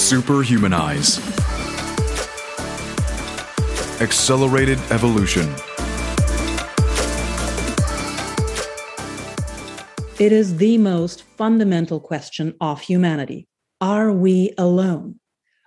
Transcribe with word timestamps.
Superhumanize. 0.00 1.20
Accelerated 4.00 4.78
Evolution. 4.90 5.46
It 10.18 10.32
is 10.32 10.56
the 10.56 10.78
most 10.78 11.22
fundamental 11.22 12.00
question 12.00 12.54
of 12.62 12.80
humanity. 12.80 13.46
Are 13.82 14.10
we 14.10 14.54
alone? 14.56 15.20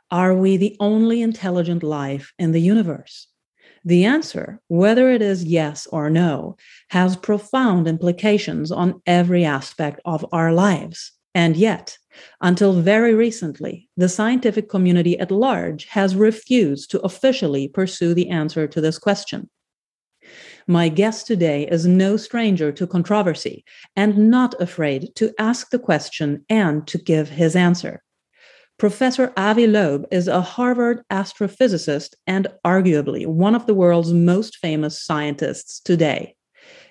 Are 0.09 0.33
we 0.33 0.57
the 0.57 0.75
only 0.79 1.21
intelligent 1.21 1.83
life 1.83 2.33
in 2.39 2.53
the 2.53 2.61
universe? 2.61 3.27
The 3.85 4.03
answer, 4.03 4.59
whether 4.67 5.11
it 5.11 5.21
is 5.21 5.45
yes 5.45 5.85
or 5.85 6.09
no, 6.09 6.57
has 6.89 7.15
profound 7.15 7.87
implications 7.87 8.71
on 8.71 8.99
every 9.05 9.45
aspect 9.45 10.01
of 10.05 10.25
our 10.33 10.51
lives. 10.51 11.11
And 11.35 11.57
yet, 11.57 11.97
until 12.41 12.73
very 12.73 13.13
recently, 13.13 13.89
the 13.97 14.09
scientific 14.09 14.69
community 14.69 15.17
at 15.19 15.31
large 15.31 15.85
has 15.85 16.15
refused 16.15 16.91
to 16.91 17.01
officially 17.01 17.67
pursue 17.67 18.13
the 18.13 18.29
answer 18.29 18.67
to 18.67 18.81
this 18.81 18.99
question. 18.99 19.49
My 20.67 20.87
guest 20.87 21.27
today 21.27 21.67
is 21.67 21.85
no 21.85 22.15
stranger 22.15 22.71
to 22.71 22.87
controversy 22.87 23.65
and 23.95 24.29
not 24.29 24.59
afraid 24.61 25.13
to 25.15 25.33
ask 25.37 25.71
the 25.71 25.79
question 25.79 26.45
and 26.49 26.87
to 26.87 26.97
give 26.97 27.29
his 27.29 27.55
answer. 27.55 28.01
Professor 28.79 29.33
Avi 29.35 29.67
Loeb 29.67 30.05
is 30.11 30.27
a 30.27 30.41
Harvard 30.41 31.03
astrophysicist 31.11 32.15
and 32.25 32.47
arguably 32.65 33.27
one 33.27 33.55
of 33.55 33.65
the 33.65 33.73
world's 33.73 34.13
most 34.13 34.57
famous 34.57 35.01
scientists 35.03 35.79
today. 35.79 36.35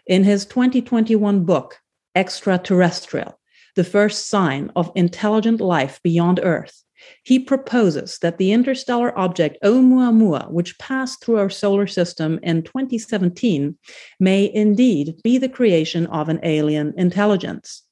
In 0.07 0.25
his 0.25 0.45
2021 0.47 1.45
book, 1.45 1.79
Extraterrestrial 2.15 3.39
the 3.75 3.85
first 3.85 4.29
sign 4.29 4.71
of 4.77 4.93
intelligent 4.95 5.61
life 5.61 6.01
beyond 6.03 6.41
Earth, 6.43 6.83
he 7.25 7.39
proposes 7.39 8.19
that 8.23 8.39
the 8.39 8.53
interstellar 8.53 9.17
object 9.19 9.59
Oumuamua, 9.65 10.51
which 10.51 10.79
passed 10.79 11.23
through 11.23 11.39
our 11.39 11.51
solar 11.51 11.87
system 11.87 12.39
in 12.43 12.63
2017, 12.63 13.77
may 14.21 14.53
indeed 14.53 15.17
be 15.23 15.39
the 15.39 15.49
creation 15.49 16.07
of 16.07 16.29
an 16.29 16.41
alien 16.43 16.95
intelligence. 16.97 17.83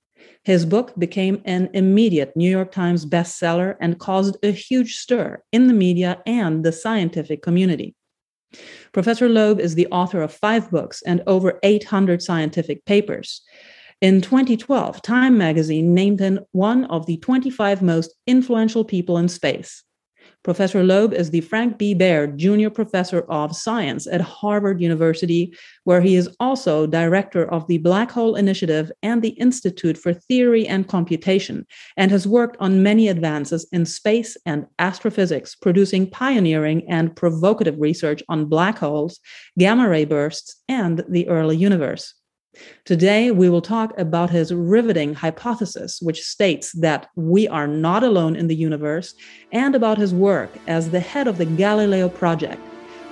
His 0.44 0.64
book 0.64 0.94
became 0.98 1.42
an 1.44 1.68
immediate 1.74 2.34
New 2.34 2.50
York 2.50 2.72
Times 2.72 3.04
bestseller 3.04 3.76
and 3.80 3.98
caused 3.98 4.36
a 4.42 4.50
huge 4.50 4.96
stir 4.96 5.42
in 5.52 5.66
the 5.66 5.74
media 5.74 6.22
and 6.26 6.64
the 6.64 6.72
scientific 6.72 7.42
community. 7.42 7.94
Professor 8.92 9.28
Loeb 9.28 9.60
is 9.60 9.74
the 9.74 9.86
author 9.88 10.22
of 10.22 10.32
five 10.32 10.70
books 10.70 11.02
and 11.02 11.22
over 11.26 11.60
800 11.62 12.22
scientific 12.22 12.84
papers. 12.84 13.42
In 14.00 14.22
2012, 14.22 15.02
Time 15.02 15.36
magazine 15.36 15.92
named 15.92 16.20
him 16.20 16.40
one 16.52 16.86
of 16.86 17.04
the 17.04 17.18
25 17.18 17.82
most 17.82 18.14
influential 18.26 18.82
people 18.82 19.18
in 19.18 19.28
space. 19.28 19.84
Professor 20.42 20.82
Loeb 20.82 21.12
is 21.12 21.28
the 21.28 21.42
Frank 21.42 21.76
B. 21.76 21.92
Baird 21.92 22.38
Junior 22.38 22.70
Professor 22.70 23.20
of 23.28 23.54
Science 23.54 24.06
at 24.06 24.22
Harvard 24.22 24.80
University, 24.80 25.54
where 25.84 26.00
he 26.00 26.16
is 26.16 26.34
also 26.40 26.86
director 26.86 27.44
of 27.52 27.66
the 27.66 27.76
Black 27.76 28.10
Hole 28.10 28.36
Initiative 28.36 28.90
and 29.02 29.20
the 29.20 29.36
Institute 29.38 29.98
for 29.98 30.14
Theory 30.14 30.66
and 30.66 30.88
Computation, 30.88 31.66
and 31.98 32.10
has 32.10 32.26
worked 32.26 32.56
on 32.58 32.82
many 32.82 33.08
advances 33.08 33.68
in 33.70 33.84
space 33.84 34.34
and 34.46 34.64
astrophysics, 34.78 35.54
producing 35.54 36.08
pioneering 36.08 36.88
and 36.88 37.14
provocative 37.14 37.78
research 37.78 38.22
on 38.30 38.46
black 38.46 38.78
holes, 38.78 39.20
gamma 39.58 39.86
ray 39.86 40.06
bursts, 40.06 40.56
and 40.70 41.04
the 41.06 41.28
early 41.28 41.58
universe. 41.58 42.14
Today, 42.84 43.30
we 43.30 43.48
will 43.48 43.62
talk 43.62 43.96
about 43.98 44.30
his 44.30 44.52
riveting 44.52 45.14
hypothesis, 45.14 46.00
which 46.02 46.22
states 46.22 46.72
that 46.72 47.08
we 47.14 47.46
are 47.46 47.68
not 47.68 48.02
alone 48.02 48.34
in 48.34 48.48
the 48.48 48.56
universe, 48.56 49.14
and 49.52 49.74
about 49.74 49.98
his 49.98 50.12
work 50.12 50.50
as 50.66 50.90
the 50.90 51.00
head 51.00 51.28
of 51.28 51.38
the 51.38 51.46
Galileo 51.46 52.08
Project, 52.08 52.60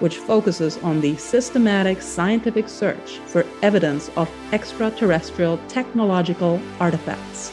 which 0.01 0.17
focuses 0.17 0.77
on 0.79 1.01
the 1.01 1.17
systematic 1.17 2.03
scientific 2.03 2.69
search 2.69 3.19
for 3.27 3.47
evidence 3.63 4.11
of 4.17 4.31
extraterrestrial 4.53 5.59
technological 5.69 6.61
artifacts. 6.81 7.53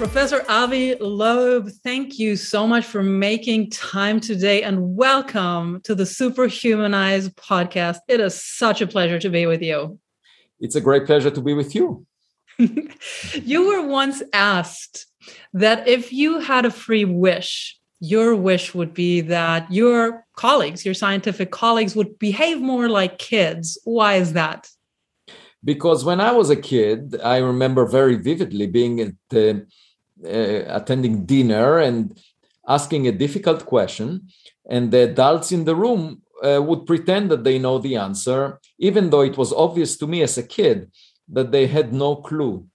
Professor 0.00 0.42
Avi 0.48 0.94
Loeb, 0.94 1.68
thank 1.84 2.18
you 2.18 2.34
so 2.34 2.66
much 2.66 2.86
for 2.86 3.02
making 3.02 3.68
time 3.68 4.18
today 4.18 4.62
and 4.62 4.96
welcome 4.96 5.82
to 5.82 5.94
the 5.94 6.04
Superhumanize 6.04 7.28
podcast. 7.34 7.98
It 8.08 8.18
is 8.18 8.42
such 8.42 8.80
a 8.80 8.86
pleasure 8.86 9.18
to 9.18 9.28
be 9.28 9.44
with 9.44 9.60
you. 9.60 9.98
It's 10.58 10.74
a 10.74 10.80
great 10.80 11.04
pleasure 11.04 11.30
to 11.30 11.40
be 11.42 11.52
with 11.52 11.74
you. 11.74 12.06
you 13.34 13.66
were 13.68 13.86
once 13.86 14.22
asked 14.32 15.04
that 15.52 15.86
if 15.86 16.14
you 16.14 16.38
had 16.38 16.64
a 16.64 16.70
free 16.70 17.04
wish, 17.04 17.78
your 18.00 18.34
wish 18.34 18.74
would 18.74 18.94
be 18.94 19.20
that 19.20 19.70
your 19.70 20.24
colleagues, 20.34 20.82
your 20.82 20.94
scientific 20.94 21.50
colleagues, 21.50 21.94
would 21.94 22.18
behave 22.18 22.58
more 22.58 22.88
like 22.88 23.18
kids. 23.18 23.78
Why 23.84 24.14
is 24.14 24.32
that? 24.32 24.66
Because 25.62 26.06
when 26.06 26.22
I 26.22 26.32
was 26.32 26.48
a 26.48 26.56
kid, 26.56 27.20
I 27.22 27.36
remember 27.36 27.84
very 27.84 28.16
vividly 28.16 28.66
being 28.66 28.98
at 29.00 29.12
the 29.28 29.66
uh, 30.24 30.64
attending 30.78 31.24
dinner 31.24 31.78
and 31.78 32.18
asking 32.68 33.06
a 33.06 33.12
difficult 33.12 33.66
question, 33.66 34.28
and 34.68 34.90
the 34.90 35.10
adults 35.10 35.52
in 35.52 35.64
the 35.64 35.74
room 35.74 36.22
uh, 36.42 36.62
would 36.62 36.86
pretend 36.86 37.30
that 37.30 37.44
they 37.44 37.58
know 37.58 37.78
the 37.78 37.96
answer, 37.96 38.60
even 38.78 39.10
though 39.10 39.22
it 39.22 39.36
was 39.36 39.52
obvious 39.52 39.96
to 39.96 40.06
me 40.06 40.22
as 40.22 40.38
a 40.38 40.42
kid 40.42 40.90
that 41.28 41.52
they 41.52 41.66
had 41.66 41.92
no 41.92 42.16
clue. 42.16 42.66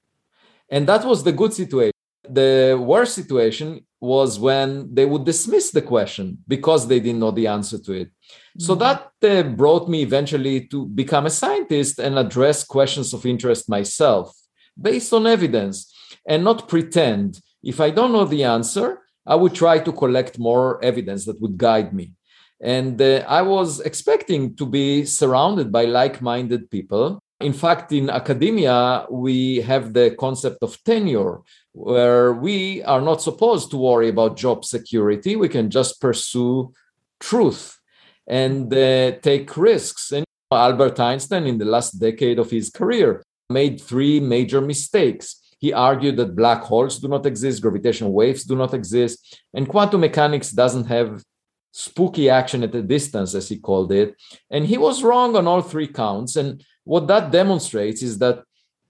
And 0.69 0.87
that 0.87 1.05
was 1.05 1.23
the 1.23 1.31
good 1.31 1.53
situation. 1.53 1.91
The 2.27 2.79
worst 2.81 3.13
situation 3.13 3.85
was 3.99 4.39
when 4.39 4.93
they 4.93 5.05
would 5.05 5.25
dismiss 5.25 5.71
the 5.71 5.81
question 5.81 6.39
because 6.47 6.87
they 6.87 6.99
didn't 6.99 7.19
know 7.19 7.31
the 7.31 7.47
answer 7.47 7.77
to 7.79 7.93
it. 7.93 8.07
Mm-hmm. 8.07 8.63
So 8.63 8.75
that 8.75 9.11
uh, 9.23 9.43
brought 9.43 9.89
me 9.89 10.01
eventually 10.01 10.67
to 10.67 10.85
become 10.85 11.25
a 11.25 11.29
scientist 11.29 11.99
and 11.99 12.17
address 12.17 12.63
questions 12.63 13.13
of 13.13 13.25
interest 13.25 13.69
myself 13.69 14.35
based 14.79 15.13
on 15.13 15.27
evidence 15.27 15.94
and 16.27 16.43
not 16.43 16.67
pretend. 16.67 17.39
If 17.63 17.79
I 17.79 17.89
don't 17.89 18.11
know 18.11 18.25
the 18.25 18.43
answer, 18.43 19.01
I 19.25 19.35
would 19.35 19.55
try 19.55 19.79
to 19.79 19.91
collect 19.91 20.37
more 20.37 20.83
evidence 20.83 21.25
that 21.25 21.41
would 21.41 21.57
guide 21.57 21.93
me. 21.93 22.13
And 22.61 23.01
uh, 23.01 23.23
I 23.27 23.41
was 23.41 23.79
expecting 23.81 24.55
to 24.55 24.65
be 24.65 25.05
surrounded 25.05 25.71
by 25.71 25.85
like 25.85 26.21
minded 26.21 26.69
people. 26.69 27.19
In 27.41 27.53
fact, 27.53 27.91
in 27.91 28.09
academia, 28.09 29.05
we 29.09 29.57
have 29.57 29.93
the 29.93 30.15
concept 30.17 30.59
of 30.61 30.81
tenure, 30.83 31.41
where 31.73 32.33
we 32.33 32.81
are 32.83 33.01
not 33.01 33.21
supposed 33.21 33.71
to 33.71 33.77
worry 33.77 34.07
about 34.09 34.37
job 34.37 34.63
security. 34.63 35.35
We 35.35 35.49
can 35.49 35.69
just 35.69 35.99
pursue 35.99 36.71
truth 37.19 37.77
and 38.25 38.73
uh, 38.73 39.11
take 39.21 39.57
risks. 39.57 40.13
And 40.13 40.25
Albert 40.49 40.99
Einstein, 40.99 41.45
in 41.45 41.57
the 41.57 41.65
last 41.65 41.99
decade 41.99 42.39
of 42.39 42.49
his 42.51 42.69
career, 42.69 43.21
made 43.49 43.81
three 43.81 44.19
major 44.19 44.61
mistakes. 44.61 45.41
He 45.65 45.73
argued 45.73 46.17
that 46.17 46.35
black 46.35 46.61
holes 46.61 46.99
do 46.99 47.07
not 47.07 47.25
exist, 47.25 47.63
gravitational 47.63 48.13
waves 48.13 48.43
do 48.43 48.55
not 48.55 48.75
exist, 48.75 49.41
and 49.55 49.67
quantum 49.67 50.01
mechanics 50.01 50.51
doesn't 50.51 50.85
have 50.85 51.23
spooky 51.71 52.29
action 52.29 52.61
at 52.61 52.75
a 52.75 52.83
distance, 52.83 53.33
as 53.33 53.49
he 53.49 53.57
called 53.57 53.91
it. 53.91 54.15
And 54.51 54.67
he 54.67 54.77
was 54.77 55.01
wrong 55.01 55.35
on 55.35 55.47
all 55.47 55.63
three 55.63 55.87
counts. 55.87 56.35
And 56.35 56.63
what 56.83 57.07
that 57.07 57.31
demonstrates 57.31 58.03
is 58.03 58.19
that 58.19 58.43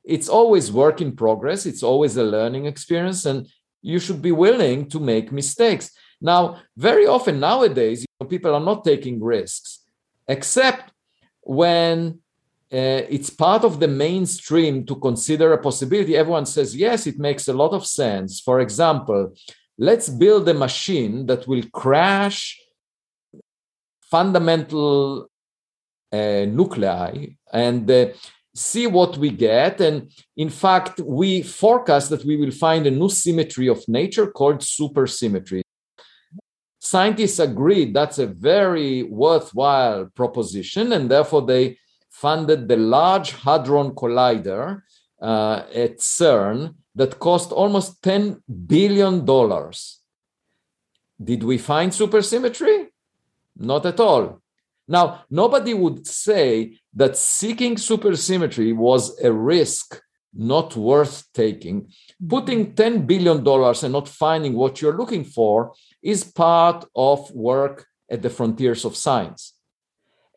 it's 0.04 0.28
always 0.28 0.70
work 0.70 1.00
in 1.00 1.16
progress, 1.16 1.66
it's 1.66 1.82
always 1.82 2.18
a 2.18 2.26
learning 2.26 2.66
experience, 2.66 3.26
and 3.26 3.48
you 3.82 3.98
should 3.98 4.22
be 4.22 4.34
willing 4.34 4.90
to 4.90 5.00
make 5.00 5.32
mistakes. 5.32 5.92
Now, 6.20 6.60
very 6.76 7.08
often 7.08 7.40
nowadays, 7.40 8.02
you 8.02 8.08
know, 8.20 8.28
people 8.28 8.54
are 8.54 8.68
not 8.70 8.84
taking 8.84 9.24
risks, 9.24 9.80
except 10.28 10.92
when 11.40 12.20
uh, 12.74 13.06
it's 13.10 13.30
part 13.30 13.64
of 13.64 13.80
the 13.80 13.88
mainstream 13.88 14.86
to 14.86 14.96
consider 14.96 15.54
a 15.54 15.62
possibility. 15.62 16.18
Everyone 16.18 16.46
says, 16.46 16.76
yes, 16.76 17.06
it 17.06 17.20
makes 17.20 17.48
a 17.48 17.54
lot 17.54 17.74
of 17.74 17.86
sense. 17.86 18.40
For 18.40 18.60
example, 18.60 19.34
let's 19.78 20.10
build 20.10 20.50
a 20.50 20.54
machine 20.54 21.26
that 21.28 21.48
will 21.48 21.64
crash 21.72 22.60
fundamental 24.02 25.30
uh, 26.12 26.46
nuclei 26.46 27.28
and 27.54 27.90
uh, 27.90 28.08
see 28.56 28.88
what 28.88 29.18
we 29.18 29.30
get. 29.30 29.82
And 29.82 30.12
in 30.38 30.50
fact, 30.50 31.00
we 31.02 31.44
forecast 31.44 32.10
that 32.10 32.26
we 32.26 32.36
will 32.36 32.52
find 32.52 32.88
a 32.88 32.92
new 32.92 33.10
symmetry 33.10 33.68
of 33.68 33.88
nature 33.88 34.28
called 34.28 34.60
supersymmetry. 34.60 35.62
Scientists 36.80 37.40
agreed 37.40 37.94
that's 37.94 38.20
a 38.20 38.28
very 38.28 39.04
worthwhile 39.04 40.06
proposition, 40.16 40.94
and 40.94 41.10
therefore 41.10 41.42
they 41.42 41.78
funded 42.22 42.68
the 42.68 42.78
Large 42.78 43.32
Hadron 43.44 43.92
Collider 43.92 44.82
uh, 45.22 45.64
at 45.84 46.00
CERN 46.00 46.76
that 46.96 47.20
cost 47.20 47.52
almost 47.52 48.02
$10 48.02 48.42
billion. 48.68 49.26
Did 51.30 51.44
we 51.44 51.58
find 51.58 51.92
supersymmetry? 51.92 52.88
Not 53.58 53.86
at 53.86 54.00
all. 54.00 54.42
Now, 54.88 55.26
nobody 55.30 55.74
would 55.74 56.08
say 56.08 56.78
that 56.94 57.18
seeking 57.18 57.76
supersymmetry 57.76 58.74
was 58.76 59.20
a 59.22 59.32
risk 59.32 60.02
not 60.34 60.76
worth 60.76 61.24
taking. 61.34 61.92
Putting 62.30 62.74
$10 62.74 63.08
billion 63.08 63.38
and 63.84 63.94
not 63.94 64.08
finding 64.08 64.54
what 64.54 64.82
you're 64.82 64.98
looking 64.98 65.26
for 65.26 65.74
is 66.02 66.24
part 66.24 66.86
of 66.96 67.32
work 67.32 67.88
at 68.10 68.22
the 68.22 68.30
frontiers 68.30 68.86
of 68.86 68.96
science. 68.96 69.54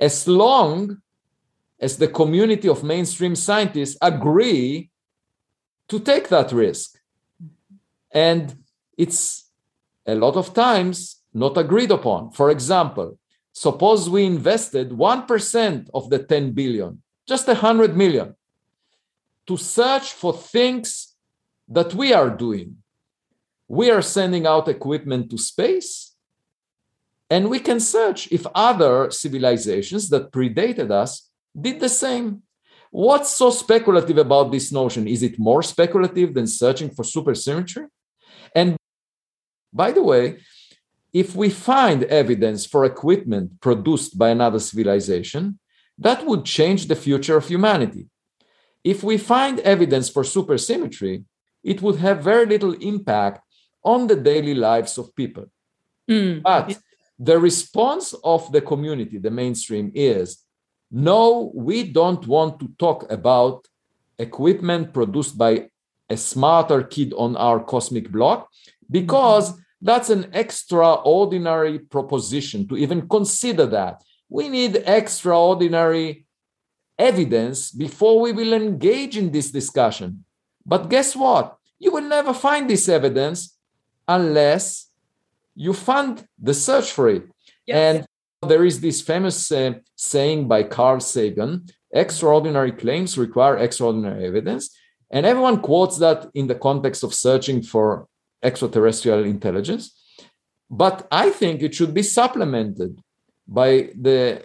As 0.00 0.26
long 0.26 1.02
as 1.80 1.96
the 1.96 2.08
community 2.08 2.68
of 2.68 2.82
mainstream 2.82 3.34
scientists 3.36 3.96
agree 4.02 4.90
to 5.88 6.00
take 6.00 6.28
that 6.28 6.52
risk. 6.52 6.98
And 8.10 8.64
it's 8.96 9.50
a 10.06 10.14
lot 10.14 10.36
of 10.36 10.54
times 10.54 11.22
not 11.32 11.56
agreed 11.56 11.90
upon. 11.90 12.30
For 12.32 12.50
example, 12.50 13.18
suppose 13.52 14.10
we 14.10 14.24
invested 14.24 14.90
1% 14.90 15.90
of 15.94 16.10
the 16.10 16.18
10 16.18 16.52
billion, 16.52 17.02
just 17.26 17.46
100 17.46 17.96
million, 17.96 18.34
to 19.46 19.56
search 19.56 20.12
for 20.12 20.32
things 20.32 21.14
that 21.68 21.94
we 21.94 22.12
are 22.12 22.30
doing. 22.30 22.76
We 23.68 23.90
are 23.90 24.02
sending 24.02 24.46
out 24.46 24.68
equipment 24.68 25.30
to 25.30 25.38
space, 25.38 26.14
and 27.30 27.50
we 27.50 27.60
can 27.60 27.80
search 27.80 28.32
if 28.32 28.46
other 28.54 29.10
civilizations 29.10 30.08
that 30.08 30.32
predated 30.32 30.90
us 30.90 31.27
did 31.60 31.80
the 31.80 31.88
same. 31.88 32.42
What's 32.90 33.30
so 33.30 33.50
speculative 33.50 34.18
about 34.18 34.50
this 34.50 34.72
notion? 34.72 35.06
Is 35.06 35.22
it 35.22 35.38
more 35.38 35.62
speculative 35.62 36.34
than 36.34 36.46
searching 36.46 36.90
for 36.90 37.04
supersymmetry? 37.04 37.86
And 38.54 38.76
by 39.72 39.92
the 39.92 40.02
way, 40.02 40.38
if 41.12 41.34
we 41.34 41.50
find 41.50 42.04
evidence 42.04 42.64
for 42.66 42.84
equipment 42.84 43.60
produced 43.60 44.18
by 44.18 44.30
another 44.30 44.58
civilization, 44.58 45.58
that 45.98 46.24
would 46.26 46.44
change 46.44 46.86
the 46.86 46.96
future 46.96 47.36
of 47.36 47.48
humanity. 47.48 48.06
If 48.84 49.02
we 49.02 49.18
find 49.18 49.60
evidence 49.60 50.08
for 50.08 50.22
supersymmetry, 50.22 51.24
it 51.62 51.82
would 51.82 51.96
have 51.96 52.22
very 52.22 52.46
little 52.46 52.74
impact 52.74 53.40
on 53.84 54.06
the 54.06 54.16
daily 54.16 54.54
lives 54.54 54.96
of 54.96 55.14
people. 55.14 55.46
Mm. 56.08 56.42
But 56.42 56.78
the 57.18 57.38
response 57.38 58.14
of 58.22 58.50
the 58.52 58.60
community, 58.60 59.18
the 59.18 59.30
mainstream, 59.30 59.90
is 59.94 60.44
no, 60.90 61.52
we 61.54 61.84
don't 61.84 62.26
want 62.26 62.60
to 62.60 62.68
talk 62.78 63.10
about 63.10 63.66
equipment 64.18 64.92
produced 64.92 65.36
by 65.36 65.68
a 66.08 66.16
smarter 66.16 66.82
kid 66.82 67.12
on 67.16 67.36
our 67.36 67.60
cosmic 67.60 68.10
block 68.10 68.48
because 68.90 69.52
that's 69.80 70.10
an 70.10 70.30
extraordinary 70.32 71.78
proposition 71.78 72.66
to 72.68 72.76
even 72.76 73.08
consider 73.08 73.66
that. 73.66 74.02
We 74.28 74.48
need 74.48 74.82
extraordinary 74.86 76.26
evidence 76.98 77.70
before 77.70 78.20
we 78.20 78.32
will 78.32 78.52
engage 78.52 79.16
in 79.16 79.30
this 79.30 79.50
discussion. 79.50 80.24
But 80.66 80.90
guess 80.90 81.14
what? 81.14 81.56
You 81.78 81.92
will 81.92 82.02
never 82.02 82.34
find 82.34 82.68
this 82.68 82.88
evidence 82.88 83.56
unless 84.06 84.90
you 85.54 85.72
fund 85.72 86.26
the 86.40 86.54
search 86.54 86.90
for 86.90 87.08
it. 87.08 87.24
Yes. 87.66 87.76
And 87.76 88.06
there 88.46 88.64
is 88.64 88.80
this 88.80 89.00
famous 89.00 89.50
uh, 89.50 89.74
saying 89.96 90.48
by 90.48 90.62
Carl 90.62 91.00
Sagan 91.00 91.66
extraordinary 91.92 92.72
claims 92.72 93.18
require 93.18 93.56
extraordinary 93.56 94.26
evidence. 94.26 94.76
And 95.10 95.24
everyone 95.24 95.60
quotes 95.60 95.98
that 95.98 96.28
in 96.34 96.46
the 96.46 96.54
context 96.54 97.02
of 97.02 97.14
searching 97.14 97.62
for 97.62 98.06
extraterrestrial 98.42 99.24
intelligence. 99.24 99.98
But 100.70 101.08
I 101.10 101.30
think 101.30 101.62
it 101.62 101.74
should 101.74 101.94
be 101.94 102.02
supplemented 102.02 103.00
by 103.46 103.90
the 103.98 104.42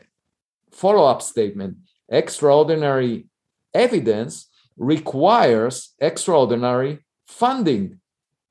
follow 0.72 1.06
up 1.06 1.22
statement 1.22 1.78
extraordinary 2.10 3.26
evidence 3.74 4.50
requires 4.78 5.94
extraordinary 6.00 7.00
funding. 7.28 8.00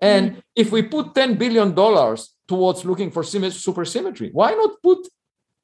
And 0.01 0.31
mm-hmm. 0.31 0.41
if 0.55 0.71
we 0.71 0.83
put 0.83 1.15
$10 1.15 1.39
billion 1.39 1.75
towards 1.75 2.85
looking 2.85 3.11
for 3.11 3.23
supersymmetry, 3.23 4.33
why 4.33 4.53
not 4.53 4.83
put 4.83 5.09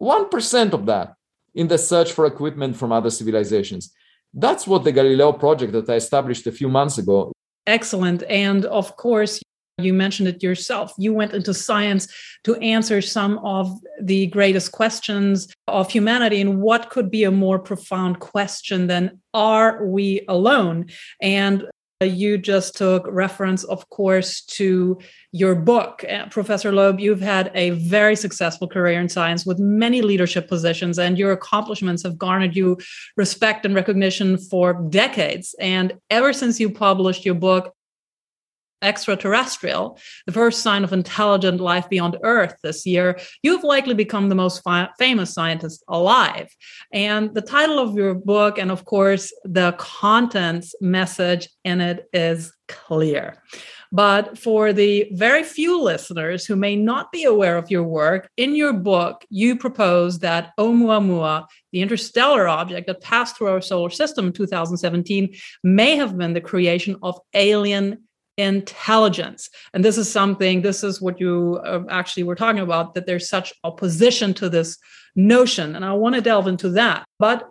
1% 0.01 0.73
of 0.73 0.87
that 0.87 1.15
in 1.55 1.69
the 1.69 1.79
search 1.79 2.13
for 2.13 2.27
equipment 2.27 2.77
from 2.77 2.93
other 2.93 3.11
civilizations. 3.11 3.93
That's 4.33 4.67
what 4.67 4.85
the 4.85 4.93
Galileo 4.93 5.33
project 5.33 5.73
that 5.73 5.89
I 5.89 5.95
established 5.95 6.47
a 6.47 6.53
few 6.53 6.69
months 6.69 6.99
ago. 6.99 7.33
Excellent. 7.67 8.23
And 8.25 8.65
of 8.67 8.97
course, 8.97 9.41
you 9.79 9.95
mentioned 9.95 10.29
it 10.29 10.43
yourself. 10.43 10.93
You 10.99 11.15
went 11.15 11.33
into 11.33 11.55
science 11.55 12.09
to 12.45 12.57
answer 12.57 13.01
some 13.01 13.39
of 13.39 13.73
the 14.01 14.27
greatest 14.27 14.73
questions 14.73 15.49
of 15.69 15.91
humanity. 15.91 16.41
And 16.41 16.61
what 16.61 16.91
could 16.91 17.11
be 17.11 17.25
a 17.25 17.31
more 17.31 17.59
profound 17.59 18.19
question 18.19 18.89
than 18.89 19.21
are 19.35 19.85
we 19.87 20.25
alone? 20.29 20.87
And 21.23 21.67
you 22.07 22.39
just 22.39 22.77
took 22.77 23.05
reference, 23.09 23.65
of 23.65 23.89
course, 23.91 24.43
to 24.43 24.99
your 25.33 25.57
book. 25.57 26.05
Uh, 26.09 26.27
Professor 26.29 26.71
Loeb, 26.71 27.01
you've 27.01 27.21
had 27.21 27.51
a 27.55 27.71
very 27.71 28.15
successful 28.15 28.69
career 28.69 29.01
in 29.01 29.09
science 29.09 29.45
with 29.45 29.59
many 29.59 30.01
leadership 30.01 30.49
positions, 30.49 30.99
and 30.99 31.19
your 31.19 31.33
accomplishments 31.33 32.05
have 32.05 32.17
garnered 32.17 32.55
you 32.55 32.79
respect 33.17 33.67
and 33.67 33.75
recognition 33.75 34.39
for 34.39 34.75
decades. 34.91 35.57
And 35.59 35.95
ever 36.09 36.33
since 36.33 36.61
you 36.61 36.71
published 36.71 37.25
your 37.25 37.35
book, 37.35 37.75
extraterrestrial, 38.83 39.99
the 40.27 40.33
first 40.33 40.63
sign 40.63 40.85
of 40.85 40.93
intelligent 40.93 41.61
life 41.61 41.89
beyond 41.89 42.17
Earth 42.23 42.55
this 42.63 42.87
year, 42.87 43.19
you've 43.43 43.65
likely 43.65 43.95
become 43.95 44.29
the 44.29 44.35
most 44.35 44.63
fi- 44.63 44.89
famous 44.99 45.33
scientist 45.33 45.83
alive. 45.89 46.49
And 46.93 47.35
the 47.35 47.43
title 47.43 47.79
of 47.79 47.95
your 47.95 48.15
book, 48.15 48.59
and 48.59 48.71
of 48.71 48.85
course, 48.85 49.33
the 49.45 49.73
contents 49.79 50.75
message 50.81 51.49
in 51.65 51.81
it 51.81 52.09
is 52.13 52.53
clear. 52.69 53.43
But 53.91 54.37
for 54.37 54.73
the 54.73 55.09
very 55.13 55.43
few 55.43 55.83
listeners 55.83 56.45
who 56.45 56.57
may 56.57 56.77
not 56.77 57.11
be 57.11 57.25
aware 57.25 57.57
of 57.57 57.71
your 57.71 57.85
work, 57.85 58.29
in 58.37 58.55
your 58.55 58.75
book, 58.75 59.25
you 59.31 59.57
propose 59.57 60.19
that 60.19 60.53
Oumuamua, 60.59 61.47
the 61.73 61.81
interstellar 61.81 62.49
object 62.49 62.87
that 62.87 63.01
passed 63.01 63.37
through 63.37 63.49
our 63.49 63.63
solar 63.63 63.91
system 63.91 64.27
in 64.27 64.33
2017, 64.33 65.35
may 65.65 65.97
have 65.97 66.19
been 66.19 66.35
the 66.35 66.41
creation 66.41 66.97
of 67.03 67.19
alien 67.33 68.08
intelligence. 68.39 69.51
And 69.75 69.85
this 69.85 69.99
is 69.99 70.11
something 70.11 70.63
this 70.63 70.83
is 70.83 71.03
what 71.03 71.21
you 71.21 71.61
uh, 71.65 71.83
actually 71.91 72.23
were 72.23 72.37
talking 72.37 72.63
about 72.63 72.95
that 72.95 73.05
there's 73.05 73.29
such 73.29 73.53
opposition 73.65 74.33
to 74.35 74.49
this 74.49 74.79
notion. 75.17 75.75
And 75.75 75.85
i 75.85 75.93
want 75.93 76.15
to 76.15 76.21
delve 76.21 76.47
into 76.47 76.71
that. 76.71 77.05
But 77.19 77.49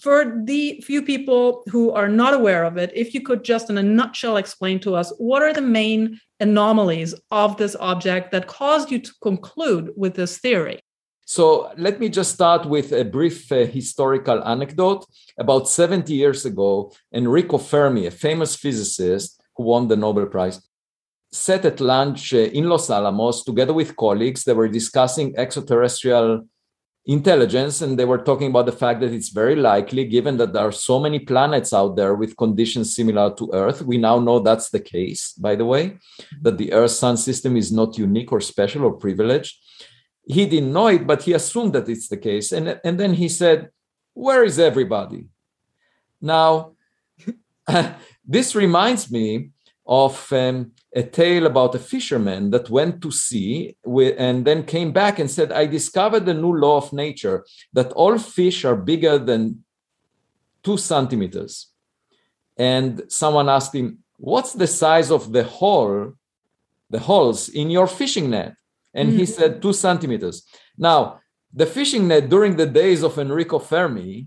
for 0.00 0.40
the 0.44 0.80
few 0.80 1.02
people 1.02 1.64
who 1.68 1.90
are 1.90 2.08
not 2.08 2.32
aware 2.32 2.64
of 2.64 2.76
it 2.76 2.92
if 2.94 3.12
you 3.12 3.20
could 3.20 3.42
just 3.42 3.68
in 3.68 3.78
a 3.78 3.82
nutshell 3.82 4.36
explain 4.36 4.78
to 4.80 4.94
us 4.94 5.12
what 5.18 5.42
are 5.42 5.52
the 5.52 5.60
main 5.60 6.20
anomalies 6.38 7.14
of 7.32 7.56
this 7.56 7.74
object 7.80 8.30
that 8.30 8.46
caused 8.46 8.92
you 8.92 9.00
to 9.00 9.12
conclude 9.20 9.90
with 9.96 10.14
this 10.14 10.38
theory? 10.38 10.80
So 11.26 11.70
let 11.76 12.00
me 12.00 12.08
just 12.08 12.32
start 12.32 12.64
with 12.64 12.92
a 12.92 13.04
brief 13.04 13.52
uh, 13.52 13.66
historical 13.66 14.42
anecdote. 14.44 15.04
About 15.36 15.68
70 15.68 16.14
years 16.14 16.46
ago, 16.46 16.90
Enrico 17.12 17.58
Fermi, 17.58 18.06
a 18.06 18.10
famous 18.10 18.56
physicist, 18.56 19.38
who 19.58 19.64
won 19.64 19.88
the 19.88 19.96
Nobel 19.96 20.26
Prize, 20.26 20.62
sat 21.30 21.64
at 21.66 21.80
lunch 21.80 22.32
uh, 22.32 22.38
in 22.38 22.68
Los 22.68 22.88
Alamos 22.88 23.44
together 23.44 23.74
with 23.74 23.96
colleagues. 23.96 24.44
They 24.44 24.54
were 24.54 24.68
discussing 24.68 25.36
extraterrestrial 25.36 26.46
intelligence 27.04 27.80
and 27.80 27.98
they 27.98 28.04
were 28.04 28.22
talking 28.22 28.50
about 28.50 28.66
the 28.66 28.72
fact 28.72 29.00
that 29.00 29.12
it's 29.12 29.30
very 29.30 29.56
likely, 29.56 30.04
given 30.04 30.36
that 30.36 30.52
there 30.52 30.62
are 30.62 30.72
so 30.72 31.00
many 31.00 31.18
planets 31.18 31.72
out 31.72 31.96
there 31.96 32.14
with 32.14 32.36
conditions 32.36 32.94
similar 32.94 33.34
to 33.34 33.50
Earth. 33.52 33.82
We 33.82 33.98
now 33.98 34.18
know 34.18 34.38
that's 34.38 34.70
the 34.70 34.80
case, 34.80 35.32
by 35.32 35.56
the 35.56 35.64
way, 35.64 35.98
that 36.42 36.56
the 36.56 36.72
Earth 36.72 36.92
Sun 36.92 37.16
system 37.16 37.56
is 37.56 37.72
not 37.72 37.98
unique 37.98 38.30
or 38.30 38.40
special 38.40 38.84
or 38.84 38.92
privileged. 38.92 39.56
He 40.26 40.46
didn't 40.46 40.72
know 40.72 40.88
it, 40.88 41.06
but 41.06 41.22
he 41.22 41.32
assumed 41.32 41.72
that 41.72 41.88
it's 41.88 42.08
the 42.08 42.18
case. 42.18 42.52
And, 42.52 42.78
and 42.84 43.00
then 43.00 43.14
he 43.14 43.28
said, 43.28 43.70
Where 44.12 44.44
is 44.44 44.58
everybody? 44.58 45.28
Now, 46.20 46.72
this 48.28 48.54
reminds 48.54 49.10
me 49.10 49.50
of 49.86 50.30
um, 50.34 50.72
a 50.94 51.02
tale 51.02 51.46
about 51.46 51.74
a 51.74 51.78
fisherman 51.78 52.50
that 52.50 52.68
went 52.68 53.00
to 53.00 53.10
sea 53.10 53.74
with, 53.84 54.14
and 54.18 54.44
then 54.44 54.62
came 54.62 54.92
back 54.92 55.18
and 55.18 55.30
said, 55.30 55.50
I 55.50 55.64
discovered 55.64 56.28
a 56.28 56.34
new 56.34 56.54
law 56.54 56.76
of 56.76 56.92
nature 56.92 57.46
that 57.72 57.90
all 57.92 58.18
fish 58.18 58.66
are 58.66 58.76
bigger 58.76 59.18
than 59.18 59.64
two 60.62 60.76
centimeters. 60.76 61.68
And 62.58 63.02
someone 63.08 63.48
asked 63.48 63.74
him, 63.74 63.98
What's 64.18 64.52
the 64.52 64.66
size 64.66 65.10
of 65.10 65.32
the 65.32 65.44
hole, 65.44 66.12
the 66.90 66.98
holes 66.98 67.48
in 67.48 67.70
your 67.70 67.86
fishing 67.86 68.30
net? 68.30 68.56
And 68.92 69.10
mm-hmm. 69.10 69.18
he 69.18 69.26
said, 69.26 69.62
Two 69.62 69.72
centimeters. 69.72 70.44
Now, 70.76 71.20
the 71.54 71.66
fishing 71.66 72.08
net 72.08 72.28
during 72.28 72.56
the 72.56 72.66
days 72.66 73.02
of 73.02 73.18
Enrico 73.18 73.58
Fermi 73.58 74.26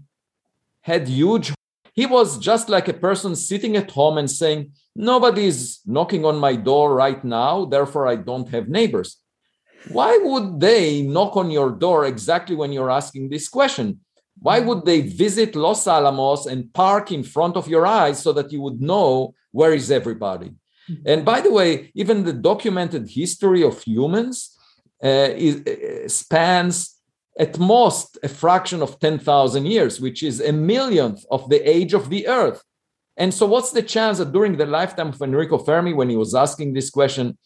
had 0.81 1.07
huge 1.07 1.53
he 1.93 2.05
was 2.05 2.37
just 2.37 2.69
like 2.69 2.87
a 2.87 2.93
person 2.93 3.35
sitting 3.35 3.75
at 3.75 3.91
home 3.91 4.17
and 4.17 4.29
saying, 4.29 4.71
Nobody's 4.95 5.81
knocking 5.85 6.25
on 6.25 6.37
my 6.37 6.55
door 6.55 6.93
right 6.93 7.23
now, 7.23 7.65
therefore 7.65 8.07
I 8.07 8.15
don't 8.17 8.49
have 8.49 8.67
neighbors. 8.67 9.17
Why 9.89 10.17
would 10.21 10.59
they 10.59 11.01
knock 11.01 11.35
on 11.37 11.49
your 11.49 11.71
door 11.71 12.05
exactly 12.05 12.55
when 12.55 12.71
you're 12.71 12.91
asking 12.91 13.29
this 13.29 13.47
question? 13.47 14.01
Why 14.39 14.59
would 14.59 14.85
they 14.85 15.01
visit 15.01 15.55
Los 15.55 15.87
Alamos 15.87 16.45
and 16.45 16.71
park 16.73 17.11
in 17.11 17.23
front 17.23 17.55
of 17.55 17.67
your 17.67 17.85
eyes 17.85 18.21
so 18.21 18.33
that 18.33 18.51
you 18.51 18.61
would 18.61 18.81
know 18.81 19.33
where 19.51 19.73
is 19.73 19.91
everybody? 19.91 20.51
And 21.05 21.23
by 21.23 21.41
the 21.41 21.51
way, 21.51 21.91
even 21.95 22.23
the 22.23 22.33
documented 22.33 23.09
history 23.09 23.63
of 23.63 23.81
humans 23.81 24.57
uh, 25.03 25.29
is, 25.35 25.61
uh, 25.61 26.07
spans 26.07 26.97
at 27.39 27.57
most 27.57 28.17
a 28.23 28.27
fraction 28.27 28.81
of 28.81 28.99
10,000 28.99 29.65
years, 29.65 30.01
which 30.01 30.23
is 30.23 30.41
a 30.41 30.51
millionth 30.51 31.25
of 31.31 31.49
the 31.49 31.67
age 31.69 31.93
of 31.93 32.09
the 32.09 32.27
earth. 32.27 32.61
And 33.17 33.33
so, 33.33 33.45
what's 33.45 33.71
the 33.71 33.81
chance 33.83 34.17
that 34.17 34.31
during 34.31 34.57
the 34.57 34.65
lifetime 34.65 35.09
of 35.09 35.21
Enrico 35.21 35.57
Fermi, 35.57 35.93
when 35.93 36.09
he 36.09 36.17
was 36.17 36.33
asking 36.33 36.73
this 36.73 36.89
question, 36.89 37.37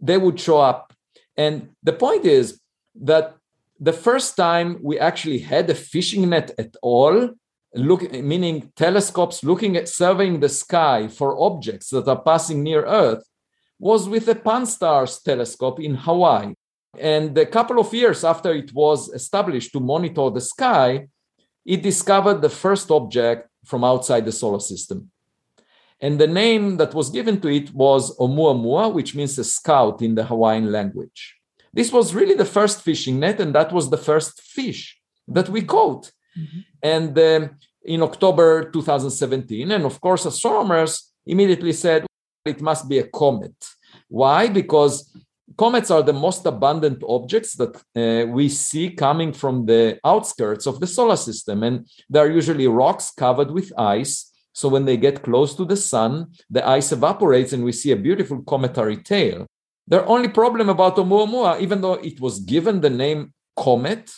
they 0.00 0.18
would 0.18 0.38
show 0.38 0.60
up? 0.60 0.92
And 1.36 1.70
the 1.82 1.92
point 1.92 2.24
is 2.24 2.60
that 2.94 3.34
the 3.78 3.92
first 3.92 4.36
time 4.36 4.78
we 4.82 4.98
actually 4.98 5.40
had 5.40 5.68
a 5.68 5.74
fishing 5.74 6.28
net 6.30 6.52
at 6.58 6.76
all, 6.82 7.30
look, 7.74 8.10
meaning 8.12 8.70
telescopes 8.76 9.42
looking 9.42 9.76
at 9.76 9.88
surveying 9.88 10.40
the 10.40 10.48
sky 10.48 11.08
for 11.08 11.40
objects 11.40 11.90
that 11.90 12.06
are 12.06 12.22
passing 12.22 12.62
near 12.62 12.84
Earth, 12.84 13.24
was 13.78 14.08
with 14.08 14.26
the 14.26 14.36
Pan-STARRS 14.36 15.22
telescope 15.24 15.80
in 15.80 15.96
Hawaii. 15.96 16.54
And 16.98 17.36
a 17.38 17.46
couple 17.46 17.78
of 17.78 17.92
years 17.92 18.22
after 18.24 18.52
it 18.52 18.72
was 18.72 19.08
established 19.08 19.72
to 19.72 19.80
monitor 19.80 20.30
the 20.30 20.40
sky, 20.40 21.08
it 21.64 21.82
discovered 21.82 22.42
the 22.42 22.50
first 22.50 22.90
object 22.90 23.48
from 23.64 23.84
outside 23.84 24.24
the 24.24 24.32
solar 24.32 24.60
system. 24.60 25.10
And 26.00 26.18
the 26.18 26.26
name 26.26 26.76
that 26.78 26.94
was 26.94 27.10
given 27.10 27.40
to 27.40 27.48
it 27.48 27.72
was 27.72 28.16
Oumuamua, 28.18 28.92
which 28.92 29.14
means 29.14 29.38
a 29.38 29.44
scout 29.44 30.02
in 30.02 30.16
the 30.16 30.24
Hawaiian 30.24 30.72
language. 30.72 31.36
This 31.72 31.92
was 31.92 32.14
really 32.14 32.34
the 32.34 32.44
first 32.44 32.82
fishing 32.82 33.20
net, 33.20 33.40
and 33.40 33.54
that 33.54 33.72
was 33.72 33.88
the 33.88 33.96
first 33.96 34.42
fish 34.42 34.98
that 35.28 35.48
we 35.48 35.62
caught. 35.62 36.10
Mm-hmm. 36.36 36.60
And 36.82 37.18
um, 37.18 37.50
in 37.84 38.02
October 38.02 38.70
2017, 38.70 39.70
and 39.70 39.84
of 39.84 40.00
course, 40.00 40.26
astronomers 40.26 41.12
immediately 41.24 41.72
said 41.72 42.04
it 42.44 42.60
must 42.60 42.88
be 42.88 42.98
a 42.98 43.06
comet. 43.06 43.54
Why? 44.08 44.48
Because 44.48 45.08
comets 45.56 45.90
are 45.90 46.02
the 46.02 46.12
most 46.12 46.46
abundant 46.46 47.02
objects 47.06 47.54
that 47.54 47.76
uh, 47.96 48.26
we 48.30 48.48
see 48.48 48.90
coming 48.90 49.32
from 49.32 49.66
the 49.66 49.98
outskirts 50.04 50.66
of 50.66 50.80
the 50.80 50.86
solar 50.86 51.16
system. 51.16 51.62
And 51.62 51.88
they're 52.08 52.30
usually 52.30 52.66
rocks 52.66 53.10
covered 53.10 53.50
with 53.50 53.72
ice. 53.78 54.30
So 54.52 54.68
when 54.68 54.84
they 54.84 54.96
get 54.96 55.22
close 55.22 55.54
to 55.56 55.64
the 55.64 55.76
sun, 55.76 56.32
the 56.50 56.66
ice 56.66 56.92
evaporates 56.92 57.52
and 57.52 57.64
we 57.64 57.72
see 57.72 57.92
a 57.92 57.96
beautiful 57.96 58.42
cometary 58.42 58.98
tail. 58.98 59.46
The 59.88 60.04
only 60.04 60.28
problem 60.28 60.68
about 60.68 60.96
Oumuamua, 60.96 61.60
even 61.60 61.80
though 61.80 61.94
it 61.94 62.20
was 62.20 62.40
given 62.40 62.80
the 62.80 62.90
name 62.90 63.32
comet, 63.56 64.10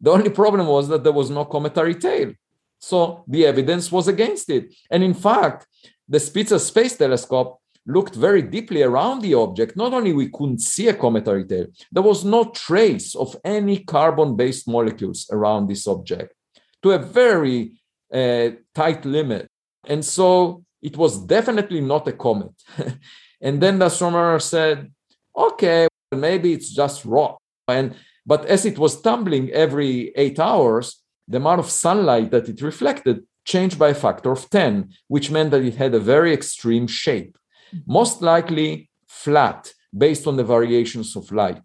the 0.00 0.10
only 0.10 0.30
problem 0.30 0.66
was 0.66 0.88
that 0.88 1.02
there 1.04 1.12
was 1.12 1.30
no 1.30 1.44
cometary 1.44 1.94
tail. 1.94 2.32
So 2.78 3.24
the 3.26 3.46
evidence 3.46 3.90
was 3.90 4.08
against 4.08 4.50
it. 4.50 4.74
And 4.90 5.02
in 5.02 5.14
fact, 5.14 5.66
the 6.08 6.20
Spitzer 6.20 6.58
Space 6.58 6.96
Telescope 6.96 7.60
looked 7.88 8.14
very 8.14 8.42
deeply 8.42 8.82
around 8.82 9.22
the 9.22 9.34
object, 9.34 9.76
not 9.76 9.94
only 9.94 10.12
we 10.12 10.28
couldn't 10.28 10.60
see 10.60 10.88
a 10.88 10.94
cometary 10.94 11.44
tail, 11.44 11.66
there 11.90 12.02
was 12.02 12.24
no 12.24 12.44
trace 12.50 13.14
of 13.14 13.34
any 13.44 13.78
carbon-based 13.78 14.68
molecules 14.68 15.26
around 15.32 15.66
this 15.66 15.86
object 15.88 16.34
to 16.82 16.92
a 16.92 16.98
very 16.98 17.72
uh, 18.12 18.50
tight 18.74 19.04
limit. 19.04 19.48
And 19.86 20.04
so 20.04 20.64
it 20.82 20.96
was 20.96 21.18
definitely 21.24 21.80
not 21.80 22.06
a 22.06 22.12
comet. 22.12 22.52
and 23.40 23.60
then 23.60 23.78
the 23.78 23.86
astronomer 23.86 24.38
said, 24.38 24.92
okay, 25.36 25.88
maybe 26.12 26.52
it's 26.52 26.70
just 26.70 27.04
rock. 27.06 27.38
And 27.66 27.94
but 28.26 28.44
as 28.44 28.66
it 28.66 28.78
was 28.78 29.00
tumbling 29.00 29.50
every 29.52 30.12
eight 30.14 30.38
hours, 30.38 31.02
the 31.26 31.38
amount 31.38 31.60
of 31.60 31.70
sunlight 31.70 32.30
that 32.30 32.46
it 32.46 32.60
reflected 32.60 33.24
changed 33.46 33.78
by 33.78 33.88
a 33.88 33.94
factor 33.94 34.30
of 34.30 34.50
10, 34.50 34.92
which 35.06 35.30
meant 35.30 35.50
that 35.52 35.64
it 35.64 35.76
had 35.76 35.94
a 35.94 35.98
very 35.98 36.34
extreme 36.34 36.86
shape 36.86 37.38
most 37.86 38.22
likely 38.22 38.90
flat 39.06 39.72
based 39.96 40.26
on 40.26 40.36
the 40.36 40.44
variations 40.44 41.16
of 41.16 41.32
light. 41.32 41.62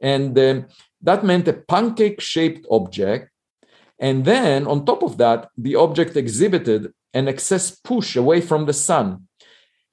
And 0.00 0.38
um, 0.38 0.66
that 1.00 1.24
meant 1.24 1.48
a 1.48 1.52
pancake 1.52 2.20
shaped 2.20 2.66
object. 2.70 3.30
And 3.98 4.24
then 4.24 4.66
on 4.66 4.84
top 4.84 5.02
of 5.02 5.16
that, 5.18 5.48
the 5.56 5.76
object 5.76 6.16
exhibited 6.16 6.92
an 7.14 7.28
excess 7.28 7.70
push 7.70 8.16
away 8.16 8.40
from 8.40 8.66
the 8.66 8.72
sun. 8.72 9.28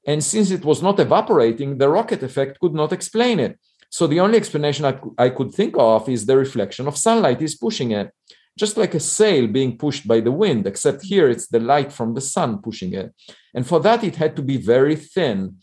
And 0.05 0.23
since 0.23 0.49
it 0.51 0.65
was 0.65 0.81
not 0.81 0.99
evaporating, 0.99 1.77
the 1.77 1.89
rocket 1.89 2.23
effect 2.23 2.59
could 2.59 2.73
not 2.73 2.91
explain 2.93 3.39
it. 3.39 3.59
So 3.91 4.07
the 4.07 4.19
only 4.19 4.37
explanation 4.37 4.85
I, 4.85 4.99
I 5.17 5.29
could 5.29 5.51
think 5.51 5.75
of 5.77 6.07
is 6.09 6.25
the 6.25 6.37
reflection 6.37 6.87
of 6.87 6.97
sunlight 6.97 7.41
is 7.41 7.55
pushing 7.55 7.91
it 7.91 8.11
just 8.59 8.77
like 8.77 8.93
a 8.93 8.99
sail 8.99 9.47
being 9.47 9.77
pushed 9.77 10.05
by 10.05 10.19
the 10.19 10.31
wind, 10.31 10.67
except 10.67 11.01
here 11.03 11.29
it's 11.29 11.47
the 11.47 11.61
light 11.61 11.91
from 11.93 12.13
the 12.13 12.21
sun 12.21 12.61
pushing 12.61 12.93
it. 12.93 13.13
And 13.53 13.65
for 13.65 13.79
that, 13.81 14.03
it 14.03 14.15
had 14.15 14.35
to 14.35 14.41
be 14.41 14.57
very 14.57 14.95
thin. 14.95 15.57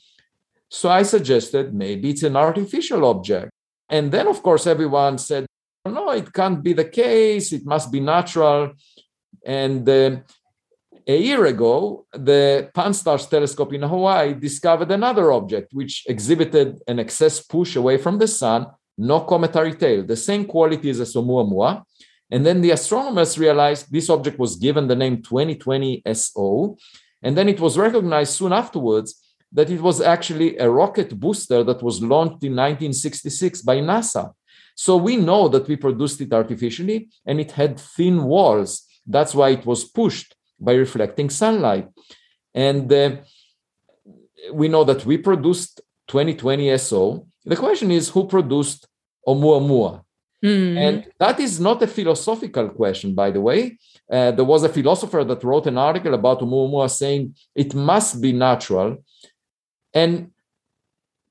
So 0.68 0.90
I 0.90 1.02
suggested 1.02 1.74
maybe 1.74 2.10
it's 2.10 2.22
an 2.22 2.36
artificial 2.36 3.04
object. 3.04 3.50
And 3.88 4.10
then, 4.10 4.26
of 4.26 4.42
course, 4.42 4.66
everyone 4.66 5.18
said, 5.18 5.46
no, 5.86 6.10
it 6.10 6.32
can't 6.32 6.62
be 6.62 6.72
the 6.72 6.84
case. 6.84 7.52
It 7.52 7.64
must 7.64 7.92
be 7.92 8.00
natural. 8.00 8.72
And 9.44 9.88
uh, 9.88 10.16
a 11.06 11.16
year 11.16 11.44
ago, 11.46 12.06
the 12.12 12.68
Pan-STARRS 12.74 13.30
telescope 13.30 13.72
in 13.72 13.82
Hawaii 13.82 14.34
discovered 14.34 14.90
another 14.90 15.30
object 15.30 15.72
which 15.72 16.04
exhibited 16.08 16.80
an 16.88 16.98
excess 16.98 17.40
push 17.40 17.76
away 17.76 17.96
from 17.96 18.18
the 18.18 18.26
sun, 18.26 18.66
no 18.98 19.20
cometary 19.20 19.74
tail, 19.74 20.02
the 20.02 20.16
same 20.16 20.44
quality 20.44 20.90
as 20.90 21.00
a 21.00 21.04
Oumuamua, 21.04 21.84
and 22.30 22.44
then 22.44 22.60
the 22.60 22.72
astronomers 22.72 23.38
realized 23.38 23.92
this 23.92 24.10
object 24.10 24.38
was 24.38 24.56
given 24.56 24.88
the 24.88 24.96
name 24.96 25.22
2020 25.22 26.02
SO. 26.12 26.76
And 27.26 27.36
then 27.36 27.48
it 27.48 27.58
was 27.58 27.76
recognized 27.76 28.34
soon 28.34 28.52
afterwards 28.52 29.20
that 29.50 29.68
it 29.68 29.80
was 29.80 30.00
actually 30.00 30.56
a 30.58 30.70
rocket 30.70 31.18
booster 31.18 31.64
that 31.64 31.82
was 31.82 32.00
launched 32.00 32.44
in 32.44 32.52
1966 32.54 33.62
by 33.62 33.78
NASA. 33.78 34.32
So 34.76 34.96
we 34.96 35.16
know 35.16 35.48
that 35.48 35.66
we 35.66 35.74
produced 35.74 36.20
it 36.20 36.32
artificially 36.32 37.08
and 37.26 37.40
it 37.40 37.50
had 37.50 37.80
thin 37.80 38.22
walls. 38.22 38.86
That's 39.04 39.34
why 39.34 39.48
it 39.48 39.66
was 39.66 39.82
pushed 39.84 40.36
by 40.60 40.74
reflecting 40.74 41.28
sunlight. 41.28 41.88
And 42.54 42.92
uh, 42.92 43.16
we 44.52 44.68
know 44.68 44.84
that 44.84 45.04
we 45.04 45.18
produced 45.18 45.80
2020 46.06 46.78
SO. 46.78 47.26
The 47.44 47.56
question 47.56 47.90
is 47.90 48.08
who 48.10 48.28
produced 48.28 48.86
Oumuamua? 49.26 50.05
Mm. 50.46 50.76
And 50.76 51.06
that 51.18 51.40
is 51.40 51.58
not 51.58 51.82
a 51.82 51.88
philosophical 51.88 52.68
question, 52.68 53.14
by 53.14 53.32
the 53.32 53.40
way. 53.40 53.78
Uh, 54.08 54.30
there 54.30 54.44
was 54.44 54.62
a 54.62 54.68
philosopher 54.68 55.24
that 55.24 55.42
wrote 55.42 55.66
an 55.66 55.76
article 55.76 56.14
about 56.14 56.40
Oumuamua 56.40 56.88
saying 56.88 57.34
it 57.54 57.74
must 57.74 58.20
be 58.20 58.32
natural. 58.32 58.98
And 59.92 60.30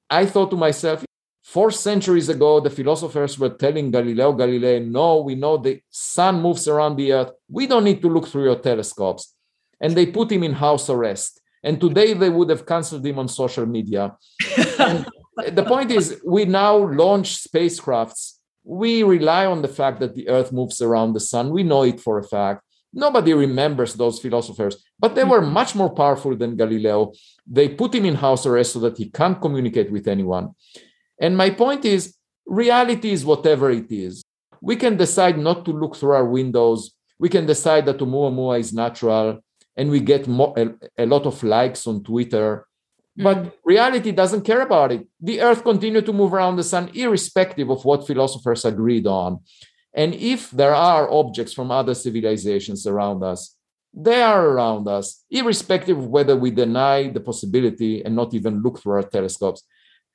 I 0.10 0.26
thought 0.26 0.52
to 0.52 0.58
myself, 0.58 1.06
four 1.44 1.72
centuries 1.72 2.28
ago, 2.28 2.60
the 2.60 2.70
philosophers 2.70 3.40
were 3.40 3.54
telling 3.64 3.90
Galileo 3.90 4.34
Galilei, 4.34 4.86
no, 4.86 5.22
we 5.22 5.36
know 5.36 5.56
the 5.56 5.80
sun 5.90 6.42
moves 6.42 6.68
around 6.68 6.98
the 6.98 7.14
earth. 7.14 7.32
We 7.48 7.68
don't 7.68 7.86
need 7.86 8.02
to 8.02 8.10
look 8.10 8.28
through 8.28 8.46
your 8.46 8.60
telescopes. 8.60 9.34
And 9.80 9.96
they 9.96 10.08
put 10.08 10.32
him 10.32 10.44
in 10.44 10.54
house 10.54 10.90
arrest. 10.90 11.40
And 11.64 11.80
today 11.80 12.14
they 12.14 12.30
would 12.30 12.50
have 12.50 12.66
canceled 12.66 13.06
him 13.06 13.20
on 13.20 13.30
social 13.30 13.66
media. 13.66 14.18
the 14.40 15.66
point 15.66 15.92
is, 15.92 16.22
we 16.26 16.44
now 16.46 16.76
launch 16.76 17.44
spacecrafts 17.48 18.35
we 18.66 19.04
rely 19.04 19.46
on 19.46 19.62
the 19.62 19.68
fact 19.68 20.00
that 20.00 20.16
the 20.16 20.28
earth 20.28 20.52
moves 20.52 20.82
around 20.82 21.14
the 21.14 21.20
sun. 21.20 21.52
We 21.52 21.64
know 21.64 21.84
it 21.84 22.00
for 22.00 22.18
a 22.18 22.24
fact. 22.24 22.64
Nobody 22.92 23.34
remembers 23.34 23.94
those 23.94 24.20
philosophers, 24.20 24.84
but 25.00 25.16
they 25.16 25.24
were 25.24 25.42
much 25.42 25.76
more 25.76 25.90
powerful 25.90 26.36
than 26.36 26.56
Galileo. 26.56 27.14
They 27.46 27.70
put 27.70 27.94
him 27.94 28.06
in 28.06 28.16
house 28.16 28.46
arrest 28.46 28.74
so 28.74 28.80
that 28.80 28.98
he 28.98 29.10
can't 29.10 29.40
communicate 29.40 29.92
with 29.92 30.08
anyone. 30.08 30.56
And 31.20 31.38
my 31.38 31.50
point 31.50 31.86
is 31.86 32.16
reality 32.46 33.12
is 33.12 33.26
whatever 33.26 33.70
it 33.70 33.92
is. 33.92 34.24
We 34.62 34.76
can 34.78 34.98
decide 34.98 35.38
not 35.38 35.66
to 35.66 35.72
look 35.72 35.96
through 35.96 36.14
our 36.14 36.26
windows. 36.26 36.92
We 37.20 37.30
can 37.30 37.46
decide 37.46 37.86
that 37.86 38.00
Oumuamua 38.00 38.60
is 38.60 38.74
natural. 38.74 39.42
and 39.78 39.90
we 39.90 40.00
get 40.00 40.28
a, 40.28 40.74
a 40.98 41.06
lot 41.06 41.26
of 41.26 41.44
likes 41.44 41.86
on 41.88 42.04
Twitter. 42.04 42.66
But 43.18 43.38
Mm. 43.38 43.52
reality 43.64 44.12
doesn't 44.12 44.42
care 44.42 44.62
about 44.62 44.92
it. 44.92 45.08
The 45.22 45.42
earth 45.42 45.64
continues 45.64 46.04
to 46.06 46.14
move 46.14 46.34
around 46.34 46.58
the 46.58 46.64
sun, 46.64 46.90
irrespective 46.94 47.70
of 47.70 47.86
what 47.86 48.06
philosophers 48.06 48.66
agreed 48.66 49.08
on. 49.08 49.40
And 49.94 50.14
if 50.14 50.52
there 50.52 50.76
are 50.76 51.10
objects 51.10 51.54
from 51.54 51.72
other 51.72 51.94
civilizations 51.94 52.86
around 52.86 53.24
us, 53.24 53.56
they 53.94 54.22
are 54.22 54.50
around 54.50 54.90
us, 54.90 55.24
irrespective 55.32 55.98
of 55.98 56.08
whether 56.08 56.36
we 56.36 56.52
deny 56.52 57.08
the 57.08 57.22
possibility 57.22 58.04
and 58.04 58.14
not 58.14 58.34
even 58.34 58.62
look 58.62 58.80
through 58.80 58.94
our 58.94 59.04
telescopes. 59.04 59.64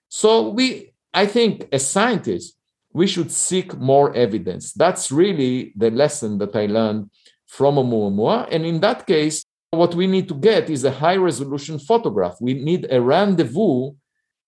So 0.09 0.50
we, 0.50 0.92
I 1.14 1.25
think, 1.25 1.66
as 1.73 1.88
scientists, 1.88 2.57
we 2.92 3.07
should 3.07 3.30
seek 3.30 3.75
more 3.78 4.14
evidence. 4.14 4.75
That's 4.75 5.11
really 5.11 5.73
the 5.76 5.90
lesson 5.90 6.37
that 6.38 6.54
I 6.54 6.66
learned 6.66 7.09
from 7.47 7.76
Oumuamua. 7.76 8.49
And 8.50 8.66
in 8.66 8.80
that 8.80 9.07
case, 9.07 9.47
what 9.71 9.95
we 9.95 10.07
need 10.07 10.29
to 10.29 10.35
get 10.35 10.69
is 10.69 10.85
a 10.85 10.91
high 10.91 11.17
resolution 11.17 11.79
photograph. 11.79 12.37
We 12.41 12.55
need 12.55 12.87
a 12.91 13.00
rendezvous 13.00 13.93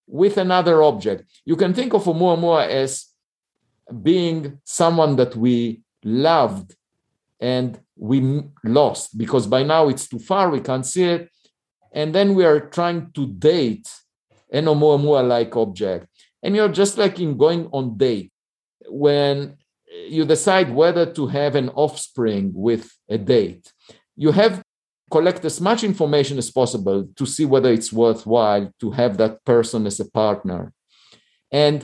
with 0.06 0.36
another 0.36 0.82
object. 0.82 1.24
You 1.44 1.56
can 1.56 1.72
think 1.74 1.94
of 1.94 2.04
Oumuamua 2.04 2.68
as 2.68 3.06
being 4.02 4.58
someone 4.64 5.16
that 5.16 5.36
we 5.36 5.82
loved 6.04 6.74
and 7.40 7.78
we 7.96 8.42
lost 8.64 9.16
because 9.16 9.46
by 9.46 9.62
now 9.62 9.88
it's 9.88 10.08
too 10.08 10.18
far, 10.18 10.50
we 10.50 10.60
can't 10.60 10.86
see 10.86 11.04
it. 11.04 11.30
And 11.92 12.14
then 12.14 12.34
we 12.34 12.44
are 12.44 12.60
trying 12.60 13.12
to 13.12 13.26
date 13.26 13.88
an 14.50 14.64
Oumuamua 14.64 15.26
like 15.26 15.56
object. 15.56 16.08
And 16.42 16.56
you're 16.56 16.68
just 16.68 16.98
like 16.98 17.20
in 17.20 17.36
going 17.36 17.68
on 17.72 17.96
date 17.96 18.32
when 18.88 19.56
you 20.08 20.24
decide 20.24 20.74
whether 20.74 21.06
to 21.12 21.26
have 21.28 21.54
an 21.54 21.68
offspring 21.70 22.50
with 22.54 22.90
a 23.08 23.18
date. 23.18 23.72
You 24.16 24.32
have 24.32 24.62
collect 25.14 25.44
as 25.44 25.60
much 25.68 25.80
information 25.92 26.36
as 26.38 26.50
possible 26.60 26.98
to 27.18 27.24
see 27.34 27.46
whether 27.52 27.70
it's 27.76 27.92
worthwhile 27.92 28.64
to 28.80 28.90
have 29.00 29.12
that 29.18 29.34
person 29.52 29.80
as 29.86 30.00
a 30.00 30.10
partner. 30.22 30.72
And 31.66 31.78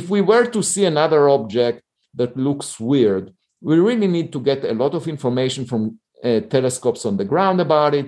if 0.00 0.04
we 0.14 0.20
were 0.30 0.46
to 0.56 0.62
see 0.62 0.84
another 0.84 1.22
object 1.38 1.78
that 2.18 2.36
looks 2.36 2.78
weird, 2.92 3.24
we 3.68 3.76
really 3.88 4.10
need 4.16 4.28
to 4.32 4.40
get 4.50 4.60
a 4.64 4.78
lot 4.82 4.94
of 4.94 5.08
information 5.08 5.64
from 5.70 5.82
uh, 6.22 6.40
telescopes 6.54 7.06
on 7.06 7.16
the 7.16 7.30
ground 7.32 7.58
about 7.60 7.92
it 7.94 8.06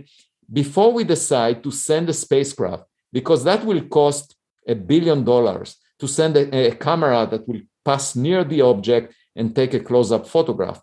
before 0.61 0.93
we 0.93 1.05
decide 1.05 1.63
to 1.63 1.71
send 1.71 2.09
a 2.09 2.13
spacecraft, 2.25 2.85
because 3.19 3.43
that 3.45 3.65
will 3.65 3.83
cost 4.01 4.37
a 4.69 4.75
billion 4.75 5.25
dollars 5.25 5.69
to 6.01 6.07
send 6.07 6.37
a, 6.37 6.45
a 6.71 6.75
camera 6.87 7.27
that 7.31 7.49
will 7.49 7.63
pass 7.85 8.15
near 8.15 8.45
the 8.45 8.61
object 8.73 9.15
and 9.39 9.55
take 9.55 9.73
a 9.75 9.81
close 9.89 10.11
up 10.13 10.27
photograph. 10.27 10.81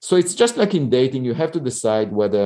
So 0.00 0.16
it's 0.16 0.34
just 0.42 0.56
like 0.56 0.74
in 0.74 0.90
dating, 0.90 1.24
you 1.24 1.34
have 1.34 1.52
to 1.52 1.60
decide 1.60 2.12
whether 2.12 2.44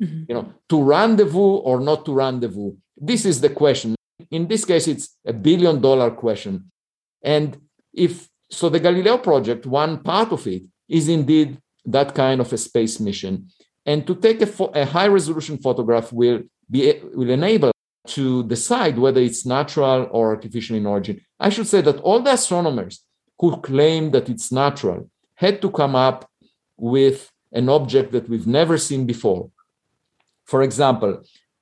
Mhm. 0.00 0.26
you 0.28 0.34
know 0.34 0.46
to 0.68 0.82
rendezvous 0.82 1.56
or 1.68 1.80
not 1.80 2.04
to 2.06 2.12
rendezvous. 2.12 2.72
This 2.96 3.24
is 3.24 3.40
the 3.40 3.50
question. 3.50 3.94
In 4.30 4.46
this 4.48 4.64
case 4.64 4.88
it's 4.88 5.16
a 5.26 5.32
billion 5.32 5.80
dollar 5.80 6.10
question. 6.10 6.70
And 7.22 7.56
if 7.92 8.28
so 8.50 8.68
the 8.68 8.80
galileo 8.80 9.18
project 9.18 9.66
one 9.66 10.02
part 10.02 10.32
of 10.32 10.46
it 10.46 10.62
is 10.88 11.08
indeed 11.08 11.58
that 11.84 12.14
kind 12.14 12.40
of 12.40 12.52
a 12.52 12.58
space 12.58 13.00
mission. 13.00 13.48
And 13.84 14.06
to 14.06 14.14
take 14.14 14.40
a, 14.42 14.46
pho- 14.46 14.72
a 14.74 14.84
high 14.84 15.08
resolution 15.08 15.58
photograph 15.58 16.12
will 16.12 16.40
be 16.70 16.82
will 17.14 17.30
enable 17.30 17.70
to 18.16 18.42
decide 18.44 18.98
whether 18.98 19.20
it's 19.20 19.44
natural 19.46 20.08
or 20.10 20.30
artificial 20.34 20.76
in 20.76 20.86
origin. 20.86 21.20
I 21.38 21.48
should 21.50 21.66
say 21.68 21.80
that 21.82 21.98
all 22.00 22.20
the 22.20 22.32
astronomers 22.32 23.04
who 23.38 23.56
claim 23.60 24.10
that 24.12 24.28
it's 24.28 24.50
natural 24.52 25.08
had 25.34 25.60
to 25.62 25.70
come 25.70 25.94
up 25.94 26.28
with 26.76 27.30
an 27.52 27.68
object 27.68 28.12
that 28.12 28.28
we've 28.28 28.46
never 28.60 28.76
seen 28.78 29.06
before 29.06 29.50
for 30.52 30.62
example, 30.62 31.12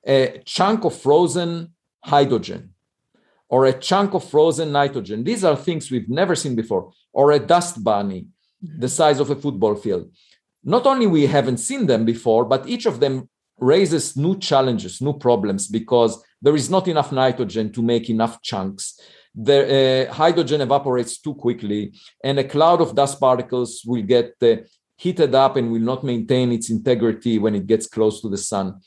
a 0.05 0.41
chunk 0.55 0.79
of 0.83 0.93
frozen 1.05 1.51
hydrogen 2.13 2.61
or 3.53 3.61
a 3.65 3.79
chunk 3.89 4.09
of 4.13 4.23
frozen 4.33 4.69
nitrogen. 4.79 5.23
These 5.23 5.43
are 5.45 5.55
things 5.55 5.89
we've 5.89 6.09
never 6.09 6.35
seen 6.35 6.55
before, 6.61 6.83
or 7.13 7.25
a 7.31 7.45
dust 7.53 7.75
bunny 7.89 8.21
the 8.83 8.89
size 8.99 9.19
of 9.21 9.29
a 9.29 9.39
football 9.43 9.75
field. 9.75 10.05
Not 10.75 10.85
only 10.91 11.07
we 11.07 11.25
haven't 11.25 11.65
seen 11.69 11.83
them 11.87 12.03
before, 12.13 12.43
but 12.53 12.67
each 12.73 12.85
of 12.85 12.99
them 12.99 13.29
raises 13.73 14.17
new 14.25 14.35
challenges, 14.49 15.01
new 15.01 15.15
problems 15.27 15.69
because 15.79 16.11
there 16.41 16.57
is 16.61 16.69
not 16.69 16.89
enough 16.89 17.11
nitrogen 17.13 17.71
to 17.71 17.81
make 17.81 18.09
enough 18.09 18.41
chunks. 18.41 18.83
The 19.33 19.59
uh, 20.09 20.13
hydrogen 20.13 20.59
evaporates 20.59 21.13
too 21.25 21.35
quickly, 21.45 21.81
and 22.25 22.37
a 22.39 22.49
cloud 22.55 22.81
of 22.81 22.95
dust 23.01 23.21
particles 23.21 23.83
will 23.85 24.05
get 24.15 24.27
uh, 24.41 24.57
heated 25.01 25.33
up 25.33 25.55
and 25.57 25.71
will 25.71 25.87
not 25.91 26.03
maintain 26.03 26.51
its 26.51 26.69
integrity 26.69 27.39
when 27.39 27.55
it 27.55 27.65
gets 27.65 27.87
close 27.87 28.21
to 28.21 28.29
the 28.29 28.37
sun. 28.37 28.79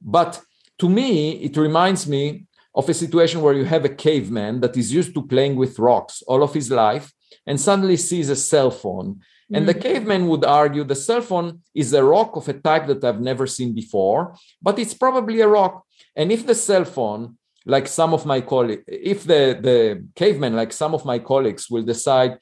But 0.00 0.40
to 0.78 0.88
me, 0.88 1.32
it 1.46 1.54
reminds 1.56 2.06
me 2.06 2.46
of 2.74 2.88
a 2.88 2.94
situation 2.94 3.42
where 3.42 3.58
you 3.60 3.66
have 3.66 3.84
a 3.84 3.96
caveman 4.06 4.60
that 4.62 4.76
is 4.76 4.92
used 5.00 5.12
to 5.14 5.26
playing 5.32 5.56
with 5.56 5.78
rocks 5.78 6.22
all 6.26 6.42
of 6.42 6.54
his 6.54 6.70
life 6.70 7.12
and 7.46 7.60
suddenly 7.60 7.98
sees 7.98 8.30
a 8.30 8.36
cell 8.36 8.70
phone. 8.70 9.20
And 9.52 9.68
the 9.68 9.74
mm. 9.74 9.82
caveman 9.82 10.28
would 10.28 10.44
argue 10.44 10.82
the 10.84 11.04
cell 11.08 11.20
phone 11.20 11.60
is 11.74 11.92
a 11.92 12.04
rock 12.04 12.36
of 12.36 12.48
a 12.48 12.54
type 12.68 12.86
that 12.86 13.04
I've 13.04 13.20
never 13.20 13.46
seen 13.46 13.74
before, 13.74 14.36
but 14.62 14.78
it's 14.78 14.94
probably 14.94 15.40
a 15.40 15.48
rock. 15.48 15.84
And 16.16 16.32
if 16.32 16.46
the 16.46 16.54
cell 16.54 16.84
phone, 16.84 17.36
like 17.66 17.86
some 17.88 18.14
of 18.14 18.24
my 18.24 18.40
colleagues, 18.40 18.84
if 18.86 19.24
the, 19.24 19.42
the 19.68 20.06
caveman, 20.14 20.54
like 20.54 20.72
some 20.72 20.94
of 20.94 21.04
my 21.04 21.18
colleagues, 21.18 21.68
will 21.68 21.82
decide 21.82 22.38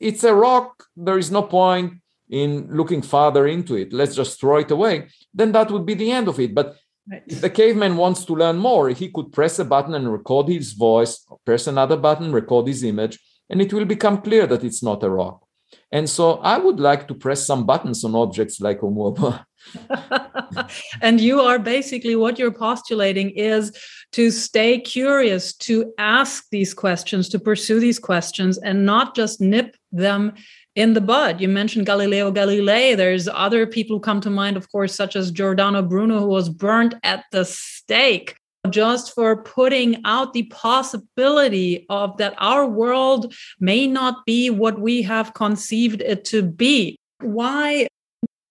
it's 0.00 0.24
a 0.24 0.34
rock, 0.34 0.84
there 0.96 1.18
is 1.18 1.30
no 1.30 1.42
point 1.42 2.01
in 2.32 2.66
looking 2.70 3.02
farther 3.02 3.46
into 3.46 3.76
it, 3.76 3.92
let's 3.92 4.16
just 4.16 4.40
throw 4.40 4.56
it 4.56 4.70
away, 4.70 5.08
then 5.34 5.52
that 5.52 5.70
would 5.70 5.86
be 5.86 5.94
the 5.94 6.10
end 6.10 6.28
of 6.28 6.40
it. 6.40 6.54
But 6.54 6.76
Right. 7.10 7.22
if 7.26 7.40
the 7.40 7.50
caveman 7.50 7.96
wants 7.96 8.24
to 8.26 8.34
learn 8.34 8.58
more, 8.58 8.88
he 8.90 9.10
could 9.10 9.32
press 9.32 9.58
a 9.58 9.64
button 9.64 9.94
and 9.94 10.10
record 10.10 10.48
his 10.48 10.72
voice, 10.72 11.26
press 11.44 11.66
another 11.66 11.96
button, 11.96 12.32
record 12.32 12.68
his 12.68 12.84
image, 12.84 13.18
and 13.50 13.60
it 13.60 13.72
will 13.72 13.84
become 13.84 14.22
clear 14.22 14.46
that 14.46 14.62
it's 14.62 14.82
not 14.82 15.02
a 15.02 15.10
rock. 15.10 15.44
And 15.90 16.08
so 16.08 16.34
I 16.34 16.58
would 16.58 16.78
like 16.78 17.08
to 17.08 17.14
press 17.14 17.44
some 17.44 17.66
buttons 17.66 18.04
on 18.04 18.14
objects 18.14 18.60
like 18.60 18.80
Oumuamua. 18.80 19.44
and 21.02 21.20
you 21.20 21.40
are 21.40 21.58
basically 21.58 22.16
what 22.16 22.38
you're 22.38 22.52
postulating 22.52 23.30
is 23.30 23.76
to 24.12 24.30
stay 24.30 24.78
curious, 24.78 25.54
to 25.56 25.92
ask 25.98 26.44
these 26.50 26.74
questions, 26.74 27.28
to 27.30 27.38
pursue 27.38 27.80
these 27.80 27.98
questions, 27.98 28.58
and 28.58 28.86
not 28.86 29.16
just 29.16 29.40
nip 29.40 29.76
them 29.90 30.34
in 30.74 30.94
the 30.94 31.00
bud. 31.00 31.40
You 31.40 31.48
mentioned 31.48 31.86
Galileo 31.86 32.32
Galilei. 32.32 32.96
There's 32.96 33.28
other 33.28 33.66
people 33.66 33.96
who 33.96 34.00
come 34.00 34.20
to 34.22 34.30
mind, 34.30 34.56
of 34.56 34.70
course, 34.70 34.94
such 34.94 35.16
as 35.16 35.30
Giordano 35.30 35.82
Bruno, 35.82 36.20
who 36.20 36.28
was 36.28 36.48
burnt 36.48 36.94
at 37.02 37.24
the 37.30 37.44
stake 37.44 38.36
just 38.70 39.14
for 39.14 39.42
putting 39.42 40.00
out 40.04 40.32
the 40.32 40.44
possibility 40.44 41.84
of 41.90 42.16
that 42.18 42.34
our 42.38 42.66
world 42.66 43.34
may 43.58 43.86
not 43.86 44.24
be 44.24 44.50
what 44.50 44.80
we 44.80 45.02
have 45.02 45.34
conceived 45.34 46.00
it 46.00 46.24
to 46.26 46.42
be. 46.42 46.96
Why, 47.20 47.88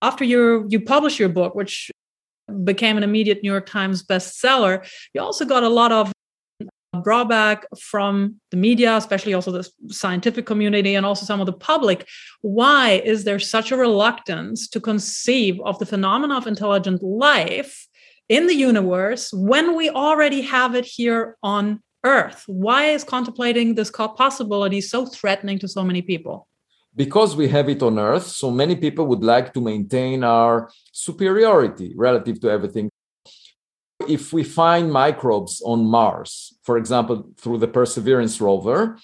after 0.02 0.24
you 0.24 0.66
you 0.70 0.82
publish 0.82 1.20
your 1.20 1.30
book, 1.30 1.56
which 1.56 1.92
became 2.64 2.98
an 2.98 3.04
immediate 3.04 3.42
New 3.42 3.52
York 3.52 3.66
Times 3.66 4.04
bestseller, 4.04 4.86
you 5.14 5.22
also 5.22 5.46
got 5.46 5.64
a 5.64 5.70
lot 5.70 5.92
of 5.92 6.12
drawback 7.04 7.66
from 7.80 8.36
the 8.52 8.58
media, 8.58 8.96
especially 8.96 9.34
also 9.34 9.52
the 9.52 9.70
scientific 9.90 10.46
community 10.46 10.96
and 10.96 11.06
also 11.06 11.26
some 11.26 11.40
of 11.40 11.46
the 11.46 11.54
public. 11.54 12.08
Why 12.42 13.02
is 13.04 13.24
there 13.24 13.40
such 13.40 13.72
a 13.72 13.78
reluctance 13.78 14.68
to 14.70 14.80
conceive 14.80 15.60
of 15.62 15.80
the 15.80 15.86
phenomena 15.86 16.38
of 16.38 16.48
intelligent 16.48 17.02
life 17.04 17.88
in 18.30 18.48
the 18.48 18.56
universe 18.56 19.32
when 19.34 19.76
we 19.76 19.90
already 19.90 20.42
have 20.42 20.76
it 20.76 20.86
here 20.86 21.38
on 21.44 21.82
Earth? 22.04 22.44
Why 22.48 22.86
is 22.86 23.04
contemplating 23.04 23.76
this 23.76 23.92
possibility 23.92 24.82
so 24.82 25.06
threatening 25.06 25.60
to 25.60 25.68
so 25.68 25.84
many 25.84 26.02
people? 26.02 26.48
Because 26.96 27.36
we 27.36 27.48
have 27.48 27.70
it 27.70 27.82
on 27.82 27.98
Earth, 27.98 28.28
so 28.28 28.52
many 28.52 28.76
people 28.76 29.06
would 29.08 29.24
like 29.24 29.54
to 29.54 29.62
maintain 29.62 30.24
our 30.24 30.70
superiority 30.92 31.94
relative 31.96 32.42
to 32.42 32.50
everything 32.50 32.90
if 34.08 34.34
we 34.34 34.44
find 34.44 34.92
microbes 34.92 35.62
on 35.66 35.86
Mars, 35.86 36.58
for 36.64 36.78
example, 36.78 37.30
through 37.38 37.60
the 37.60 37.68
Perseverance 37.68 38.40
rover, 38.42 38.98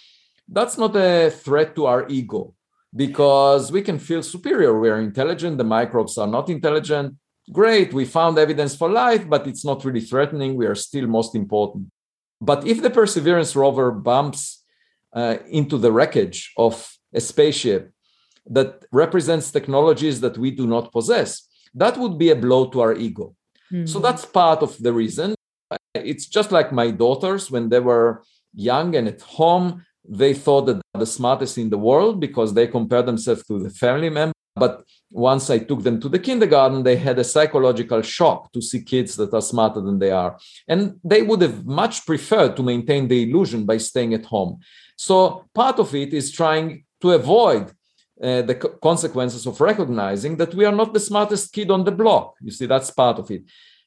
that's 0.48 0.78
not 0.78 0.96
a 0.96 1.30
threat 1.30 1.76
to 1.76 1.86
our 1.86 2.08
ego 2.08 2.54
because 2.96 3.72
we 3.72 3.82
can 3.82 4.00
feel 4.00 4.24
superior. 4.24 4.80
We're 4.80 5.00
intelligent, 5.00 5.58
the 5.58 5.64
microbes 5.64 6.18
are 6.18 6.28
not 6.28 6.50
intelligent. 6.50 7.16
Great, 7.52 7.94
we 7.94 8.06
found 8.06 8.38
evidence 8.38 8.76
for 8.76 8.90
life, 8.90 9.30
but 9.30 9.48
it's 9.48 9.64
not 9.64 9.86
really 9.86 10.02
threatening. 10.02 10.56
We 10.56 10.66
are 10.66 10.76
still 10.76 11.08
most 11.08 11.36
important. 11.36 11.92
But 12.42 12.68
if 12.68 12.82
the 12.82 12.90
Perseverance 12.90 13.56
rover 13.56 13.92
bumps 13.92 14.64
uh, 15.14 15.38
into 15.50 15.78
the 15.78 15.92
wreckage 15.92 16.52
of 16.58 16.74
a 17.14 17.22
spaceship 17.22 17.92
that 18.48 18.86
represents 18.92 19.52
technologies 19.52 20.20
that 20.22 20.38
we 20.38 20.52
do 20.52 20.68
not 20.68 20.92
possess, 20.92 21.48
that 21.74 21.98
would 21.98 22.18
be 22.18 22.30
a 22.32 22.36
blow 22.36 22.70
to 22.70 22.82
our 22.82 22.94
ego. 22.94 23.36
Hmm. 23.70 23.86
So 23.86 24.00
that's 24.00 24.26
part 24.26 24.62
of 24.62 24.78
the 24.78 24.94
reason. 24.94 25.36
It's 25.94 26.28
just 26.28 26.52
like 26.52 26.72
my 26.72 26.92
daughters 26.92 27.52
when 27.52 27.70
they 27.70 27.80
were 27.80 28.24
young 28.54 28.96
and 28.96 29.08
at 29.08 29.22
home, 29.22 29.86
they 30.08 30.34
thought 30.34 30.66
that 30.68 30.76
they're 30.76 31.00
the 31.02 31.06
smartest 31.06 31.58
in 31.58 31.70
the 31.70 31.78
world 31.78 32.20
because 32.20 32.54
they 32.54 32.68
compare 32.68 33.04
themselves 33.04 33.46
to 33.48 33.60
the 33.60 33.70
family 33.70 34.10
members 34.10 34.34
But 34.58 34.84
once 35.12 35.50
I 35.50 35.60
took 35.60 35.84
them 35.84 36.00
to 36.02 36.10
the 36.10 36.20
kindergarten, 36.20 36.84
they 36.84 36.98
had 36.98 37.20
a 37.20 37.24
psychological 37.24 38.02
shock 38.02 38.52
to 38.54 38.62
see 38.62 38.82
kids 38.84 39.16
that 39.18 39.34
are 39.34 39.42
smarter 39.42 39.82
than 39.82 40.00
they 40.00 40.12
are. 40.12 40.38
And 40.68 41.00
they 41.04 41.22
would 41.22 41.42
have 41.42 41.66
much 41.66 42.06
preferred 42.06 42.56
to 42.56 42.64
maintain 42.64 43.08
the 43.08 43.24
illusion 43.24 43.66
by 43.66 43.78
staying 43.78 44.14
at 44.14 44.26
home. 44.26 44.60
So 44.98 45.46
part 45.54 45.80
of 45.80 45.94
it 45.94 46.14
is 46.14 46.32
trying 46.32 46.86
to 47.02 47.12
avoid 47.12 47.72
uh, 48.22 48.42
the 48.42 48.56
co- 48.56 48.70
consequences 48.82 49.46
of 49.46 49.62
recognizing 49.62 50.38
that 50.38 50.54
we 50.56 50.66
are 50.66 50.76
not 50.76 50.94
the 50.94 51.00
smartest 51.00 51.54
kid 51.54 51.70
on 51.70 51.84
the 51.84 51.92
block. 51.92 52.36
You 52.42 52.52
see, 52.52 52.66
that's 52.66 52.92
part 52.92 53.20
of 53.20 53.30
it. 53.32 53.44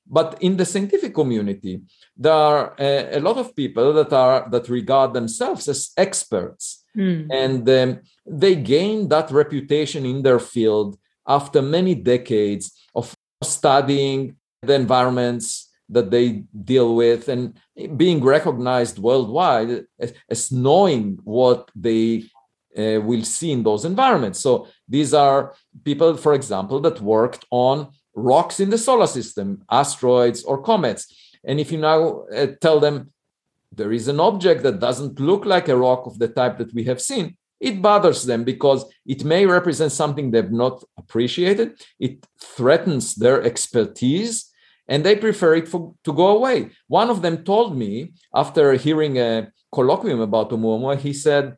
But 0.06 0.38
in 0.40 0.56
the 0.56 0.64
scientific 0.64 1.14
community, 1.14 1.80
there 2.16 2.32
are 2.32 2.72
uh, 2.80 3.06
a 3.12 3.20
lot 3.20 3.36
of 3.38 3.54
people 3.54 3.92
that 3.92 4.12
are 4.12 4.48
that 4.50 4.68
regard 4.68 5.14
themselves 5.14 5.68
as 5.68 5.90
experts, 5.96 6.84
mm. 6.96 7.28
and 7.30 7.68
um, 7.68 8.00
they 8.26 8.56
gain 8.56 9.08
that 9.08 9.30
reputation 9.30 10.04
in 10.04 10.22
their 10.22 10.40
field 10.40 10.98
after 11.28 11.62
many 11.62 11.94
decades 11.94 12.72
of 12.94 13.14
studying 13.42 14.36
the 14.62 14.74
environments 14.74 15.70
that 15.88 16.10
they 16.10 16.44
deal 16.64 16.94
with 16.94 17.28
and 17.28 17.58
being 17.96 18.22
recognized 18.22 18.98
worldwide 18.98 19.84
as, 19.98 20.12
as 20.28 20.52
knowing 20.52 21.18
what 21.24 21.70
they 21.74 22.24
uh, 22.78 23.00
will 23.00 23.24
see 23.24 23.52
in 23.52 23.62
those 23.62 23.84
environments. 23.84 24.40
So 24.40 24.68
these 24.88 25.12
are 25.14 25.54
people, 25.84 26.16
for 26.16 26.34
example, 26.34 26.80
that 26.80 27.00
worked 27.00 27.44
on 27.50 27.90
rocks 28.14 28.60
in 28.60 28.70
the 28.70 28.78
solar 28.78 29.06
system, 29.06 29.62
asteroids 29.70 30.42
or 30.44 30.62
comets. 30.62 31.06
And 31.44 31.58
if 31.58 31.72
you 31.72 31.78
now 31.78 32.24
uh, 32.34 32.48
tell 32.60 32.80
them 32.80 33.12
there 33.72 33.92
is 33.92 34.08
an 34.08 34.20
object 34.20 34.62
that 34.64 34.80
doesn't 34.80 35.20
look 35.20 35.44
like 35.44 35.68
a 35.68 35.76
rock 35.76 36.06
of 36.06 36.18
the 36.18 36.28
type 36.28 36.58
that 36.58 36.74
we 36.74 36.84
have 36.84 37.00
seen, 37.00 37.36
it 37.60 37.82
bothers 37.82 38.24
them 38.24 38.42
because 38.42 38.84
it 39.06 39.24
may 39.24 39.44
represent 39.46 39.92
something 39.92 40.30
they've 40.30 40.50
not 40.50 40.82
appreciated. 40.96 41.80
It 41.98 42.26
threatens 42.40 43.14
their 43.14 43.42
expertise 43.42 44.50
and 44.88 45.04
they 45.04 45.14
prefer 45.14 45.54
it 45.54 45.68
for, 45.68 45.94
to 46.04 46.12
go 46.12 46.36
away. 46.36 46.70
One 46.88 47.10
of 47.10 47.22
them 47.22 47.44
told 47.44 47.76
me 47.76 48.12
after 48.34 48.72
hearing 48.74 49.18
a 49.18 49.52
colloquium 49.72 50.22
about 50.22 50.50
Oumuamua, 50.50 50.98
he 50.98 51.12
said, 51.12 51.56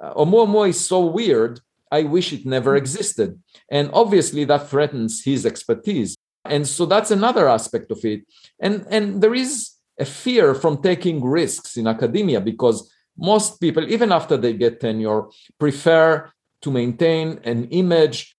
Uh, 0.00 0.14
Oumuamua 0.14 0.68
is 0.70 0.86
so 0.86 1.04
weird, 1.06 1.60
I 1.90 2.02
wish 2.02 2.32
it 2.32 2.46
never 2.46 2.72
mm-hmm. 2.72 2.78
existed. 2.78 3.40
And 3.70 3.90
obviously 3.92 4.44
that 4.44 4.68
threatens 4.68 5.24
his 5.24 5.44
expertise. 5.46 6.16
And 6.44 6.66
so 6.66 6.86
that's 6.86 7.10
another 7.10 7.48
aspect 7.48 7.90
of 7.90 8.04
it. 8.04 8.22
And, 8.60 8.86
and 8.90 9.20
there 9.22 9.34
is 9.34 9.72
a 9.98 10.04
fear 10.04 10.54
from 10.54 10.82
taking 10.82 11.22
risks 11.22 11.76
in 11.76 11.86
academia 11.86 12.40
because 12.40 12.90
most 13.16 13.60
people, 13.60 13.90
even 13.90 14.12
after 14.12 14.36
they 14.36 14.52
get 14.52 14.80
tenure, 14.80 15.24
prefer 15.58 16.30
to 16.62 16.70
maintain 16.70 17.40
an 17.44 17.64
image 17.66 18.36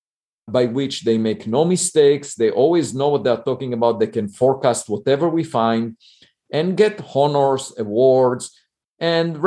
by 0.47 0.65
which 0.65 1.03
they 1.03 1.17
make 1.17 1.45
no 1.45 1.63
mistakes. 1.65 2.35
They 2.35 2.49
always 2.49 2.93
know 2.93 3.09
what 3.09 3.23
they're 3.23 3.37
talking 3.37 3.73
about. 3.73 3.99
They 3.99 4.07
can 4.07 4.29
forecast 4.29 4.89
whatever 4.89 5.29
we 5.29 5.43
find 5.43 5.97
and 6.51 6.75
get 6.75 7.03
honors, 7.13 7.73
awards, 7.77 8.58
and 8.99 9.41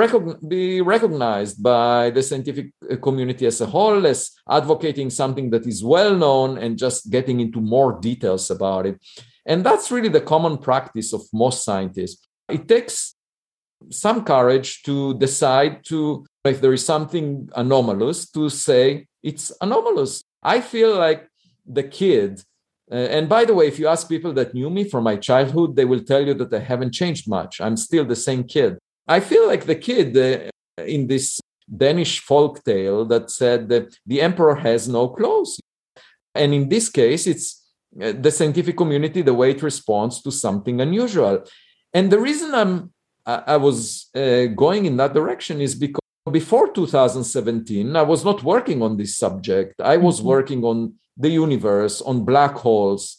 be 0.48 0.80
recognized 0.80 1.62
by 1.62 2.10
the 2.10 2.22
scientific 2.22 2.72
uh, 2.90 2.96
community 2.96 3.46
as 3.46 3.60
a 3.60 3.66
whole 3.66 4.06
as 4.06 4.30
advocating 4.48 5.10
something 5.10 5.50
that 5.50 5.66
is 5.66 5.84
well 5.84 6.16
known 6.16 6.56
and 6.56 6.78
just 6.78 7.10
getting 7.10 7.40
into 7.40 7.60
more 7.60 8.00
details 8.00 8.50
about 8.50 8.86
it. 8.86 8.98
And 9.44 9.64
that's 9.64 9.90
really 9.90 10.08
the 10.08 10.20
common 10.20 10.56
practice 10.56 11.12
of 11.12 11.22
most 11.32 11.64
scientists. 11.64 12.26
It 12.48 12.66
takes 12.66 13.14
some 13.90 14.24
courage 14.24 14.82
to 14.84 15.18
decide 15.18 15.84
to, 15.86 16.24
if 16.44 16.60
there 16.60 16.72
is 16.72 16.84
something 16.84 17.50
anomalous, 17.54 18.30
to 18.30 18.48
say 18.48 19.06
it's 19.22 19.52
anomalous. 19.60 20.22
I 20.42 20.60
feel 20.60 20.96
like 20.96 21.28
the 21.66 21.82
kid 21.82 22.42
uh, 22.90 22.96
and 22.96 23.26
by 23.26 23.44
the 23.46 23.54
way, 23.54 23.66
if 23.66 23.78
you 23.78 23.86
ask 23.86 24.06
people 24.06 24.34
that 24.34 24.52
knew 24.52 24.68
me 24.68 24.84
from 24.84 25.04
my 25.04 25.16
childhood, 25.16 25.76
they 25.76 25.86
will 25.86 26.00
tell 26.00 26.26
you 26.26 26.34
that 26.34 26.52
I 26.52 26.58
haven't 26.58 26.92
changed 26.92 27.26
much. 27.26 27.58
I'm 27.58 27.76
still 27.76 28.04
the 28.04 28.16
same 28.16 28.44
kid. 28.44 28.76
I 29.06 29.20
feel 29.20 29.46
like 29.46 29.64
the 29.64 29.74
kid 29.74 30.16
uh, 30.16 30.82
in 30.84 31.06
this 31.06 31.40
Danish 31.74 32.20
folk 32.20 32.62
tale 32.64 33.04
that 33.06 33.30
said 33.30 33.68
that 33.68 33.96
the 34.06 34.20
emperor 34.20 34.54
has 34.56 34.88
no 34.88 35.08
clothes. 35.08 35.60
And 36.34 36.54
in 36.54 36.68
this 36.68 36.88
case, 36.88 37.26
it's 37.26 37.62
uh, 38.00 38.12
the 38.12 38.30
scientific 38.30 38.76
community, 38.76 39.22
the 39.22 39.34
way 39.34 39.50
it 39.50 39.62
responds 39.62 40.22
to 40.22 40.30
something 40.30 40.80
unusual. 40.80 41.44
And 41.92 42.10
the 42.10 42.18
reason 42.18 42.54
I'm 42.54 42.92
I 43.24 43.56
was 43.56 44.08
uh, 44.16 44.46
going 44.46 44.86
in 44.86 44.96
that 44.96 45.14
direction 45.14 45.60
is 45.60 45.76
because 45.76 46.00
before 46.30 46.72
2017, 46.72 47.94
I 47.94 48.02
was 48.02 48.24
not 48.24 48.42
working 48.42 48.82
on 48.82 48.96
this 48.96 49.16
subject. 49.16 49.80
I 49.80 49.96
was 49.96 50.18
mm-hmm. 50.18 50.28
working 50.28 50.64
on 50.64 50.94
the 51.16 51.28
universe, 51.28 52.00
on 52.00 52.24
black 52.24 52.54
holes. 52.54 53.18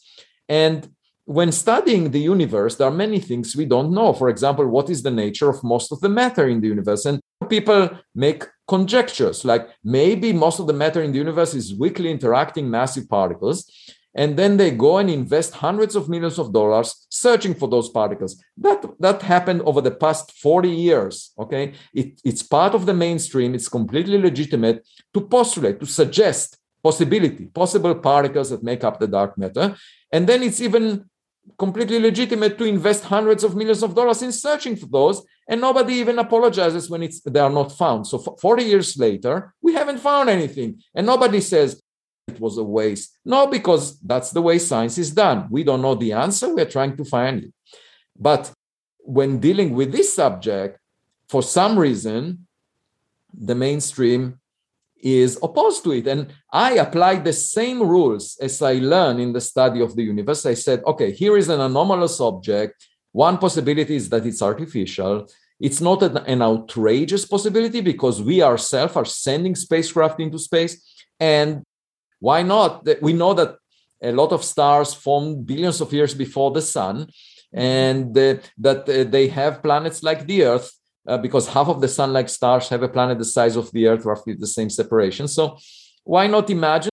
And 0.50 0.93
when 1.26 1.52
studying 1.52 2.12
the 2.12 2.20
universe, 2.20 2.76
there 2.76 2.88
are 2.88 2.92
many 2.92 3.20
things 3.20 3.56
we 3.56 3.66
don't 3.66 3.94
know. 3.94 4.14
For 4.14 4.30
example, 4.30 4.68
what 4.68 4.90
is 4.90 5.04
the 5.04 5.12
nature 5.12 5.50
of 5.50 5.64
most 5.64 5.92
of 5.92 6.02
the 6.02 6.10
matter 6.10 6.48
in 6.48 6.60
the 6.60 6.68
universe? 6.68 7.06
And 7.06 7.22
people 7.50 7.90
make 8.14 8.44
conjectures 8.68 9.46
like 9.46 9.70
maybe 9.84 10.34
most 10.34 10.60
of 10.60 10.68
the 10.68 10.74
matter 10.74 11.02
in 11.02 11.12
the 11.12 11.18
universe 11.18 11.54
is 11.54 11.76
weakly 11.76 12.12
interacting 12.12 12.70
massive 12.70 13.08
particles. 13.08 13.72
And 14.16 14.38
then 14.38 14.58
they 14.58 14.70
go 14.70 14.98
and 14.98 15.10
invest 15.10 15.56
hundreds 15.56 15.96
of 15.96 16.08
millions 16.08 16.38
of 16.38 16.54
dollars 16.54 17.08
searching 17.10 17.56
for 17.56 17.68
those 17.68 17.90
particles. 17.90 18.42
That, 18.58 18.86
that 19.00 19.22
happened 19.24 19.62
over 19.62 19.82
the 19.82 19.92
past 19.92 20.34
40 20.34 20.70
years. 20.70 21.32
Okay. 21.40 21.74
It, 21.94 22.22
it's 22.24 22.44
part 22.44 22.76
of 22.76 22.86
the 22.86 22.94
mainstream. 22.94 23.56
It's 23.56 23.70
completely 23.70 24.20
legitimate 24.20 24.86
to 25.14 25.22
postulate, 25.22 25.80
to 25.80 25.88
suggest 25.88 26.58
possibility, 26.84 27.46
possible 27.46 27.96
particles 27.96 28.50
that 28.50 28.62
make 28.62 28.84
up 28.84 29.00
the 29.00 29.08
dark 29.08 29.38
matter. 29.38 29.76
And 30.12 30.28
then 30.28 30.44
it's 30.44 30.62
even 30.62 31.10
completely 31.58 32.00
legitimate 32.00 32.58
to 32.58 32.66
invest 32.66 33.04
hundreds 33.04 33.44
of 33.44 33.56
millions 33.56 33.84
of 33.84 33.96
dollars 33.96 34.22
in 34.22 34.32
searching 34.32 34.76
for 34.76 34.88
those 34.88 35.26
and 35.48 35.60
nobody 35.60 35.96
even 35.96 36.20
apologizes 36.20 36.90
when 36.90 37.04
it's 37.04 37.20
they 37.22 37.40
are 37.40 37.50
not 37.50 37.72
found. 37.72 38.08
So 38.08 38.18
40 38.18 38.64
years 38.64 38.98
later 38.98 39.54
we 39.62 39.74
haven't 39.74 40.00
found 40.00 40.30
anything 40.30 40.82
and 40.96 41.06
nobody 41.06 41.42
says 41.42 41.82
it 42.28 42.40
was 42.40 42.58
a 42.58 42.64
waste. 42.64 43.18
No 43.26 43.48
because 43.48 44.00
that's 44.00 44.32
the 44.32 44.42
way 44.42 44.58
science 44.58 44.98
is 44.98 45.12
done. 45.12 45.48
We 45.50 45.64
don't 45.64 45.82
know 45.82 45.96
the 45.96 46.14
answer. 46.14 46.54
We're 46.54 46.66
trying 46.66 46.96
to 46.98 47.06
find 47.06 47.44
it. 47.44 47.54
But 48.18 48.52
when 49.00 49.40
dealing 49.40 49.74
with 49.74 49.92
this 49.92 50.16
subject 50.16 50.80
for 51.28 51.44
some 51.44 51.78
reason 51.78 52.48
the 53.34 53.56
mainstream 53.56 54.40
is 55.04 55.38
opposed 55.44 55.84
to 55.84 55.92
it. 55.92 56.08
And 56.08 56.34
I 56.52 56.76
applied 56.76 57.26
the 57.26 57.34
same 57.34 57.82
rules 57.84 58.38
as 58.42 58.62
I 58.62 58.76
learned 58.76 59.20
in 59.20 59.34
the 59.34 59.42
study 59.42 59.82
of 59.82 59.96
the 59.96 60.04
universe. 60.04 60.46
I 60.46 60.54
said, 60.54 60.82
okay, 60.86 61.12
here 61.12 61.38
is 61.38 61.50
an 61.50 61.60
anomalous 61.60 62.22
object. 62.22 62.88
One 63.12 63.38
possibility 63.38 63.98
is 63.98 64.10
that 64.10 64.26
it's 64.26 64.42
artificial. 64.42 65.28
It's 65.60 65.82
not 65.82 66.04
an, 66.04 66.42
outrageous 66.42 67.26
possibility 67.26 67.82
because 67.82 68.22
we 68.22 68.42
ourselves 68.42 68.96
are 68.96 69.06
sending 69.06 69.56
spacecraft 69.56 70.22
into 70.22 70.40
space. 70.40 70.82
And 71.20 71.64
why 72.20 72.42
not? 72.42 72.88
We 73.02 73.12
know 73.12 73.34
that 73.34 73.58
a 74.02 74.14
lot 74.14 74.32
of 74.32 74.44
stars 74.44 74.94
formed 74.94 75.46
billions 75.46 75.82
of 75.82 75.92
years 75.92 76.14
before 76.14 76.52
the 76.52 76.62
sun, 76.62 77.08
and 77.54 78.18
uh, 78.18 78.36
that 78.58 78.90
uh, 78.90 79.04
they 79.10 79.28
have 79.28 79.62
planets 79.62 80.02
like 80.02 80.26
the 80.26 80.44
Earth 80.44 80.72
uh, 81.08 81.18
because 81.18 81.48
half 81.48 81.68
of 81.68 81.82
the 81.82 81.88
sun-like 81.88 82.30
stars 82.30 82.70
have 82.70 82.84
a 82.84 82.90
planet 82.90 83.18
the 83.18 83.26
size 83.26 83.56
of 83.56 83.72
the 83.72 83.88
Earth, 83.88 84.06
roughly 84.06 84.34
the 84.34 84.48
same 84.48 84.70
separation. 84.70 85.28
So 85.28 85.58
why 86.04 86.28
not 86.28 86.50
imagine 86.50 86.92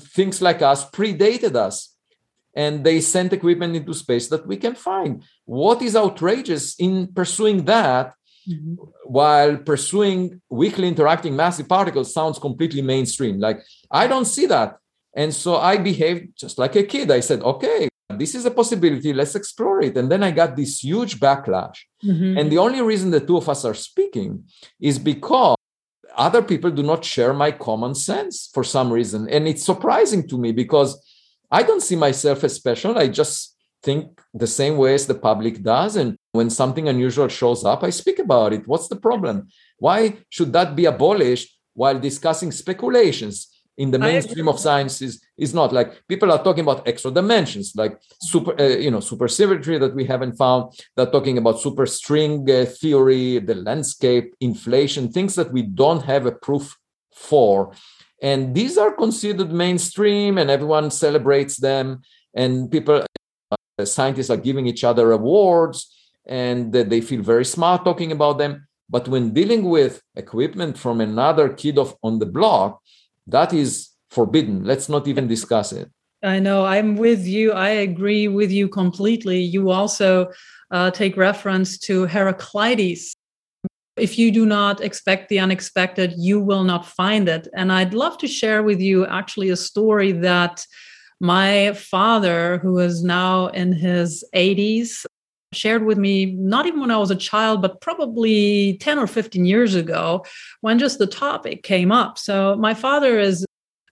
things 0.00 0.42
like 0.42 0.62
us 0.62 0.88
predated 0.90 1.54
us 1.54 1.96
and 2.54 2.84
they 2.84 3.00
sent 3.00 3.32
equipment 3.32 3.74
into 3.76 3.94
space 3.94 4.28
that 4.28 4.46
we 4.46 4.56
can 4.56 4.74
find. 4.74 5.22
What 5.44 5.80
is 5.82 5.96
outrageous 5.96 6.74
in 6.78 7.08
pursuing 7.08 7.64
that 7.64 8.14
mm-hmm. 8.48 8.74
while 9.04 9.56
pursuing 9.56 10.42
weakly 10.50 10.88
interacting 10.88 11.34
massive 11.34 11.68
particles 11.68 12.12
sounds 12.12 12.38
completely 12.38 12.82
mainstream? 12.82 13.40
Like, 13.40 13.62
I 13.90 14.06
don't 14.06 14.26
see 14.26 14.46
that. 14.46 14.76
And 15.14 15.34
so 15.34 15.56
I 15.56 15.76
behaved 15.78 16.38
just 16.38 16.58
like 16.58 16.76
a 16.76 16.82
kid. 16.82 17.10
I 17.10 17.20
said, 17.20 17.42
okay, 17.42 17.88
this 18.18 18.34
is 18.34 18.44
a 18.44 18.50
possibility. 18.50 19.12
Let's 19.12 19.34
explore 19.34 19.82
it. 19.82 19.96
And 19.96 20.10
then 20.10 20.22
i 20.22 20.30
got 20.30 20.56
this 20.56 20.82
huge 20.82 21.18
backlash. 21.18 21.78
Mm-hmm. 22.04 22.36
and 22.38 22.50
the 22.50 22.58
only 22.58 22.82
reason 22.82 23.10
the 23.10 23.20
two 23.20 23.36
of 23.36 23.48
us 23.48 23.64
are 23.64 23.74
speaking 23.74 24.44
is 24.80 24.98
because 24.98 25.56
other 26.16 26.42
people 26.42 26.70
do 26.70 26.82
not 26.82 27.04
share 27.04 27.32
my 27.32 27.52
common 27.52 27.94
sense 27.94 28.50
for 28.52 28.64
some 28.64 28.92
reason. 28.92 29.28
And 29.28 29.46
it's 29.46 29.64
surprising 29.64 30.26
to 30.28 30.38
me 30.38 30.52
because 30.52 30.90
i 31.50 31.62
don't 31.62 31.82
see 31.82 31.96
myself 31.96 32.44
as 32.44 32.54
special. 32.54 32.98
I 32.98 33.08
just 33.08 33.56
think 33.82 34.20
the 34.34 34.46
same 34.46 34.76
way 34.76 34.94
as 34.94 35.06
the 35.06 35.14
public 35.14 35.62
does. 35.62 35.96
And 35.96 36.16
when 36.32 36.50
something 36.50 36.88
unusual 36.88 37.28
shows 37.28 37.64
up 37.64 37.84
i 37.84 37.90
speak 37.90 38.18
about 38.18 38.52
it. 38.52 38.66
What's 38.66 38.88
the 38.88 39.00
problem? 39.08 39.48
Why 39.78 40.18
should 40.28 40.52
that 40.52 40.74
be 40.74 40.86
abolished 40.86 41.48
while 41.74 41.98
discussing 41.98 42.52
speculations 42.52 43.51
in 43.78 43.90
the 43.90 43.98
mainstream 43.98 44.48
of 44.48 44.58
science 44.58 45.00
is, 45.00 45.22
is 45.38 45.54
not 45.54 45.72
like 45.72 46.06
people 46.06 46.30
are 46.30 46.42
talking 46.44 46.62
about 46.62 46.86
extra 46.86 47.10
dimensions 47.10 47.72
like 47.74 47.98
super 48.20 48.52
uh, 48.60 48.76
you 48.76 48.90
know 48.90 48.98
supersymmetry 48.98 49.80
that 49.80 49.94
we 49.94 50.04
haven't 50.04 50.34
found 50.34 50.72
they're 50.94 51.10
talking 51.10 51.38
about 51.38 51.56
superstring 51.56 52.48
uh, 52.50 52.66
theory 52.66 53.38
the 53.38 53.54
landscape 53.54 54.34
inflation 54.40 55.10
things 55.10 55.34
that 55.34 55.50
we 55.52 55.62
don't 55.62 56.02
have 56.04 56.26
a 56.26 56.32
proof 56.32 56.76
for 57.14 57.72
And 58.22 58.54
these 58.54 58.78
are 58.78 58.92
considered 58.94 59.52
mainstream 59.52 60.38
and 60.38 60.48
everyone 60.48 60.90
celebrates 60.92 61.56
them. 61.56 62.02
And 62.34 62.70
people, 62.70 63.04
uh, 63.50 63.84
scientists 63.84 64.30
are 64.30 64.36
giving 64.36 64.66
each 64.66 64.84
other 64.84 65.10
awards 65.10 65.92
and 66.24 66.72
they 66.72 67.00
feel 67.00 67.20
very 67.20 67.44
smart 67.44 67.84
talking 67.84 68.12
about 68.12 68.38
them. 68.38 68.68
But 68.88 69.08
when 69.08 69.34
dealing 69.34 69.64
with 69.64 70.02
equipment 70.14 70.78
from 70.78 71.00
another 71.00 71.48
kid 71.48 71.78
of, 71.78 71.96
on 72.02 72.20
the 72.20 72.26
block, 72.26 72.80
that 73.32 73.52
is 73.52 73.90
forbidden. 74.10 74.64
Let's 74.64 74.88
not 74.88 75.08
even 75.08 75.26
discuss 75.26 75.72
it. 75.72 75.90
I 76.22 76.38
know. 76.38 76.64
I'm 76.64 76.96
with 76.96 77.26
you. 77.26 77.52
I 77.52 77.70
agree 77.70 78.28
with 78.28 78.52
you 78.52 78.68
completely. 78.68 79.40
You 79.40 79.70
also 79.70 80.30
uh, 80.70 80.90
take 80.92 81.16
reference 81.16 81.78
to 81.78 82.06
Heraclitus. 82.06 83.12
If 83.96 84.18
you 84.18 84.30
do 84.30 84.46
not 84.46 84.80
expect 84.80 85.28
the 85.28 85.40
unexpected, 85.40 86.14
you 86.16 86.40
will 86.40 86.62
not 86.62 86.86
find 86.86 87.28
it. 87.28 87.48
And 87.54 87.72
I'd 87.72 87.92
love 87.92 88.18
to 88.18 88.28
share 88.28 88.62
with 88.62 88.80
you 88.80 89.06
actually 89.06 89.50
a 89.50 89.56
story 89.56 90.12
that 90.12 90.64
my 91.20 91.72
father, 91.72 92.58
who 92.58 92.78
is 92.78 93.02
now 93.02 93.48
in 93.48 93.72
his 93.72 94.24
80s, 94.34 95.04
shared 95.52 95.84
with 95.84 95.98
me, 95.98 96.26
not 96.26 96.66
even 96.66 96.80
when 96.80 96.90
I 96.90 96.96
was 96.96 97.10
a 97.10 97.16
child, 97.16 97.62
but 97.62 97.80
probably 97.80 98.78
10 98.78 98.98
or 98.98 99.06
15 99.06 99.44
years 99.44 99.74
ago, 99.74 100.24
when 100.60 100.78
just 100.78 100.98
the 100.98 101.06
topic 101.06 101.62
came 101.62 101.92
up. 101.92 102.18
So, 102.18 102.56
my 102.56 102.74
father 102.74 103.18
is 103.18 103.44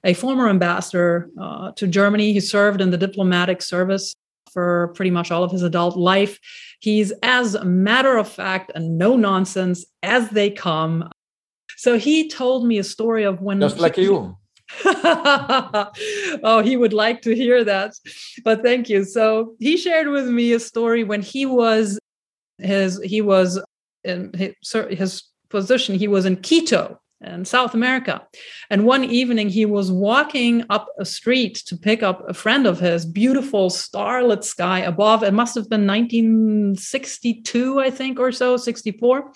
a 0.04 0.14
former 0.14 0.48
ambassador 0.48 1.30
uh, 1.40 1.72
to 1.72 1.86
Germany. 1.86 2.32
He 2.32 2.40
served 2.40 2.80
in 2.80 2.90
the 2.90 2.96
diplomatic 2.96 3.62
service 3.62 4.14
for 4.52 4.88
pretty 4.94 5.10
much 5.10 5.30
all 5.30 5.44
of 5.44 5.50
his 5.50 5.62
adult 5.62 5.96
life. 5.96 6.38
He's 6.80 7.12
as 7.22 7.54
a 7.54 7.64
matter 7.64 8.16
of 8.16 8.28
fact 8.28 8.72
and 8.74 8.98
no 8.98 9.16
nonsense 9.16 9.84
as 10.02 10.30
they 10.30 10.50
come. 10.50 11.10
So 11.76 11.98
he 11.98 12.28
told 12.28 12.66
me 12.66 12.78
a 12.78 12.84
story 12.84 13.24
of 13.24 13.40
when 13.40 13.60
just 13.60 13.78
like 13.78 13.96
you. 13.96 14.36
oh, 14.84 16.62
he 16.64 16.76
would 16.76 16.92
like 16.92 17.22
to 17.22 17.34
hear 17.34 17.64
that. 17.64 17.94
But 18.44 18.62
thank 18.62 18.88
you. 18.88 19.04
So 19.04 19.54
he 19.58 19.76
shared 19.76 20.08
with 20.08 20.28
me 20.28 20.52
a 20.52 20.60
story 20.60 21.04
when 21.04 21.22
he 21.22 21.46
was 21.46 21.98
his 22.58 23.00
he 23.02 23.20
was 23.20 23.60
in 24.04 24.32
his, 24.34 25.24
position. 25.50 25.96
He 25.96 26.06
was 26.06 26.24
in 26.26 26.36
Quito 26.36 27.00
in 27.20 27.44
South 27.44 27.74
America. 27.74 28.26
And 28.70 28.86
one 28.86 29.04
evening 29.04 29.48
he 29.48 29.66
was 29.66 29.90
walking 29.90 30.64
up 30.70 30.86
a 30.98 31.04
street 31.04 31.56
to 31.66 31.76
pick 31.76 32.02
up 32.04 32.22
a 32.28 32.34
friend 32.34 32.66
of 32.66 32.80
his, 32.80 33.04
beautiful 33.04 33.68
starlit 33.68 34.44
sky 34.44 34.78
above. 34.78 35.22
It 35.22 35.34
must 35.34 35.56
have 35.56 35.68
been 35.68 35.86
1962, 35.86 37.80
I 37.80 37.90
think, 37.90 38.18
or 38.20 38.32
so, 38.32 38.56
64. 38.56 39.32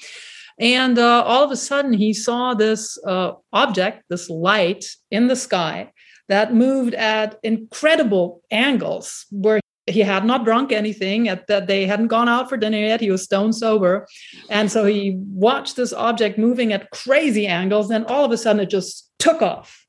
And 0.58 0.98
uh, 0.98 1.22
all 1.26 1.42
of 1.42 1.50
a 1.50 1.56
sudden, 1.56 1.92
he 1.92 2.12
saw 2.12 2.54
this 2.54 2.98
uh, 3.04 3.32
object, 3.52 4.04
this 4.08 4.30
light 4.30 4.84
in 5.10 5.26
the 5.26 5.36
sky 5.36 5.92
that 6.28 6.54
moved 6.54 6.94
at 6.94 7.38
incredible 7.42 8.42
angles 8.50 9.26
where 9.30 9.60
he 9.86 10.00
had 10.00 10.24
not 10.24 10.44
drunk 10.44 10.72
anything 10.72 11.28
at 11.28 11.46
that 11.48 11.66
they 11.66 11.86
hadn't 11.86 12.08
gone 12.08 12.28
out 12.28 12.48
for 12.48 12.56
dinner 12.56 12.78
yet. 12.78 13.00
He 13.00 13.10
was 13.10 13.22
stone 13.22 13.52
sober. 13.52 14.06
And 14.48 14.70
so 14.72 14.86
he 14.86 15.16
watched 15.18 15.76
this 15.76 15.92
object 15.92 16.38
moving 16.38 16.72
at 16.72 16.90
crazy 16.90 17.46
angles 17.46 17.88
then 17.88 18.04
all 18.04 18.24
of 18.24 18.30
a 18.30 18.38
sudden 18.38 18.62
it 18.62 18.70
just 18.70 19.10
took 19.18 19.42
off 19.42 19.86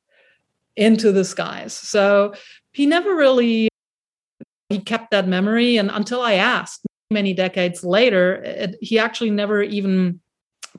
into 0.75 1.13
the 1.13 1.23
skies. 1.23 1.73
So 1.73 2.33
he 2.73 2.85
never 2.85 3.15
really 3.15 3.69
he 4.69 4.79
kept 4.79 5.11
that 5.11 5.27
memory 5.27 5.77
and 5.77 5.91
until 5.91 6.21
i 6.21 6.33
asked 6.33 6.81
many 7.11 7.33
decades 7.33 7.83
later 7.83 8.41
it, 8.43 8.75
he 8.81 8.97
actually 8.97 9.29
never 9.29 9.61
even 9.61 10.19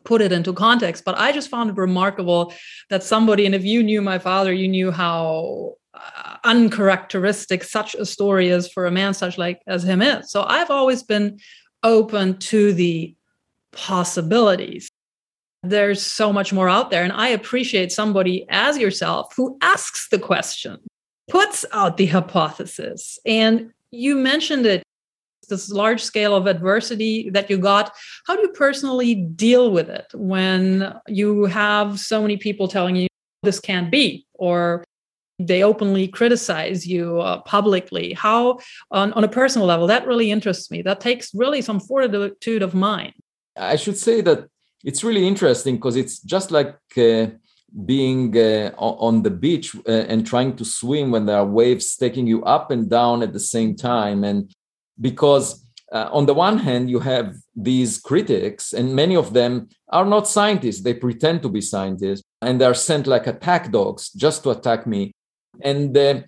put 0.07 0.23
it 0.23 0.33
into 0.33 0.55
context. 0.55 1.05
But 1.05 1.19
I 1.19 1.33
just 1.33 1.51
found 1.51 1.69
it 1.69 1.77
remarkable 1.77 2.55
that 2.89 3.03
somebody, 3.03 3.45
and 3.45 3.55
if 3.55 3.65
you 3.65 3.83
knew 3.83 4.01
my 4.01 4.19
father, 4.19 4.53
you 4.53 4.69
knew 4.69 4.91
how 4.91 5.75
uh, 5.93 6.37
uncharacteristic 6.45 7.65
such 7.65 7.95
a 7.95 8.07
story 8.07 8.49
is 8.49 8.69
for 8.69 8.87
a 8.87 8.91
man 8.91 9.13
such 9.13 9.37
like 9.37 9.61
as 9.67 9.85
him 9.85 10.01
is. 10.01 10.31
So 10.31 10.45
I've 10.45 10.71
always 10.71 11.03
been 11.03 11.39
open 11.83 12.39
to 12.39 12.73
the 12.73 13.15
possibilities. 13.73 14.89
There's 15.63 16.01
so 16.01 16.33
much 16.33 16.53
more 16.53 16.69
out 16.69 16.91
there. 16.91 17.03
And 17.03 17.13
I 17.13 17.29
appreciate 17.29 17.91
somebody 17.91 18.47
as 18.49 18.79
yourself 18.79 19.35
who 19.37 19.59
asks 19.61 20.09
the 20.09 20.19
question, 20.19 20.79
puts 21.29 21.65
out 21.73 21.97
the 21.97 22.07
hypothesis. 22.07 23.19
And 23.27 23.73
you 23.91 24.15
mentioned 24.15 24.67
it 24.67 24.83
this 25.47 25.71
large 25.71 26.03
scale 26.03 26.35
of 26.35 26.47
adversity 26.47 27.31
that 27.31 27.49
you 27.51 27.59
got 27.59 27.93
how 28.27 28.37
do 28.37 28.43
you 28.43 28.49
personally 28.51 29.15
deal 29.15 29.71
with 29.71 29.89
it 29.89 30.07
when 30.15 30.95
you 31.07 31.45
have 31.45 31.99
so 31.99 32.23
many 32.23 32.37
people 32.37 32.69
telling 32.69 32.97
you 32.97 33.07
this 33.43 33.61
can't 33.61 33.91
be 33.91 34.27
or 34.35 34.85
they 35.39 35.63
openly 35.63 36.09
criticize 36.09 36.87
you 36.87 37.21
uh, 37.21 37.41
publicly? 37.43 38.13
How 38.15 38.59
on, 38.91 39.13
on 39.13 39.25
a 39.25 39.29
personal 39.29 39.67
level 39.67 39.87
that 39.87 40.07
really 40.07 40.31
interests 40.31 40.71
me. 40.71 40.83
That 40.83 41.01
takes 41.01 41.35
really 41.35 41.63
some 41.63 41.81
fortitude 41.81 42.63
of 42.63 42.75
mind. 42.75 43.13
I 43.57 43.77
should 43.77 43.97
say 43.97 44.21
that 44.23 44.49
it's 44.85 45.05
really 45.05 45.27
interesting 45.27 45.77
because 45.77 45.97
it's 45.97 46.21
just 46.21 46.51
like 46.51 46.77
uh, 46.97 47.27
being 47.85 48.37
uh, 48.37 48.71
on 48.79 49.23
the 49.23 49.31
beach 49.31 49.75
uh, 49.75 49.91
and 49.91 50.27
trying 50.27 50.57
to 50.57 50.65
swim 50.65 51.11
when 51.11 51.27
there 51.27 51.39
are 51.39 51.47
waves 51.47 51.97
taking 51.97 52.27
you 52.27 52.45
up 52.45 52.71
and 52.71 52.89
down 52.89 53.23
at 53.23 53.33
the 53.33 53.41
same 53.41 53.75
time. 53.77 54.25
And 54.25 54.51
because 55.01 55.67
uh, 55.93 56.09
on 56.13 56.27
the 56.27 56.35
one 56.35 56.59
hand 56.59 56.91
you 56.91 56.99
have 56.99 57.37
these 57.55 57.99
critics 57.99 58.73
and 58.73 58.95
many 58.95 59.15
of 59.15 59.33
them 59.33 59.69
are 59.91 60.05
not 60.05 60.29
scientists. 60.29 60.83
They 60.83 60.95
pretend 60.95 61.43
to 61.43 61.49
be 61.49 61.61
scientists 61.61 62.25
and 62.43 62.61
they're 62.61 62.75
sent 62.75 63.07
like 63.07 63.27
attack 63.27 63.71
dogs 63.71 64.11
just 64.11 64.43
to 64.43 64.51
attack 64.51 64.87
me. 64.87 65.13
And 65.63 65.97
uh, 65.97 66.23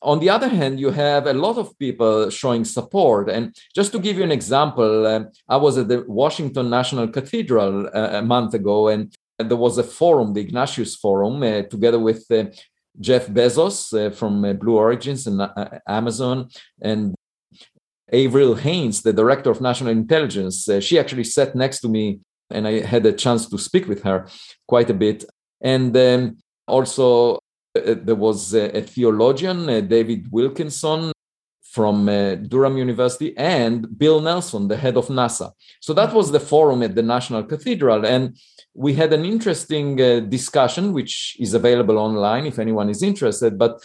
on 0.00 0.18
the 0.18 0.30
other 0.30 0.48
hand 0.48 0.80
you 0.80 0.90
have 0.90 1.26
a 1.26 1.34
lot 1.34 1.58
of 1.58 1.78
people 1.78 2.30
showing 2.30 2.64
support. 2.64 3.28
And 3.28 3.54
just 3.74 3.92
to 3.92 3.98
give 3.98 4.16
you 4.16 4.24
an 4.24 4.32
example 4.32 5.06
uh, 5.06 5.24
i 5.48 5.56
was 5.56 5.78
at 5.78 5.88
the 5.88 6.04
washington 6.08 6.70
national 6.70 7.08
cathedral 7.08 7.86
uh, 7.94 8.18
a 8.20 8.22
month 8.22 8.54
ago 8.54 8.88
and 8.88 9.14
there 9.38 9.56
was 9.56 9.76
a 9.78 9.84
forum 9.84 10.32
the 10.32 10.40
ignatius 10.40 10.96
forum 10.96 11.42
uh, 11.42 11.62
together 11.62 11.98
with 11.98 12.30
uh, 12.30 12.44
jeff 13.00 13.26
bezos 13.26 14.14
from 14.14 14.56
blue 14.58 14.76
origins 14.76 15.26
and 15.26 15.40
amazon. 15.86 16.48
And 16.80 17.14
Avril 18.12 18.54
Haines, 18.54 19.02
the 19.02 19.12
director 19.12 19.50
of 19.50 19.60
national 19.60 19.90
intelligence, 19.90 20.68
uh, 20.68 20.80
she 20.80 20.98
actually 20.98 21.24
sat 21.24 21.54
next 21.54 21.80
to 21.80 21.88
me 21.88 22.20
and 22.50 22.68
I 22.68 22.84
had 22.84 23.06
a 23.06 23.12
chance 23.12 23.48
to 23.48 23.58
speak 23.58 23.88
with 23.88 24.02
her 24.02 24.28
quite 24.68 24.90
a 24.90 24.94
bit. 24.94 25.24
And 25.60 25.94
then 25.94 26.38
also, 26.66 27.36
uh, 27.74 27.94
there 28.06 28.14
was 28.14 28.54
a, 28.54 28.78
a 28.78 28.82
theologian, 28.82 29.68
uh, 29.68 29.80
David 29.80 30.30
Wilkinson 30.30 31.12
from 31.62 32.06
uh, 32.06 32.34
Durham 32.34 32.76
University, 32.76 33.34
and 33.38 33.98
Bill 33.98 34.20
Nelson, 34.20 34.68
the 34.68 34.76
head 34.76 34.98
of 34.98 35.06
NASA. 35.06 35.52
So 35.80 35.94
that 35.94 36.12
was 36.12 36.30
the 36.30 36.38
forum 36.38 36.82
at 36.82 36.94
the 36.94 37.02
National 37.02 37.42
Cathedral. 37.44 38.04
And 38.04 38.36
we 38.74 38.92
had 38.92 39.14
an 39.14 39.24
interesting 39.24 39.98
uh, 39.98 40.20
discussion, 40.20 40.92
which 40.92 41.34
is 41.40 41.54
available 41.54 41.96
online 41.96 42.44
if 42.44 42.58
anyone 42.58 42.90
is 42.90 43.02
interested. 43.02 43.58
But 43.58 43.80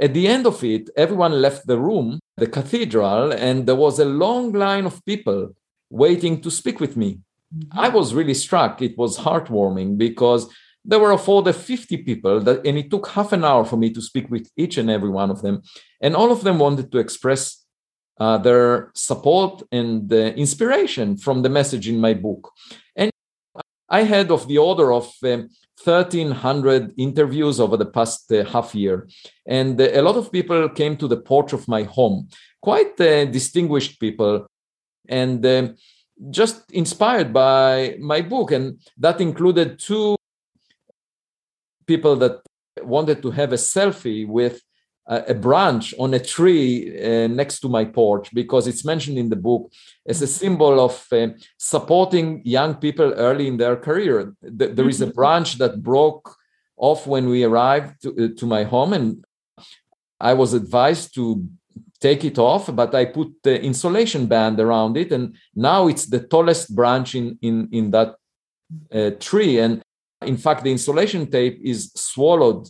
at 0.00 0.14
the 0.14 0.26
end 0.26 0.46
of 0.46 0.64
it, 0.64 0.88
everyone 0.96 1.42
left 1.42 1.66
the 1.66 1.78
room, 1.78 2.18
the 2.36 2.46
cathedral, 2.46 3.32
and 3.32 3.66
there 3.66 3.76
was 3.76 3.98
a 3.98 4.04
long 4.04 4.52
line 4.52 4.86
of 4.86 5.04
people 5.04 5.54
waiting 5.90 6.40
to 6.40 6.50
speak 6.50 6.80
with 6.80 6.96
me. 6.96 7.20
Mm-hmm. 7.54 7.78
I 7.78 7.88
was 7.88 8.14
really 8.14 8.34
struck. 8.34 8.80
It 8.80 8.96
was 8.96 9.18
heartwarming 9.18 9.98
because 9.98 10.48
there 10.84 10.98
were 10.98 11.12
all 11.12 11.42
the 11.42 11.52
50 11.52 11.98
people 11.98 12.40
that, 12.40 12.66
and 12.66 12.78
it 12.78 12.90
took 12.90 13.08
half 13.08 13.32
an 13.32 13.44
hour 13.44 13.64
for 13.64 13.76
me 13.76 13.92
to 13.92 14.00
speak 14.00 14.30
with 14.30 14.50
each 14.56 14.78
and 14.78 14.90
every 14.90 15.10
one 15.10 15.30
of 15.30 15.42
them. 15.42 15.62
And 16.00 16.16
all 16.16 16.32
of 16.32 16.42
them 16.42 16.58
wanted 16.58 16.90
to 16.92 16.98
express 16.98 17.64
uh, 18.18 18.38
their 18.38 18.90
support 18.94 19.62
and 19.72 20.10
uh, 20.12 20.16
inspiration 20.16 21.16
from 21.16 21.42
the 21.42 21.48
message 21.48 21.88
in 21.88 22.00
my 22.00 22.14
book. 22.14 22.50
And 22.96 23.10
I 23.90 24.02
had 24.04 24.30
of 24.30 24.46
the 24.46 24.58
order 24.58 24.92
of 24.92 25.12
um, 25.24 25.50
1,300 25.82 26.94
interviews 26.98 27.58
over 27.58 27.76
the 27.76 27.86
past 27.86 28.30
uh, 28.32 28.44
half 28.44 28.74
year. 28.74 29.08
And 29.46 29.80
uh, 29.80 29.88
a 29.92 30.02
lot 30.02 30.16
of 30.16 30.30
people 30.30 30.68
came 30.68 30.96
to 30.98 31.08
the 31.08 31.16
porch 31.16 31.52
of 31.52 31.66
my 31.66 31.82
home, 31.82 32.28
quite 32.60 33.00
uh, 33.00 33.24
distinguished 33.24 33.98
people, 33.98 34.46
and 35.08 35.44
um, 35.44 35.76
just 36.30 36.70
inspired 36.70 37.32
by 37.32 37.96
my 37.98 38.20
book. 38.20 38.52
And 38.52 38.80
that 38.98 39.20
included 39.20 39.78
two 39.78 40.16
people 41.86 42.16
that 42.16 42.40
wanted 42.82 43.22
to 43.22 43.30
have 43.30 43.52
a 43.52 43.56
selfie 43.56 44.26
with 44.26 44.60
a 45.10 45.34
branch 45.34 45.92
on 45.98 46.14
a 46.14 46.20
tree 46.20 46.96
uh, 46.96 47.26
next 47.26 47.60
to 47.60 47.68
my 47.68 47.84
porch 47.84 48.32
because 48.32 48.68
it's 48.68 48.84
mentioned 48.84 49.18
in 49.18 49.28
the 49.28 49.36
book 49.36 49.72
as 50.06 50.22
a 50.22 50.26
symbol 50.26 50.78
of 50.78 51.04
uh, 51.10 51.28
supporting 51.58 52.40
young 52.44 52.76
people 52.76 53.12
early 53.14 53.48
in 53.48 53.56
their 53.56 53.76
career. 53.76 54.34
There 54.40 54.88
is 54.88 55.00
a 55.00 55.06
mm-hmm. 55.06 55.14
branch 55.14 55.58
that 55.58 55.82
broke 55.82 56.36
off 56.76 57.08
when 57.08 57.28
we 57.28 57.42
arrived 57.42 58.02
to, 58.02 58.10
uh, 58.10 58.38
to 58.38 58.46
my 58.46 58.62
home, 58.62 58.92
and 58.92 59.24
I 60.20 60.34
was 60.34 60.54
advised 60.54 61.14
to 61.16 61.44
take 62.00 62.24
it 62.24 62.38
off, 62.38 62.74
but 62.74 62.94
I 62.94 63.04
put 63.04 63.28
the 63.42 63.60
insulation 63.60 64.26
band 64.26 64.60
around 64.60 64.96
it, 64.96 65.10
and 65.12 65.34
now 65.54 65.88
it's 65.88 66.06
the 66.06 66.20
tallest 66.20 66.74
branch 66.74 67.14
in 67.14 67.36
in 67.42 67.68
in 67.72 67.90
that 67.90 68.14
uh, 68.94 69.10
tree. 69.18 69.58
And 69.58 69.82
in 70.22 70.36
fact, 70.36 70.62
the 70.62 70.70
insulation 70.70 71.30
tape 71.30 71.58
is 71.62 71.92
swallowed 71.94 72.68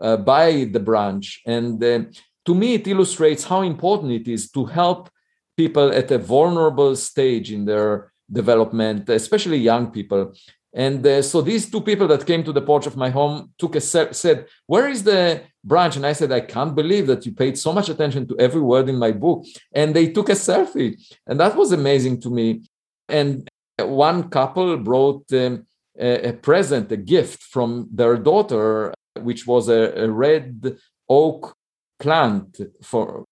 uh, 0.00 0.16
by 0.16 0.64
the 0.64 0.80
branch. 0.80 1.42
And 1.46 1.82
uh, 1.82 2.00
to 2.44 2.54
me, 2.54 2.74
it 2.74 2.86
illustrates 2.86 3.44
how 3.44 3.62
important 3.62 4.12
it 4.12 4.28
is 4.28 4.50
to 4.52 4.64
help 4.64 5.10
people 5.56 5.90
at 5.92 6.10
a 6.10 6.18
vulnerable 6.18 6.94
stage 6.96 7.50
in 7.50 7.64
their 7.64 8.12
development, 8.30 9.08
especially 9.08 9.58
young 9.58 9.90
people. 9.90 10.32
And 10.74 11.04
uh, 11.06 11.22
so 11.22 11.40
these 11.40 11.70
two 11.70 11.80
people 11.80 12.06
that 12.08 12.26
came 12.26 12.44
to 12.44 12.52
the 12.52 12.60
porch 12.60 12.86
of 12.86 12.98
my 12.98 13.08
home 13.08 13.50
took 13.56 13.76
a 13.76 13.80
se- 13.80 14.12
said, 14.12 14.46
"Where 14.66 14.88
is 14.88 15.02
the 15.02 15.42
branch?" 15.64 15.96
And 15.96 16.04
I 16.04 16.12
said, 16.12 16.30
"I 16.30 16.40
can't 16.40 16.74
believe 16.74 17.06
that 17.06 17.24
you 17.24 17.32
paid 17.32 17.56
so 17.56 17.72
much 17.72 17.88
attention 17.88 18.26
to 18.28 18.38
every 18.38 18.60
word 18.60 18.88
in 18.90 18.98
my 18.98 19.12
book." 19.12 19.46
And 19.72 19.94
they 19.94 20.12
took 20.12 20.28
a 20.28 20.32
selfie, 20.32 20.92
and 21.26 21.40
that 21.40 21.56
was 21.56 21.72
amazing 21.72 22.20
to 22.22 22.30
me. 22.30 22.60
And 23.08 23.48
one 23.78 24.28
couple 24.28 24.76
brought 24.76 25.32
um, 25.32 25.66
a, 25.98 26.28
a, 26.28 26.32
present, 26.32 26.92
a 26.92 26.96
gift 26.96 27.42
from 27.42 27.88
their 27.90 28.16
daughter, 28.16 28.92
which 29.22 29.46
was 29.46 29.68
a, 29.68 29.92
a 30.04 30.10
red 30.10 30.76
oak 31.08 31.54
plant 31.98 32.60
for 32.82 33.24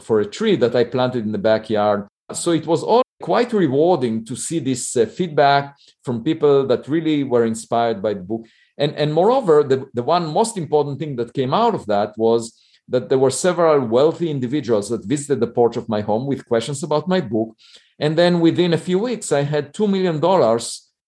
for 0.00 0.20
a 0.20 0.26
tree 0.26 0.56
that 0.56 0.74
I 0.74 0.84
planted 0.84 1.24
in 1.24 1.32
the 1.32 1.38
backyard. 1.38 2.06
So 2.32 2.50
it 2.52 2.66
was 2.66 2.82
all 2.82 3.02
quite 3.22 3.52
rewarding 3.52 4.24
to 4.26 4.36
see 4.36 4.58
this 4.58 4.96
uh, 4.96 5.06
feedback 5.06 5.76
from 6.04 6.24
people 6.24 6.66
that 6.66 6.88
really 6.88 7.24
were 7.24 7.44
inspired 7.44 8.02
by 8.02 8.14
the 8.14 8.20
book. 8.20 8.46
And, 8.76 8.94
and 8.96 9.14
moreover, 9.14 9.62
the, 9.62 9.86
the 9.94 10.02
one 10.02 10.26
most 10.26 10.56
important 10.56 10.98
thing 10.98 11.16
that 11.16 11.32
came 11.32 11.54
out 11.54 11.74
of 11.74 11.86
that 11.86 12.12
was 12.18 12.60
that 12.88 13.08
there 13.08 13.18
were 13.18 13.30
several 13.30 13.80
wealthy 13.86 14.30
individuals 14.30 14.90
that 14.90 15.06
visited 15.06 15.40
the 15.40 15.46
porch 15.46 15.76
of 15.76 15.88
my 15.88 16.00
home 16.00 16.26
with 16.26 16.46
questions 16.46 16.82
about 16.82 17.08
my 17.08 17.20
book. 17.20 17.56
And 17.98 18.18
then 18.18 18.40
within 18.40 18.74
a 18.74 18.78
few 18.78 18.98
weeks, 18.98 19.32
I 19.32 19.42
had 19.42 19.72
$2 19.72 19.88
million 19.88 20.20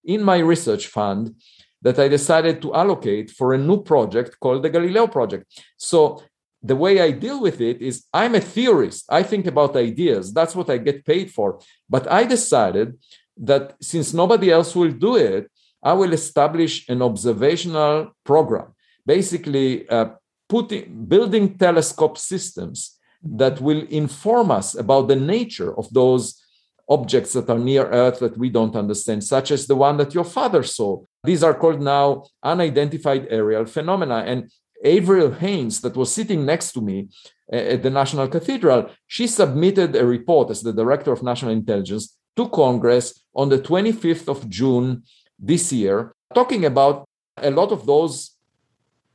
in 0.04 0.24
my 0.24 0.38
research 0.38 0.86
fund 0.86 1.34
that 1.82 1.98
I 1.98 2.08
decided 2.08 2.60
to 2.62 2.74
allocate 2.74 3.30
for 3.30 3.54
a 3.54 3.58
new 3.58 3.82
project 3.82 4.38
called 4.40 4.62
the 4.62 4.70
Galileo 4.70 5.06
Project. 5.06 5.44
So 5.76 6.22
the 6.62 6.76
way 6.76 7.00
I 7.00 7.10
deal 7.10 7.40
with 7.40 7.60
it 7.60 7.80
is 7.80 8.04
I'm 8.12 8.34
a 8.34 8.40
theorist. 8.40 9.04
I 9.08 9.22
think 9.22 9.46
about 9.46 9.76
ideas. 9.76 10.32
That's 10.32 10.56
what 10.56 10.70
I 10.70 10.78
get 10.78 11.04
paid 11.04 11.30
for. 11.30 11.60
But 11.88 12.10
I 12.10 12.24
decided 12.24 12.98
that 13.36 13.74
since 13.80 14.14
nobody 14.14 14.50
else 14.50 14.74
will 14.74 14.92
do 14.92 15.16
it, 15.16 15.50
I 15.82 15.92
will 15.92 16.12
establish 16.12 16.88
an 16.88 17.02
observational 17.02 18.12
program, 18.24 18.74
basically 19.04 19.88
uh, 19.88 20.08
putting 20.48 21.04
building 21.04 21.56
telescope 21.56 22.18
systems 22.18 22.98
that 23.22 23.60
will 23.60 23.82
inform 23.88 24.50
us 24.50 24.74
about 24.74 25.08
the 25.08 25.16
nature 25.16 25.76
of 25.78 25.92
those 25.92 26.42
objects 26.88 27.33
that 27.33 27.51
are 27.51 27.59
near 27.59 27.87
Earth 27.87 28.20
that 28.20 28.38
we 28.38 28.49
don't 28.49 28.77
understand, 28.77 29.25
such 29.25 29.51
as 29.51 29.66
the 29.66 29.75
one 29.75 29.96
that 29.96 30.14
your 30.14 30.25
father 30.25 30.62
saw. 30.62 31.03
These 31.25 31.42
are 31.42 31.55
called 31.55 31.83
now 31.83 32.25
unidentified 32.42 33.27
aerial 33.31 33.66
phenomena. 33.66 34.25
And 34.27 34.51
Avril 34.85 35.33
Haines, 35.33 35.81
that 35.81 35.96
was 35.96 36.12
sitting 36.12 36.44
next 36.44 36.72
to 36.72 36.81
me 36.81 37.09
uh, 37.53 37.57
at 37.57 37.83
the 37.83 37.90
National 37.90 38.29
Cathedral, 38.29 38.90
she 39.07 39.27
submitted 39.27 39.96
a 39.96 40.07
report 40.07 40.51
as 40.51 40.62
the 40.62 40.72
Director 40.72 41.12
of 41.12 41.22
National 41.22 41.53
Intelligence 41.53 42.16
to 42.37 42.49
Congress 42.49 43.25
on 43.35 43.49
the 43.49 43.59
25th 43.59 44.29
of 44.29 44.49
June 44.49 45.03
this 45.38 45.72
year, 45.72 46.14
talking 46.35 46.64
about 46.64 47.09
a 47.38 47.51
lot 47.51 47.72
of 47.72 47.87
those 47.87 48.33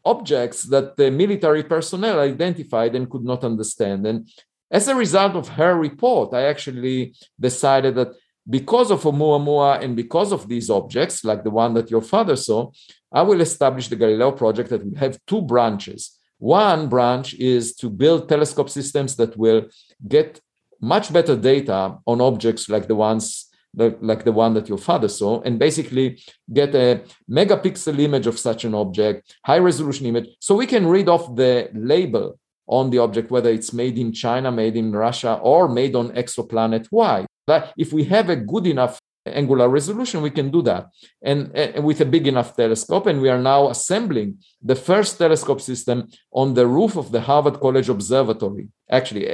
objects 0.03 0.63
that 0.63 0.97
the 0.97 1.11
military 1.11 1.63
personnel 1.63 2.19
identified 2.19 2.95
and 2.95 3.09
could 3.09 3.23
not 3.23 3.43
understand. 3.43 4.05
And 4.05 4.27
as 4.71 4.87
a 4.87 4.95
result 4.95 5.35
of 5.35 5.49
her 5.49 5.75
report, 5.75 6.33
I 6.33 6.43
actually 6.43 7.13
decided 7.39 7.95
that 7.95 8.13
because 8.49 8.89
of 8.89 9.03
Oumuamua 9.03 9.83
and 9.83 9.95
because 9.95 10.31
of 10.31 10.47
these 10.47 10.69
objects, 10.69 11.23
like 11.23 11.43
the 11.43 11.51
one 11.51 11.73
that 11.75 11.91
your 11.91 12.01
father 12.01 12.35
saw, 12.35 12.71
I 13.11 13.21
will 13.21 13.41
establish 13.41 13.89
the 13.89 13.97
Galileo 13.97 14.31
project 14.31 14.69
that 14.69 14.83
will 14.83 14.97
have 14.97 15.19
two 15.27 15.41
branches. 15.41 16.17
One 16.39 16.89
branch 16.89 17.35
is 17.35 17.75
to 17.75 17.89
build 17.89 18.27
telescope 18.27 18.69
systems 18.69 19.15
that 19.17 19.37
will 19.37 19.67
get 20.07 20.39
much 20.79 21.13
better 21.13 21.35
data 21.35 21.97
on 22.07 22.21
objects 22.21 22.67
like 22.69 22.87
the 22.87 22.95
ones 22.95 23.47
like 23.73 24.25
the 24.25 24.31
one 24.33 24.53
that 24.53 24.67
your 24.67 24.77
father 24.77 25.07
saw, 25.07 25.41
and 25.43 25.57
basically 25.57 26.21
get 26.51 26.75
a 26.75 27.01
megapixel 27.29 27.97
image 27.99 28.27
of 28.27 28.37
such 28.37 28.65
an 28.65 28.75
object, 28.75 29.37
high 29.45 29.59
resolution 29.59 30.05
image, 30.07 30.27
so 30.41 30.55
we 30.55 30.67
can 30.67 30.85
read 30.85 31.07
off 31.07 31.33
the 31.37 31.69
label 31.73 32.37
on 32.67 32.89
the 32.89 32.99
object, 32.99 33.31
whether 33.31 33.49
it's 33.49 33.73
made 33.73 33.97
in 33.97 34.13
China, 34.13 34.51
made 34.51 34.75
in 34.75 34.91
Russia, 34.91 35.39
or 35.41 35.67
made 35.67 35.95
on 35.95 36.11
exoplanet 36.11 36.87
Y. 36.91 37.25
That 37.47 37.73
if 37.77 37.91
we 37.91 38.03
have 38.05 38.29
a 38.29 38.35
good 38.35 38.67
enough 38.67 38.99
angular 39.25 39.69
resolution, 39.69 40.21
we 40.21 40.29
can 40.29 40.49
do 40.49 40.61
that. 40.63 40.87
And, 41.21 41.55
and, 41.55 41.83
with 41.83 42.01
a 42.01 42.05
big 42.05 42.27
enough 42.27 42.55
telescope, 42.55 43.07
and 43.07 43.21
we 43.21 43.29
are 43.29 43.41
now 43.41 43.69
assembling 43.69 44.37
the 44.61 44.75
first 44.75 45.17
telescope 45.17 45.61
system 45.61 46.07
on 46.31 46.53
the 46.53 46.67
roof 46.67 46.95
of 46.95 47.11
the 47.11 47.21
Harvard 47.21 47.59
College 47.59 47.89
Observatory, 47.89 48.69
actually, 48.89 49.33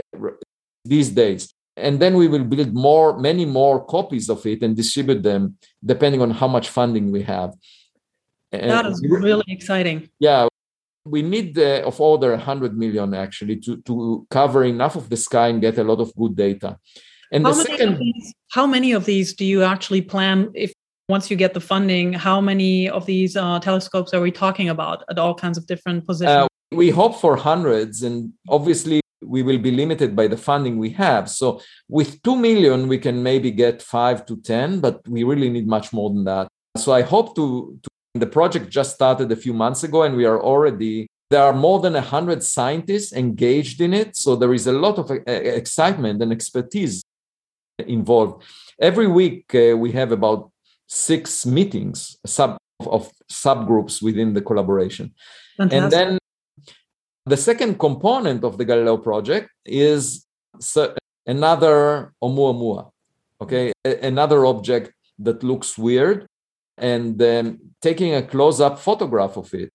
these 0.84 1.10
days. 1.10 1.54
And 1.76 2.00
then 2.00 2.16
we 2.16 2.28
will 2.28 2.44
build 2.44 2.74
more, 2.74 3.20
many 3.20 3.46
more 3.46 3.86
copies 3.86 4.30
of 4.30 4.46
it 4.46 4.64
and 4.64 4.76
distribute 4.76 5.22
them 5.22 5.58
depending 5.86 6.22
on 6.22 6.32
how 6.32 6.48
much 6.48 6.70
funding 6.70 7.12
we 7.12 7.22
have. 7.24 7.54
That 8.52 8.88
is 8.88 9.06
really 9.08 9.44
exciting. 9.48 10.10
Yeah, 10.20 10.48
we 11.10 11.22
need 11.22 11.58
uh, 11.58 11.82
of 11.86 12.00
order 12.00 12.32
100 12.32 12.78
million 12.78 13.14
actually 13.14 13.58
to, 13.58 13.78
to 13.84 14.26
cover 14.30 14.64
enough 14.64 14.96
of 14.96 15.10
the 15.10 15.18
sky 15.18 15.48
and 15.48 15.62
get 15.62 15.78
a 15.78 15.84
lot 15.84 16.00
of 16.00 16.14
good 16.16 16.36
data. 16.36 16.78
And 17.32 17.46
how 17.46 17.54
the 17.54 17.64
second, 17.64 18.00
these, 18.00 18.34
how 18.52 18.66
many 18.66 18.92
of 18.94 19.06
these 19.06 19.34
do 19.34 19.46
you 19.46 19.64
actually 19.64 20.02
plan 20.02 20.50
if 20.54 20.72
once 21.10 21.30
you 21.30 21.38
get 21.38 21.54
the 21.54 21.60
funding? 21.60 22.14
How 22.14 22.40
many 22.42 22.90
of 22.90 23.06
these 23.06 23.36
uh, 23.36 23.60
telescopes 23.60 24.14
are 24.14 24.22
we 24.22 24.32
talking 24.32 24.70
about 24.70 25.04
at 25.10 25.20
all 25.20 25.36
kinds 25.36 25.58
of 25.58 25.66
different 25.68 26.06
positions? 26.06 26.44
Uh, 26.44 26.48
we 26.72 26.90
hope 26.90 27.16
for 27.16 27.36
hundreds, 27.38 28.04
and 28.04 28.34
obviously 28.50 29.02
we 29.24 29.42
will 29.44 29.58
be 29.58 29.72
limited 29.72 30.16
by 30.16 30.28
the 30.28 30.38
funding 30.38 30.78
we 30.78 30.92
have. 30.92 31.30
So 31.30 31.62
with 31.90 32.22
two 32.24 32.36
million, 32.36 32.88
we 32.88 32.98
can 32.98 33.24
maybe 33.24 33.52
get 33.52 33.82
five 33.82 34.26
to 34.28 34.38
ten, 34.38 34.80
but 34.80 35.08
we 35.08 35.24
really 35.24 35.50
need 35.50 35.68
much 35.68 35.92
more 35.94 36.10
than 36.10 36.24
that. 36.26 36.48
So 36.78 36.94
I 36.94 37.02
hope 37.02 37.36
to, 37.36 37.80
to 37.82 37.90
the 38.20 38.28
project 38.28 38.70
just 38.70 38.96
started 38.96 39.32
a 39.32 39.36
few 39.36 39.54
months 39.54 39.84
ago, 39.84 40.04
and 40.04 40.16
we 40.16 40.26
are 40.26 40.42
already 40.42 41.08
there 41.30 41.44
are 41.44 41.54
more 41.54 41.80
than 41.82 41.94
100 41.94 42.42
scientists 42.42 43.12
engaged 43.12 43.82
in 43.82 43.94
it 43.94 44.16
so 44.16 44.36
there 44.36 44.54
is 44.54 44.66
a 44.66 44.72
lot 44.72 44.98
of 44.98 45.12
uh, 45.12 45.16
excitement 45.28 46.22
and 46.22 46.32
expertise 46.32 47.04
involved. 47.80 48.44
Every 48.80 49.08
week 49.08 49.54
uh, 49.54 49.76
we 49.78 49.92
have 49.92 50.12
about 50.12 50.52
six 50.88 51.46
meetings 51.46 52.18
sub 52.26 52.58
of 52.80 53.12
subgroups 53.32 54.02
within 54.02 54.34
the 54.34 54.42
collaboration. 54.42 55.14
Fantastic. 55.58 55.84
And 55.84 55.92
then 55.92 56.18
the 57.26 57.38
second 57.38 57.78
component 57.80 58.44
of 58.44 58.58
the 58.58 58.66
Galileo 58.66 58.98
project 58.98 59.50
is 59.66 60.26
another 61.26 62.14
Oumuamua, 62.24 62.92
okay, 63.42 63.74
another 63.84 64.46
object 64.46 64.94
that 65.20 65.44
looks 65.44 65.78
weird, 65.78 66.28
and 66.78 67.18
then 67.18 67.60
taking 67.82 68.16
a 68.16 68.24
close-up 68.24 68.80
photograph 68.80 69.38
of 69.38 69.54
it. 69.54 69.72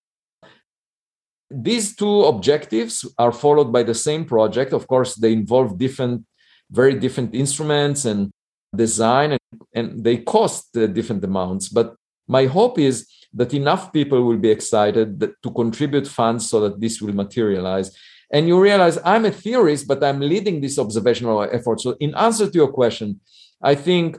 These 1.50 1.96
two 1.96 2.22
objectives 2.24 3.06
are 3.18 3.32
followed 3.32 3.72
by 3.72 3.82
the 3.82 3.94
same 3.94 4.24
project. 4.24 4.72
Of 4.72 4.86
course, 4.86 5.14
they 5.16 5.32
involve 5.32 5.78
different 5.78 6.24
very 6.72 6.94
different 6.94 7.34
instruments 7.34 8.04
and 8.06 8.32
design 8.74 9.32
and, 9.32 9.60
and 9.74 10.04
they 10.04 10.16
cost 10.16 10.76
uh, 10.76 10.86
different 10.86 11.22
amounts 11.22 11.68
but 11.68 11.94
my 12.26 12.46
hope 12.46 12.78
is 12.78 13.06
that 13.34 13.52
enough 13.52 13.92
people 13.92 14.22
will 14.22 14.38
be 14.38 14.50
excited 14.50 15.20
that, 15.20 15.40
to 15.42 15.50
contribute 15.50 16.06
funds 16.08 16.48
so 16.48 16.60
that 16.60 16.80
this 16.80 17.00
will 17.02 17.14
materialize 17.14 17.94
and 18.32 18.48
you 18.48 18.58
realize 18.60 18.98
i'm 19.04 19.26
a 19.26 19.30
theorist 19.30 19.86
but 19.86 20.02
i'm 20.02 20.20
leading 20.20 20.60
this 20.60 20.78
observational 20.78 21.42
effort 21.42 21.80
so 21.80 21.94
in 22.00 22.14
answer 22.14 22.50
to 22.50 22.56
your 22.56 22.72
question 22.72 23.20
i 23.62 23.74
think 23.74 24.18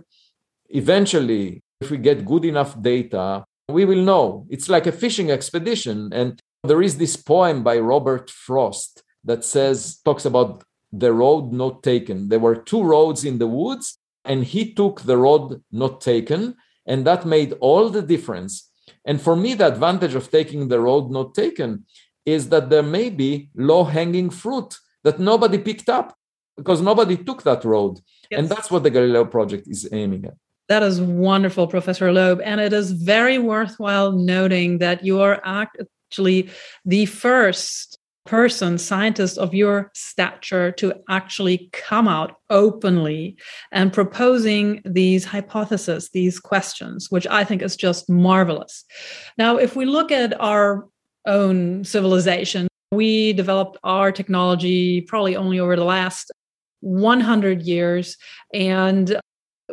eventually 0.69 1.63
if 1.83 1.89
we 1.91 1.97
get 2.09 2.29
good 2.31 2.45
enough 2.51 2.71
data 2.81 3.25
we 3.77 3.83
will 3.89 4.03
know 4.11 4.25
it's 4.53 4.69
like 4.75 4.87
a 4.87 4.97
fishing 5.03 5.29
expedition 5.37 5.97
and 6.19 6.29
there 6.69 6.81
is 6.87 6.97
this 6.97 7.15
poem 7.31 7.57
by 7.69 7.75
robert 7.91 8.25
frost 8.45 8.91
that 9.29 9.43
says 9.43 9.77
talks 10.03 10.25
about 10.25 10.63
the 10.93 11.11
road 11.11 11.51
not 11.51 11.81
taken. 11.81 12.29
There 12.29 12.39
were 12.39 12.55
two 12.55 12.83
roads 12.83 13.25
in 13.25 13.39
the 13.39 13.47
woods, 13.47 13.97
and 14.23 14.43
he 14.43 14.73
took 14.73 15.01
the 15.01 15.17
road 15.17 15.61
not 15.71 15.99
taken, 15.99 16.55
and 16.85 17.05
that 17.05 17.25
made 17.25 17.53
all 17.59 17.89
the 17.89 18.03
difference. 18.03 18.69
And 19.05 19.19
for 19.19 19.35
me, 19.35 19.55
the 19.55 19.67
advantage 19.67 20.15
of 20.15 20.29
taking 20.29 20.67
the 20.67 20.79
road 20.79 21.09
not 21.11 21.33
taken 21.33 21.85
is 22.25 22.49
that 22.49 22.69
there 22.69 22.83
may 22.83 23.09
be 23.09 23.49
low 23.55 23.83
hanging 23.83 24.29
fruit 24.29 24.77
that 25.03 25.19
nobody 25.19 25.57
picked 25.57 25.89
up 25.89 26.15
because 26.55 26.79
nobody 26.81 27.17
took 27.17 27.43
that 27.43 27.65
road. 27.65 27.99
Yes. 28.29 28.39
And 28.39 28.49
that's 28.49 28.71
what 28.71 28.83
the 28.83 28.91
Galileo 28.91 29.25
project 29.25 29.67
is 29.67 29.89
aiming 29.91 30.25
at. 30.25 30.35
That 30.69 30.83
is 30.83 31.01
wonderful, 31.01 31.67
Professor 31.67 32.11
Loeb. 32.11 32.41
And 32.41 32.61
it 32.61 32.73
is 32.73 32.91
very 32.91 33.37
worthwhile 33.37 34.11
noting 34.11 34.77
that 34.79 35.03
you 35.03 35.21
are 35.21 35.41
actually 35.43 36.49
the 36.85 37.05
first 37.05 37.97
person, 38.25 38.77
scientist 38.77 39.37
of 39.37 39.53
your 39.53 39.91
stature, 39.93 40.71
to 40.71 40.93
actually 41.09 41.69
come 41.73 42.07
out 42.07 42.37
openly 42.49 43.35
and 43.73 43.91
proposing 43.91 44.81
these 44.85 45.25
hypotheses, 45.25 46.09
these 46.13 46.39
questions, 46.39 47.07
which 47.09 47.27
I 47.27 47.43
think 47.43 47.61
is 47.61 47.75
just 47.75 48.09
marvelous. 48.09 48.85
Now, 49.37 49.57
if 49.57 49.75
we 49.75 49.85
look 49.85 50.09
at 50.11 50.39
our 50.39 50.87
own 51.25 51.83
civilization. 51.83 52.67
We 52.91 53.33
developed 53.33 53.77
our 53.83 54.11
technology 54.11 55.01
probably 55.01 55.35
only 55.35 55.59
over 55.59 55.75
the 55.75 55.83
last 55.83 56.31
100 56.81 57.61
years. 57.63 58.17
And 58.53 59.19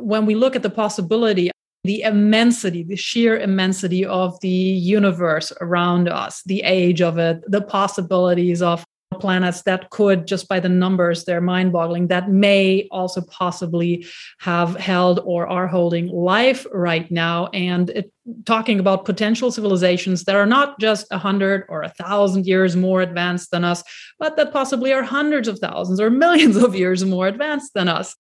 when 0.01 0.27
we 0.27 0.35
look 0.35 0.57
at 0.57 0.63
the 0.63 0.71
possibility, 0.71 1.51
the 1.85 2.03
immensity, 2.03 2.83
the 2.83 2.97
sheer 2.97 3.39
immensity 3.39 4.05
of 4.05 4.39
the 4.41 4.49
universe 4.49 5.53
around 5.61 6.09
us, 6.09 6.43
the 6.45 6.63
age 6.63 7.01
of 7.01 7.19
it, 7.19 7.43
the 7.51 7.63
possibilities 7.63 8.61
of 8.61 8.85
planets 9.19 9.63
that 9.63 9.91
could, 9.91 10.27
just 10.27 10.47
by 10.47 10.61
the 10.61 10.69
numbers, 10.69 11.25
they're 11.25 11.41
mind 11.41 11.73
boggling, 11.73 12.07
that 12.09 12.31
may 12.31 12.87
also 12.91 13.21
possibly 13.23 14.07
have 14.39 14.77
held 14.77 15.21
or 15.25 15.49
are 15.49 15.67
holding 15.67 16.07
life 16.09 16.67
right 16.73 17.11
now. 17.11 17.47
And 17.49 17.91
it, 17.91 18.13
talking 18.45 18.79
about 18.79 19.05
potential 19.05 19.51
civilizations 19.51 20.25
that 20.25 20.37
are 20.37 20.47
not 20.47 20.79
just 20.79 21.07
a 21.11 21.19
hundred 21.19 21.65
or 21.69 21.83
a 21.83 21.89
thousand 21.89 22.47
years 22.47 22.77
more 22.77 23.03
advanced 23.03 23.51
than 23.51 23.65
us, 23.65 23.83
but 24.19 24.37
that 24.37 24.53
possibly 24.53 24.93
are 24.93 25.03
hundreds 25.03 25.49
of 25.49 25.59
thousands 25.59 26.01
or 26.01 26.11
millions 26.25 26.57
of 26.57 26.75
years 26.77 27.05
more 27.05 27.27
advanced 27.27 27.75
than 27.75 27.89
us. 27.89 28.15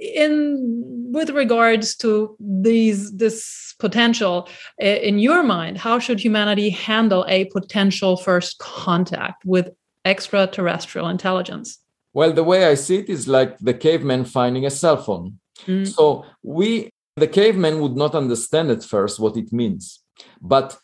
In 0.00 1.10
with 1.12 1.30
regards 1.30 1.96
to 1.96 2.36
these 2.40 3.12
this 3.12 3.74
potential 3.78 4.48
in 4.78 5.18
your 5.18 5.42
mind 5.42 5.76
how 5.76 5.98
should 5.98 6.20
humanity 6.20 6.70
handle 6.70 7.24
a 7.28 7.46
potential 7.46 8.16
first 8.16 8.58
contact 8.58 9.44
with 9.44 9.70
extraterrestrial 10.04 11.08
intelligence? 11.08 11.78
Well, 12.12 12.32
the 12.32 12.44
way 12.44 12.66
I 12.66 12.74
see 12.74 12.98
it 12.98 13.08
is 13.08 13.28
like 13.28 13.58
the 13.58 13.74
caveman 13.74 14.24
finding 14.24 14.66
a 14.66 14.70
cell 14.70 14.96
phone. 14.96 15.38
Mm. 15.66 15.86
So 15.86 16.24
we, 16.42 16.90
the 17.16 17.28
caveman 17.28 17.80
would 17.80 17.96
not 17.96 18.14
understand 18.14 18.70
at 18.70 18.84
first 18.84 19.20
what 19.20 19.36
it 19.36 19.52
means, 19.52 20.00
but 20.40 20.76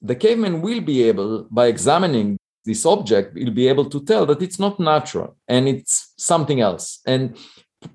the 0.00 0.14
caveman 0.14 0.60
will 0.60 0.80
be 0.80 1.02
able, 1.04 1.46
by 1.50 1.66
examining 1.66 2.38
this 2.64 2.86
object, 2.86 3.34
will 3.34 3.50
be 3.50 3.68
able 3.68 3.86
to 3.86 4.04
tell 4.04 4.26
that 4.26 4.42
it's 4.42 4.58
not 4.58 4.78
natural 4.78 5.36
and 5.48 5.68
it's 5.68 6.12
something 6.16 6.60
else. 6.60 7.00
And 7.06 7.36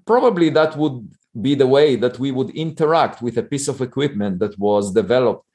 probably 0.06 0.50
that 0.50 0.78
would 0.78 1.08
be 1.40 1.56
the 1.56 1.68
way 1.68 1.96
that 1.96 2.18
we 2.20 2.32
would 2.32 2.50
interact 2.52 3.22
with 3.22 3.38
a 3.38 3.44
piece 3.44 3.68
of 3.68 3.82
equipment 3.82 4.40
that 4.40 4.58
was 4.58 4.94
developed 4.94 5.46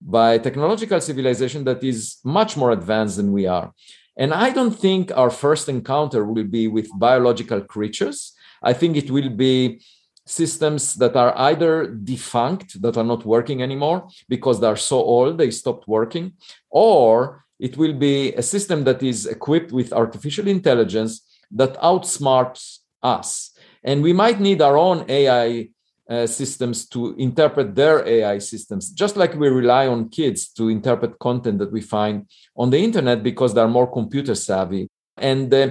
by 0.00 0.38
technological 0.38 1.00
civilization 1.00 1.64
that 1.64 1.82
is 1.82 2.18
much 2.24 2.56
more 2.56 2.72
advanced 2.72 3.16
than 3.16 3.32
we 3.32 3.46
are. 3.46 3.72
And 4.16 4.34
I 4.34 4.50
don't 4.50 4.78
think 4.78 5.10
our 5.16 5.30
first 5.30 5.68
encounter 5.68 6.24
will 6.24 6.44
be 6.44 6.68
with 6.68 6.88
biological 6.98 7.62
creatures. 7.62 8.32
I 8.62 8.72
think 8.72 8.96
it 8.96 9.10
will 9.10 9.30
be 9.30 9.80
systems 10.26 10.94
that 10.94 11.16
are 11.16 11.36
either 11.36 11.86
defunct, 11.86 12.80
that 12.82 12.96
are 12.96 13.04
not 13.04 13.24
working 13.24 13.62
anymore 13.62 14.08
because 14.28 14.60
they 14.60 14.66
are 14.66 14.76
so 14.76 14.98
old, 14.98 15.38
they 15.38 15.50
stopped 15.50 15.88
working, 15.88 16.32
or 16.70 17.44
it 17.58 17.76
will 17.76 17.94
be 17.94 18.32
a 18.34 18.42
system 18.42 18.84
that 18.84 19.02
is 19.02 19.26
equipped 19.26 19.72
with 19.72 19.92
artificial 19.92 20.46
intelligence 20.46 21.22
that 21.50 21.76
outsmarts 21.80 22.78
us. 23.02 23.51
And 23.84 24.02
we 24.02 24.12
might 24.12 24.40
need 24.40 24.62
our 24.62 24.76
own 24.76 25.04
AI 25.08 25.68
uh, 26.08 26.26
systems 26.26 26.86
to 26.88 27.14
interpret 27.16 27.74
their 27.74 28.06
AI 28.06 28.38
systems, 28.38 28.90
just 28.90 29.16
like 29.16 29.34
we 29.34 29.48
rely 29.48 29.86
on 29.86 30.08
kids 30.08 30.48
to 30.48 30.68
interpret 30.68 31.18
content 31.18 31.58
that 31.58 31.72
we 31.72 31.80
find 31.80 32.28
on 32.56 32.70
the 32.70 32.78
internet 32.78 33.22
because 33.22 33.54
they're 33.54 33.68
more 33.68 33.90
computer 33.90 34.34
savvy. 34.34 34.88
And 35.16 35.52
uh, 35.54 35.70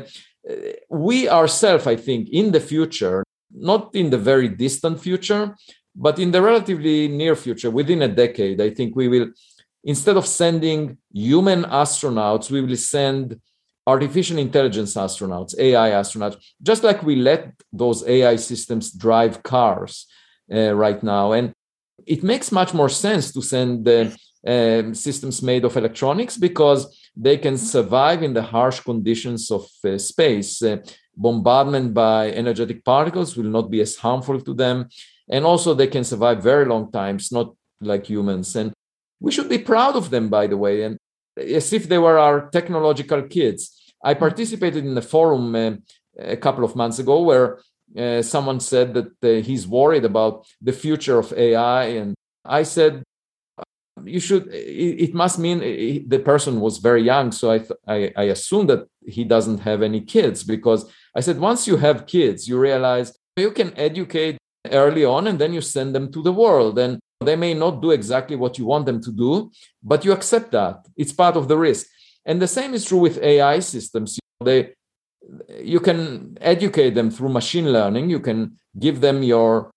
we 0.90 1.30
ourselves, 1.30 1.86
I 1.88 1.96
think, 1.96 2.30
in 2.30 2.52
the 2.52 2.60
future, 2.60 3.24
not 3.54 3.94
in 3.94 4.10
the 4.10 4.18
very 4.18 4.48
distant 4.48 5.00
future, 5.00 5.56
but 5.96 6.20
in 6.20 6.32
the 6.32 6.42
relatively 6.42 7.08
near 7.08 7.36
future, 7.36 7.70
within 7.70 8.02
a 8.02 8.08
decade, 8.08 8.62
I 8.62 8.70
think 8.70 8.96
we 8.96 9.08
will, 9.08 9.28
instead 9.84 10.18
of 10.18 10.26
sending 10.26 10.98
human 11.14 11.64
astronauts, 11.64 12.50
we 12.50 12.62
will 12.62 12.78
send 12.78 13.40
artificial 13.88 14.38
intelligence 14.38 14.96
astronauts, 14.96 15.58
AI 15.58 15.92
astronauts, 15.92 16.38
just 16.62 16.84
like 16.84 17.04
we 17.04 17.16
let 17.16 17.52
those 17.74 18.08
AI 18.08 18.36
systems 18.36 18.92
drive 18.92 19.42
cars 19.44 20.06
uh, 20.54 20.74
right 20.74 21.02
now. 21.02 21.32
And 21.32 21.54
it 22.06 22.24
makes 22.24 22.52
much 22.52 22.74
more 22.74 22.90
sense 22.90 23.32
to 23.34 23.42
send 23.42 23.86
the 23.86 24.16
um, 24.46 24.94
systems 24.94 25.42
made 25.42 25.66
of 25.66 25.78
electronics 25.78 26.38
because 26.38 27.10
they 27.16 27.38
can 27.38 27.58
survive 27.58 28.24
in 28.24 28.34
the 28.34 28.42
harsh 28.42 28.80
conditions 28.80 29.52
of 29.52 29.68
uh, 29.86 29.98
space. 29.98 30.62
Uh, 30.62 30.78
bombardment 31.16 31.94
by 31.94 32.32
energetic 32.32 32.84
particles 32.84 33.36
will 33.36 33.50
not 33.50 33.70
be 33.70 33.82
as 33.82 33.98
harmful 33.98 34.40
to 34.42 34.54
them. 34.54 34.88
And 35.30 35.46
also, 35.46 35.74
they 35.74 35.88
can 35.88 36.04
survive 36.04 36.42
very 36.42 36.66
long 36.66 36.92
times, 36.92 37.32
not 37.32 37.54
like 37.80 38.06
humans. 38.06 38.56
And 38.56 38.74
we 39.20 39.32
should 39.32 39.50
be 39.50 39.58
proud 39.58 39.96
of 39.96 40.10
them, 40.10 40.30
by 40.30 40.48
the 40.48 40.58
way, 40.58 40.84
and 40.84 40.98
as 41.38 41.74
if 41.74 41.88
they 41.88 41.98
were 41.98 42.18
our 42.18 42.50
technological 42.50 43.22
kids. 43.24 43.94
I 44.04 44.14
participated 44.14 44.86
in 44.86 44.98
a 44.98 45.02
forum 45.02 45.56
uh, 45.56 45.72
a 46.18 46.38
couple 46.38 46.64
of 46.64 46.76
months 46.76 47.00
ago 47.00 47.22
where 47.22 47.60
uh, 47.98 48.22
someone 48.22 48.60
said 48.60 48.94
that 48.94 49.12
uh, 49.24 49.42
he's 49.44 49.68
worried 49.68 50.06
about 50.06 50.46
the 50.62 50.74
future 50.74 51.20
of 51.20 51.34
AI. 51.34 51.84
And 51.86 52.16
I 52.46 52.64
said, 52.64 53.04
you 54.04 54.20
should, 54.20 54.48
it, 54.48 55.10
it 55.10 55.14
must 55.14 55.38
mean 55.38 55.62
it, 55.62 56.10
the 56.10 56.20
person 56.20 56.60
was 56.60 56.78
very 56.78 57.04
young. 57.04 57.32
So 57.32 57.52
I, 57.52 57.60
th- 57.60 57.80
I, 57.88 58.12
I 58.16 58.24
assume 58.24 58.68
that 58.68 58.88
he 59.06 59.24
doesn't 59.24 59.60
have 59.60 59.82
any 59.82 60.02
kids 60.02 60.44
because 60.44 60.90
I 61.16 61.20
said, 61.20 61.40
once 61.40 61.68
you 61.68 61.78
have 61.78 62.08
kids, 62.08 62.48
you 62.48 62.58
realize 62.58 63.14
you 63.38 63.52
can 63.52 63.74
educate 63.78 64.38
early 64.72 65.06
on 65.06 65.28
and 65.28 65.40
then 65.40 65.54
you 65.54 65.62
send 65.62 65.94
them 65.94 66.12
to 66.14 66.22
the 66.22 66.34
world. 66.34 66.80
And 66.80 67.00
they 67.22 67.36
may 67.36 67.54
not 67.54 67.82
do 67.82 67.92
exactly 67.92 68.36
what 68.36 68.58
you 68.58 68.66
want 68.66 68.86
them 68.86 69.02
to 69.02 69.12
do, 69.12 69.52
but 69.84 70.04
you 70.04 70.12
accept 70.12 70.52
that. 70.52 70.86
It's 70.98 71.14
part 71.14 71.36
of 71.36 71.48
the 71.48 71.58
risk. 71.58 71.88
And 72.26 72.42
the 72.42 72.48
same 72.48 72.74
is 72.74 72.86
true 72.86 73.00
with 73.00 73.22
AI 73.22 73.60
systems. 73.60 74.20
They, 74.44 74.74
you 75.60 75.80
can 75.80 76.38
educate 76.42 76.92
them 76.92 77.10
through 77.12 77.30
machine 77.30 77.72
learning. 77.72 78.10
You 78.10 78.20
can 78.20 78.60
give 78.80 79.02
them 79.02 79.24
your 79.24 79.72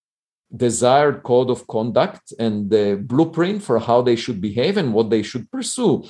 desired 0.55 1.23
code 1.23 1.51
of 1.51 1.67
conduct 1.67 2.33
and 2.39 2.71
the 2.71 2.97
blueprint 3.03 3.63
for 3.63 3.79
how 3.79 4.03
they 4.03 4.17
should 4.17 4.41
behave 4.41 4.77
and 4.77 4.93
what 4.93 5.11
they 5.11 5.23
should 5.23 5.51
pursue. 5.51 6.05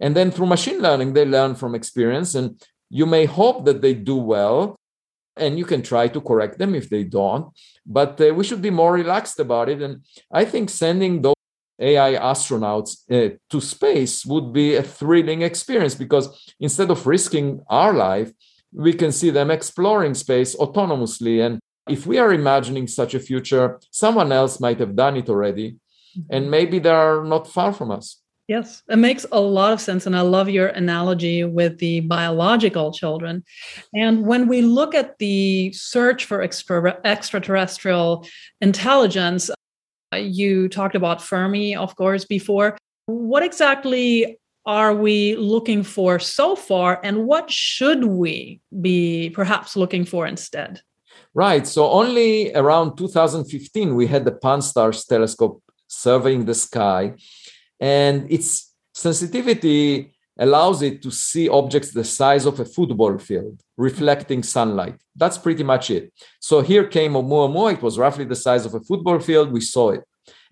And 0.00 0.16
then 0.16 0.30
through 0.30 0.46
machine 0.46 0.80
learning, 0.80 1.12
they 1.12 1.24
learn 1.24 1.54
from 1.54 1.74
experience. 1.74 2.34
And 2.34 2.60
you 2.88 3.06
may 3.06 3.26
hope 3.26 3.64
that 3.66 3.82
they 3.82 3.94
do 3.94 4.16
well. 4.16 4.76
And 5.36 5.58
you 5.58 5.64
can 5.64 5.82
try 5.82 6.08
to 6.08 6.20
correct 6.20 6.58
them 6.58 6.74
if 6.74 6.90
they 6.90 7.04
don't. 7.04 7.46
But 7.86 8.20
uh, 8.20 8.34
we 8.34 8.44
should 8.44 8.62
be 8.62 8.70
more 8.70 8.92
relaxed 8.92 9.40
about 9.40 9.68
it. 9.68 9.80
And 9.80 10.04
I 10.32 10.44
think 10.44 10.70
sending 10.70 11.22
those 11.22 11.34
AI 11.80 12.14
astronauts 12.14 12.90
uh, 13.10 13.36
to 13.48 13.60
space 13.60 14.26
would 14.26 14.52
be 14.52 14.76
a 14.76 14.82
thrilling 14.82 15.42
experience 15.42 15.94
because 15.94 16.52
instead 16.60 16.90
of 16.90 17.06
risking 17.06 17.60
our 17.68 17.94
life, 17.94 18.32
we 18.72 18.92
can 18.92 19.12
see 19.12 19.30
them 19.30 19.50
exploring 19.50 20.14
space 20.14 20.54
autonomously. 20.56 21.44
And 21.44 21.58
if 21.88 22.06
we 22.06 22.18
are 22.18 22.32
imagining 22.32 22.86
such 22.86 23.14
a 23.14 23.20
future, 23.20 23.80
someone 23.90 24.30
else 24.30 24.60
might 24.60 24.78
have 24.78 24.94
done 24.94 25.16
it 25.16 25.28
already. 25.28 25.76
And 26.28 26.50
maybe 26.50 26.78
they 26.78 26.90
are 26.90 27.24
not 27.24 27.48
far 27.48 27.72
from 27.72 27.90
us. 27.90 28.19
Yes, 28.50 28.82
it 28.88 28.96
makes 28.96 29.24
a 29.30 29.40
lot 29.40 29.72
of 29.72 29.80
sense. 29.80 30.06
And 30.06 30.16
I 30.16 30.22
love 30.22 30.48
your 30.48 30.66
analogy 30.66 31.44
with 31.44 31.78
the 31.78 32.00
biological 32.00 32.90
children. 32.90 33.44
And 33.94 34.26
when 34.26 34.48
we 34.48 34.60
look 34.60 34.92
at 34.92 35.18
the 35.18 35.72
search 35.72 36.24
for 36.24 36.42
extra, 36.42 36.98
extraterrestrial 37.04 38.26
intelligence, 38.60 39.52
you 40.12 40.68
talked 40.68 40.96
about 40.96 41.22
Fermi, 41.22 41.76
of 41.76 41.94
course, 41.94 42.24
before. 42.24 42.76
What 43.06 43.44
exactly 43.44 44.40
are 44.66 44.96
we 44.96 45.36
looking 45.36 45.84
for 45.84 46.18
so 46.18 46.56
far, 46.56 47.00
and 47.04 47.26
what 47.26 47.52
should 47.52 48.02
we 48.02 48.60
be 48.80 49.30
perhaps 49.30 49.76
looking 49.76 50.04
for 50.04 50.26
instead? 50.26 50.82
Right. 51.34 51.68
So, 51.68 51.88
only 51.88 52.52
around 52.54 52.96
2015, 52.96 53.94
we 53.94 54.08
had 54.08 54.24
the 54.24 54.32
Pan-STARRS 54.32 55.06
telescope 55.06 55.62
surveying 55.86 56.44
the 56.44 56.54
sky, 56.54 57.14
and 57.80 58.30
its 58.30 58.74
sensitivity 58.94 60.12
allows 60.38 60.80
it 60.82 61.02
to 61.02 61.10
see 61.10 61.48
objects 61.48 61.90
the 61.92 62.04
size 62.04 62.46
of 62.46 62.60
a 62.60 62.64
football 62.64 63.18
field 63.18 63.60
reflecting 63.76 64.42
sunlight. 64.42 64.96
That's 65.14 65.38
pretty 65.38 65.62
much 65.62 65.90
it. 65.90 66.12
So 66.40 66.60
here 66.60 66.86
came 66.86 67.12
Oumuamua. 67.12 67.74
It 67.74 67.82
was 67.82 67.98
roughly 67.98 68.24
the 68.24 68.36
size 68.36 68.64
of 68.66 68.74
a 68.74 68.80
football 68.80 69.18
field. 69.20 69.52
We 69.52 69.60
saw 69.60 69.90
it, 69.90 70.02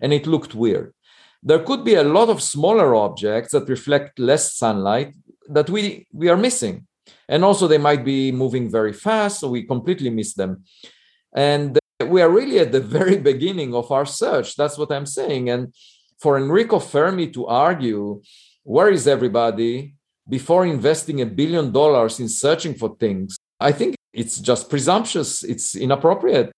and 0.01 0.13
it 0.13 0.27
looked 0.27 0.53
weird. 0.53 0.93
There 1.41 1.59
could 1.59 1.83
be 1.83 1.95
a 1.95 2.03
lot 2.03 2.29
of 2.29 2.41
smaller 2.41 2.93
objects 2.95 3.51
that 3.51 3.69
reflect 3.69 4.19
less 4.19 4.53
sunlight 4.55 5.13
that 5.47 5.69
we, 5.69 6.07
we 6.13 6.29
are 6.29 6.37
missing. 6.37 6.85
And 7.27 7.43
also, 7.43 7.67
they 7.67 7.77
might 7.77 8.03
be 8.03 8.31
moving 8.31 8.69
very 8.69 8.93
fast, 8.93 9.39
so 9.39 9.49
we 9.49 9.63
completely 9.63 10.09
miss 10.09 10.33
them. 10.33 10.63
And 11.33 11.79
we 12.05 12.21
are 12.21 12.29
really 12.29 12.59
at 12.59 12.71
the 12.71 12.81
very 12.99 13.17
beginning 13.17 13.73
of 13.73 13.91
our 13.91 14.05
search. 14.05 14.55
That's 14.55 14.77
what 14.77 14.91
I'm 14.91 15.05
saying. 15.05 15.49
And 15.49 15.73
for 16.19 16.37
Enrico 16.37 16.79
Fermi 16.79 17.29
to 17.31 17.47
argue, 17.47 18.21
where 18.63 18.89
is 18.89 19.07
everybody 19.07 19.95
before 20.29 20.65
investing 20.65 21.21
a 21.21 21.25
billion 21.25 21.71
dollars 21.71 22.19
in 22.19 22.29
searching 22.29 22.75
for 22.75 22.95
things, 22.99 23.37
I 23.59 23.71
think 23.71 23.95
it's 24.13 24.39
just 24.39 24.69
presumptuous, 24.69 25.43
it's 25.43 25.75
inappropriate. 25.75 26.51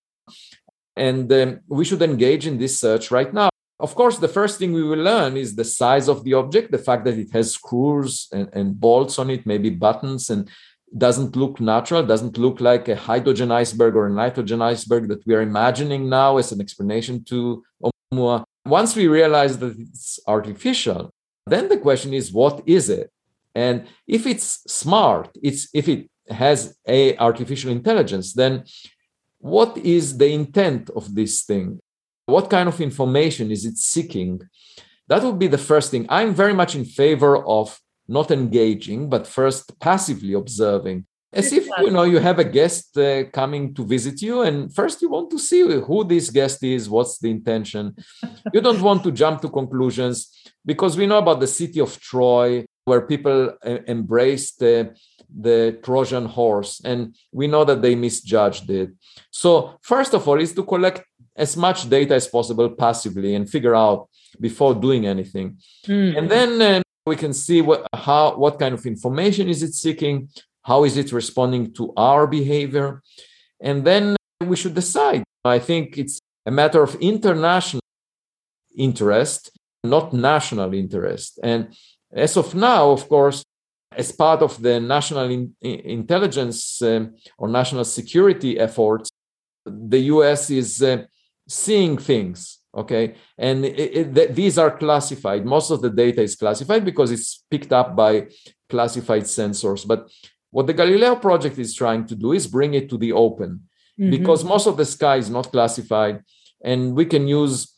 And 0.95 1.32
um, 1.32 1.62
we 1.68 1.86
should 1.86 2.01
engage 2.01 2.45
in 2.45 2.57
this 2.57 2.80
search 2.80 3.12
right 3.12 3.34
now. 3.34 3.49
of 3.80 3.95
course, 3.95 4.18
the 4.20 4.28
first 4.28 4.59
thing 4.59 4.74
we 4.74 4.84
will 4.84 5.03
learn 5.12 5.36
is 5.38 5.55
the 5.55 5.64
size 5.64 6.07
of 6.07 6.24
the 6.24 6.36
object, 6.36 6.72
the 6.72 6.86
fact 6.89 7.03
that 7.05 7.18
it 7.18 7.32
has 7.32 7.53
screws 7.53 8.28
and, 8.32 8.47
and 8.53 8.80
bolts 8.80 9.18
on 9.18 9.30
it, 9.30 9.45
maybe 9.45 9.72
buttons, 9.72 10.30
and 10.30 10.47
doesn't 10.95 11.36
look 11.36 11.59
natural, 11.59 12.03
doesn't 12.03 12.38
look 12.38 12.62
like 12.62 12.88
a 12.89 12.95
hydrogen 12.95 13.51
iceberg 13.51 13.95
or 13.95 14.05
a 14.07 14.12
nitrogen 14.24 14.62
iceberg 14.62 15.07
that 15.07 15.26
we 15.26 15.34
are 15.34 15.41
imagining 15.41 16.09
now 16.09 16.38
as 16.38 16.51
an 16.51 16.62
explanation 16.62 17.24
to 17.24 17.64
Oumuamua. 17.82 18.43
Once 18.66 18.95
we 18.95 19.07
realize 19.07 19.57
that 19.57 19.78
it's 19.78 20.20
artificial, 20.28 21.12
then 21.47 21.68
the 21.68 21.78
question 21.78 22.14
is, 22.14 22.32
what 22.32 22.62
is 22.66 22.89
it? 22.89 23.12
And 23.55 23.88
if 24.07 24.26
it's 24.26 24.64
smart, 24.72 25.30
it's 25.41 25.68
if 25.74 25.89
it 25.89 26.09
has 26.30 26.78
a 26.88 27.18
artificial 27.18 27.72
intelligence, 27.72 28.34
then 28.34 28.64
what 29.39 29.78
is 29.78 30.18
the 30.18 30.32
intent 30.32 30.89
of 30.91 31.14
this 31.16 31.41
thing? 31.43 31.80
What 32.28 32.49
kind 32.49 32.70
of 32.70 32.80
information 32.80 33.51
is 33.51 33.66
it 33.66 33.78
seeking? 33.78 34.41
That 35.07 35.24
would 35.24 35.39
be 35.39 35.47
the 35.47 35.57
first 35.57 35.91
thing. 35.91 36.05
I'm 36.07 36.34
very 36.34 36.53
much 36.53 36.76
in 36.76 36.86
favor 36.86 37.43
of 37.45 37.78
not 38.07 38.32
engaging, 38.32 39.09
but 39.09 39.28
first 39.28 39.78
passively 39.80 40.34
observing. 40.34 41.05
As 41.34 41.53
if 41.53 41.65
you 41.79 41.91
know 41.91 42.03
you 42.03 42.19
have 42.19 42.39
a 42.39 42.43
guest 42.43 42.97
uh, 42.97 43.23
coming 43.32 43.73
to 43.75 43.86
visit 43.86 44.21
you, 44.21 44.41
and 44.41 44.73
first 44.73 45.01
you 45.01 45.09
want 45.09 45.29
to 45.32 45.39
see 45.39 45.61
who 45.61 46.03
this 46.03 46.29
guest 46.29 46.61
is, 46.63 46.89
what's 46.89 47.19
the 47.19 47.29
intention. 47.29 47.95
you 48.53 48.59
don't 48.59 48.82
want 48.82 49.01
to 49.03 49.11
jump 49.11 49.41
to 49.41 49.49
conclusions 49.49 50.51
because 50.65 50.97
we 50.97 51.07
know 51.07 51.19
about 51.19 51.39
the 51.39 51.47
city 51.47 51.79
of 51.79 51.97
Troy, 51.99 52.65
where 52.84 53.01
people 53.01 53.53
uh, 53.65 53.77
embraced 53.88 54.59
the, 54.59 54.93
the 55.34 55.79
Trojan 55.82 56.25
horse, 56.25 56.82
and 56.84 57.15
we 57.32 57.47
know 57.47 57.63
that 57.63 57.82
they 57.82 57.95
misjudged 57.95 58.69
it. 58.69 58.91
So, 59.32 59.77
first 59.82 60.13
of 60.13 60.27
all, 60.27 60.39
is 60.39 60.53
to 60.55 60.63
collect 60.63 61.03
as 61.36 61.55
much 61.55 61.89
data 61.89 62.15
as 62.15 62.27
possible 62.27 62.69
passively 62.69 63.36
and 63.36 63.49
figure 63.49 63.75
out 63.75 64.09
before 64.39 64.73
doing 64.75 65.05
anything. 65.07 65.57
Mm. 65.88 66.17
And 66.17 66.29
then 66.29 66.61
uh, 66.61 66.82
we 67.05 67.15
can 67.15 67.34
see 67.34 67.61
what 67.61 67.88
how 67.93 68.36
what 68.36 68.59
kind 68.59 68.73
of 68.73 68.86
information 68.86 69.49
is 69.49 69.63
it 69.63 69.73
seeking, 69.73 70.29
how 70.64 70.84
is 70.84 70.97
it 70.97 71.12
responding 71.12 71.74
to 71.74 71.93
our 71.97 72.28
behavior, 72.28 73.01
and 73.59 73.86
then 73.86 74.16
we 74.45 74.55
should 74.55 74.74
decide. 74.74 75.24
I 75.43 75.59
think 75.59 75.97
it's 75.97 76.20
a 76.45 76.51
matter 76.51 76.82
of 76.84 76.95
international 76.95 77.82
interest, 78.78 79.51
not 79.84 80.14
national 80.14 80.74
interest. 80.74 81.39
And 81.43 81.76
as 82.12 82.38
of 82.38 82.55
now, 82.55 82.91
of 82.91 83.07
course, 83.09 83.43
as 83.95 84.12
part 84.12 84.41
of 84.41 84.62
the 84.62 84.80
national 84.80 85.30
in, 85.30 85.53
intelligence 85.62 86.82
um, 86.82 87.16
or 87.38 87.47
national 87.47 87.84
security 87.84 88.59
efforts, 88.59 89.09
the 89.66 89.99
US 89.99 90.49
is 90.49 90.82
uh, 90.82 91.03
seeing 91.47 91.97
things 91.97 92.59
okay 92.76 93.16
and 93.38 93.66
it, 93.66 94.18
it, 94.18 94.36
these 94.36 94.57
are 94.57 94.78
classified 94.78 95.45
most 95.45 95.72
of 95.72 95.82
the 95.82 95.89
data 95.89 96.22
is 96.22 96.36
classified 96.36 96.86
because 96.86 97.12
it's 97.12 97.43
picked 97.51 97.74
up 97.74 97.95
by 97.95 98.26
classified 98.70 99.24
sensors 99.24 99.86
but 99.86 100.09
what 100.52 100.68
the 100.68 100.74
galileo 100.74 101.16
project 101.16 101.58
is 101.58 101.74
trying 101.74 102.06
to 102.06 102.16
do 102.16 102.34
is 102.34 102.47
bring 102.47 102.74
it 102.74 102.89
to 102.89 102.97
the 102.97 103.12
open 103.12 103.62
mm-hmm. 103.99 104.12
because 104.12 104.43
most 104.43 104.68
of 104.68 104.78
the 104.78 104.86
sky 104.86 105.16
is 105.16 105.30
not 105.30 105.52
classified 105.52 106.24
and 106.64 106.95
we 106.95 107.06
can 107.06 107.28
use 107.28 107.74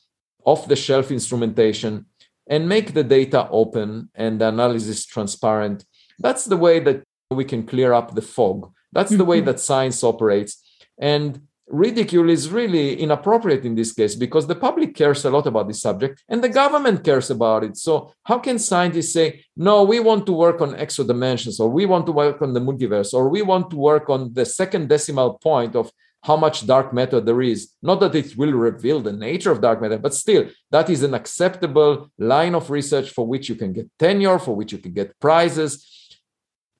off 0.46 0.68
the 0.68 0.76
shelf 0.76 1.12
instrumentation 1.12 2.06
and 2.48 2.68
make 2.68 2.94
the 2.94 3.04
data 3.04 3.48
open 3.50 4.10
and 4.16 4.42
the 4.42 4.48
analysis 4.48 5.06
transparent 5.06 5.86
that's 6.20 6.46
the 6.46 6.58
way 6.58 6.80
that 6.80 7.04
we 7.32 7.46
can 7.46 7.66
clear 7.66 7.94
up 7.94 8.14
the 8.14 8.22
fog 8.22 8.72
that's 8.92 9.12
mm-hmm. 9.12 9.20
the 9.20 9.26
way 9.26 9.38
mm-hmm. 9.38 9.48
that 9.48 9.60
science 9.60 10.04
operates 10.04 10.62
and 11.00 11.42
ridicule 11.68 12.30
is 12.30 12.50
really 12.50 13.00
inappropriate 13.00 13.66
in 13.66 13.76
this 13.76 13.94
case 13.94 14.16
because 14.16 14.48
the 14.48 14.56
public 14.56 14.96
cares 14.96 15.26
a 15.26 15.30
lot 15.30 15.48
about 15.48 15.68
this 15.68 15.82
subject 15.82 16.24
and 16.30 16.44
the 16.44 16.50
government 16.50 17.04
cares 17.04 17.30
about 17.30 17.64
it. 17.64 17.78
So, 17.78 18.14
how 18.24 18.40
can 18.40 18.60
scientists 18.60 19.14
say, 19.14 19.44
no, 19.56 19.84
we 19.84 20.00
want 20.00 20.26
to 20.26 20.34
work 20.34 20.62
on 20.62 20.76
extra 20.76 21.06
dimensions, 21.06 21.60
or 21.60 21.70
we 21.70 21.86
want 21.86 22.06
to 22.08 22.12
work 22.12 22.42
on 22.42 22.54
the 22.54 22.60
multiverse, 22.60 23.14
or 23.14 23.30
we 23.30 23.42
want 23.42 23.70
to 23.72 23.78
work 23.78 24.10
on 24.10 24.34
the 24.34 24.46
second 24.46 24.90
decimal 24.90 25.40
point 25.40 25.76
of 25.76 25.92
how 26.24 26.38
much 26.38 26.66
dark 26.66 26.94
matter 26.94 27.20
there 27.20 27.42
is? 27.42 27.72
Not 27.82 28.00
that 28.00 28.16
it 28.16 28.38
will 28.38 28.54
reveal 28.54 29.02
the 29.02 29.12
nature 29.12 29.52
of 29.52 29.62
dark 29.62 29.82
matter, 29.82 29.98
but 29.98 30.14
still, 30.14 30.48
that 30.72 30.90
is 30.90 31.04
an 31.04 31.14
acceptable 31.14 32.10
line 32.18 32.56
of 32.56 32.70
research 32.70 33.10
for 33.10 33.28
which 33.28 33.50
you 33.50 33.56
can 33.56 33.74
get 33.74 33.90
tenure, 34.00 34.40
for 34.40 34.56
which 34.56 34.72
you 34.72 34.78
can 34.78 34.94
get 34.94 35.20
prizes. 35.20 35.86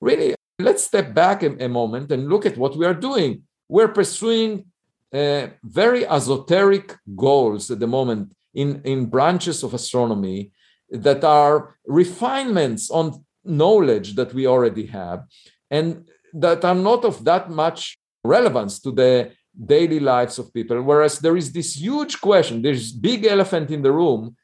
Really, 0.00 0.34
let's 0.58 0.84
step 0.84 1.12
back 1.14 1.42
a, 1.42 1.64
a 1.64 1.68
moment 1.68 2.10
and 2.10 2.28
look 2.28 2.46
at 2.46 2.56
what 2.56 2.76
we 2.76 2.86
are 2.86 2.94
doing. 2.94 3.42
We're 3.68 3.88
pursuing 3.88 4.66
uh, 5.14 5.48
very 5.62 6.06
esoteric 6.06 6.96
goals 7.14 7.70
at 7.70 7.78
the 7.78 7.86
moment 7.86 8.34
in, 8.52 8.82
in 8.82 9.06
branches 9.06 9.62
of 9.62 9.72
astronomy 9.72 10.50
that 10.90 11.22
are 11.24 11.76
refinements 11.86 12.90
on 12.90 13.24
knowledge 13.44 14.14
that 14.16 14.34
we 14.34 14.46
already 14.46 14.86
have 14.86 15.24
and 15.70 16.04
that 16.32 16.64
are 16.64 16.74
not 16.74 17.04
of 17.04 17.24
that 17.24 17.50
much 17.50 17.98
relevance 18.24 18.80
to 18.80 18.90
the 18.90 19.30
daily 19.66 20.00
lives 20.00 20.38
of 20.38 20.52
people. 20.52 20.82
Whereas 20.82 21.20
there 21.20 21.36
is 21.36 21.52
this 21.52 21.76
huge 21.76 22.20
question 22.20 22.62
there's 22.62 22.90
big 22.90 23.24
elephant 23.24 23.70
in 23.70 23.82
the 23.82 23.92
room 23.92 24.36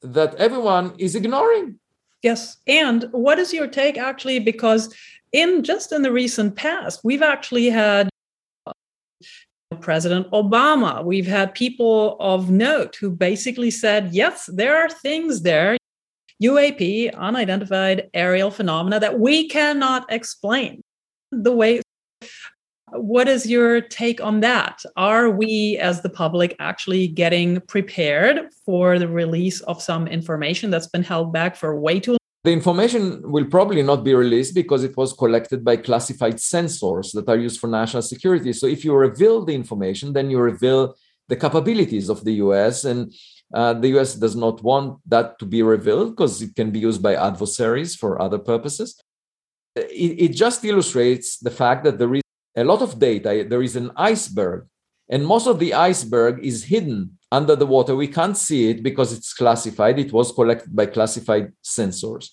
that 0.00 0.34
everyone 0.36 0.94
is 0.98 1.14
ignoring. 1.14 1.78
Yes. 2.22 2.56
And 2.66 3.08
what 3.12 3.38
is 3.38 3.52
your 3.52 3.66
take 3.66 3.98
actually? 3.98 4.38
Because 4.38 4.94
in 5.32 5.62
just 5.62 5.92
in 5.92 6.02
the 6.02 6.12
recent 6.12 6.56
past 6.56 7.00
we've 7.04 7.22
actually 7.22 7.68
had 7.68 8.08
President 9.80 10.30
Obama. 10.30 11.04
We've 11.04 11.26
had 11.26 11.54
people 11.54 12.16
of 12.20 12.50
note 12.50 12.96
who 12.96 13.10
basically 13.10 13.70
said, 13.70 14.12
yes, 14.12 14.48
there 14.52 14.76
are 14.76 14.88
things 14.88 15.42
there, 15.42 15.76
UAP, 16.42 17.14
unidentified 17.14 18.10
aerial 18.14 18.50
phenomena, 18.50 19.00
that 19.00 19.18
we 19.18 19.48
cannot 19.48 20.10
explain. 20.12 20.82
The 21.32 21.52
way, 21.52 21.80
what 22.92 23.28
is 23.28 23.46
your 23.46 23.80
take 23.80 24.20
on 24.20 24.40
that? 24.40 24.82
Are 24.96 25.30
we, 25.30 25.78
as 25.78 26.02
the 26.02 26.10
public, 26.10 26.54
actually 26.60 27.08
getting 27.08 27.60
prepared 27.62 28.48
for 28.64 28.98
the 28.98 29.08
release 29.08 29.60
of 29.62 29.82
some 29.82 30.06
information 30.06 30.70
that's 30.70 30.88
been 30.88 31.02
held 31.02 31.32
back 31.32 31.56
for 31.56 31.78
way 31.78 31.98
too 31.98 32.16
the 32.44 32.52
information 32.52 33.22
will 33.24 33.46
probably 33.46 33.82
not 33.82 34.04
be 34.04 34.14
released 34.14 34.54
because 34.54 34.84
it 34.84 34.94
was 34.98 35.14
collected 35.14 35.64
by 35.64 35.76
classified 35.78 36.34
sensors 36.34 37.12
that 37.12 37.26
are 37.26 37.38
used 37.38 37.58
for 37.58 37.68
national 37.68 38.02
security. 38.02 38.52
So 38.52 38.66
if 38.66 38.84
you 38.84 38.94
reveal 38.94 39.44
the 39.44 39.54
information, 39.54 40.12
then 40.12 40.30
you 40.30 40.38
reveal 40.38 40.94
the 41.28 41.36
capabilities 41.36 42.10
of 42.10 42.22
the 42.22 42.34
US. 42.44 42.84
And 42.84 43.14
uh, 43.54 43.72
the 43.72 43.98
US 43.98 44.14
does 44.14 44.36
not 44.36 44.62
want 44.62 45.00
that 45.06 45.38
to 45.38 45.46
be 45.46 45.62
revealed 45.62 46.10
because 46.10 46.42
it 46.42 46.54
can 46.54 46.70
be 46.70 46.80
used 46.80 47.02
by 47.02 47.14
adversaries 47.14 47.96
for 47.96 48.20
other 48.20 48.38
purposes. 48.38 49.02
It, 49.74 50.14
it 50.24 50.32
just 50.32 50.62
illustrates 50.66 51.38
the 51.38 51.50
fact 51.50 51.84
that 51.84 51.98
there 51.98 52.14
is 52.14 52.22
a 52.56 52.64
lot 52.64 52.82
of 52.82 52.98
data, 52.98 53.46
there 53.48 53.62
is 53.62 53.74
an 53.74 53.90
iceberg, 53.96 54.66
and 55.08 55.26
most 55.26 55.46
of 55.46 55.58
the 55.58 55.72
iceberg 55.72 56.44
is 56.44 56.64
hidden 56.64 57.18
under 57.34 57.56
the 57.56 57.66
water. 57.66 57.94
We 57.96 58.08
can't 58.08 58.36
see 58.36 58.70
it 58.70 58.82
because 58.82 59.12
it's 59.12 59.34
classified. 59.34 59.98
It 59.98 60.12
was 60.12 60.32
collected 60.32 60.74
by 60.74 60.86
classified 60.86 61.52
sensors. 61.62 62.30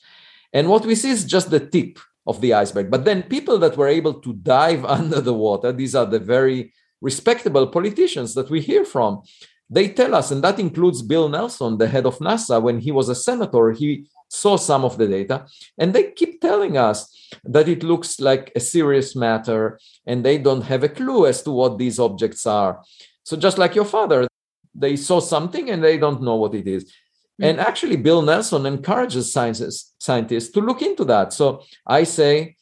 And 0.54 0.70
what 0.70 0.86
we 0.86 0.96
see 0.96 1.10
is 1.10 1.26
just 1.26 1.50
the 1.50 1.66
tip 1.76 2.00
of 2.28 2.40
the 2.42 2.54
iceberg. 2.54 2.92
But 2.92 3.06
then 3.06 3.24
people 3.24 3.58
that 3.60 3.78
were 3.78 3.88
able 3.88 4.16
to 4.22 4.34
dive 4.34 4.86
under 4.98 5.20
the 5.22 5.34
water, 5.34 5.72
these 5.72 5.96
are 5.96 6.06
the 6.06 6.20
very 6.20 6.74
respectable 7.02 7.68
politicians 7.68 8.36
that 8.36 8.50
we 8.50 8.62
hear 8.62 8.86
from. 8.86 9.24
They 9.70 9.88
tell 9.88 10.14
us, 10.14 10.32
and 10.32 10.44
that 10.44 10.60
includes 10.60 11.02
Bill 11.02 11.30
Nelson, 11.30 11.78
the 11.78 11.88
head 11.88 12.06
of 12.06 12.20
NASA, 12.20 12.62
when 12.62 12.80
he 12.80 12.92
was 12.92 13.08
a 13.08 13.16
senator, 13.16 13.72
he 13.72 14.06
saw 14.28 14.58
some 14.58 14.84
of 14.84 14.98
the 14.98 15.08
data, 15.08 15.46
and 15.78 15.94
they 15.94 16.12
keep 16.12 16.42
telling 16.42 16.78
us 16.78 17.30
that 17.46 17.70
it 17.70 17.82
looks 17.82 18.20
like 18.20 18.52
a 18.56 18.60
serious 18.60 19.16
matter, 19.16 19.80
and 20.06 20.26
they 20.26 20.38
don't 20.38 20.64
have 20.64 20.84
a 20.84 20.90
clue 20.90 21.26
as 21.26 21.42
to 21.44 21.52
what 21.52 21.78
these 21.78 22.00
objects 22.00 22.46
are. 22.46 22.82
So, 23.24 23.38
just 23.38 23.58
like 23.58 23.76
your 23.76 23.86
father, 23.86 24.28
they 24.74 24.96
saw 24.96 25.20
something 25.20 25.70
and 25.70 25.84
they 25.84 25.98
don't 25.98 26.22
know 26.22 26.36
what 26.36 26.56
it 26.56 26.68
is. 26.68 26.86
Mm-hmm. 26.86 27.44
And 27.44 27.60
actually, 27.60 27.98
Bill 27.98 28.22
Nelson 28.22 28.66
encourages 28.66 29.32
scientists, 29.32 29.94
scientists 30.00 30.50
to 30.52 30.62
look 30.62 30.82
into 30.82 31.06
that. 31.06 31.34
So 31.34 31.64
I 31.86 32.04
say, 32.04 32.56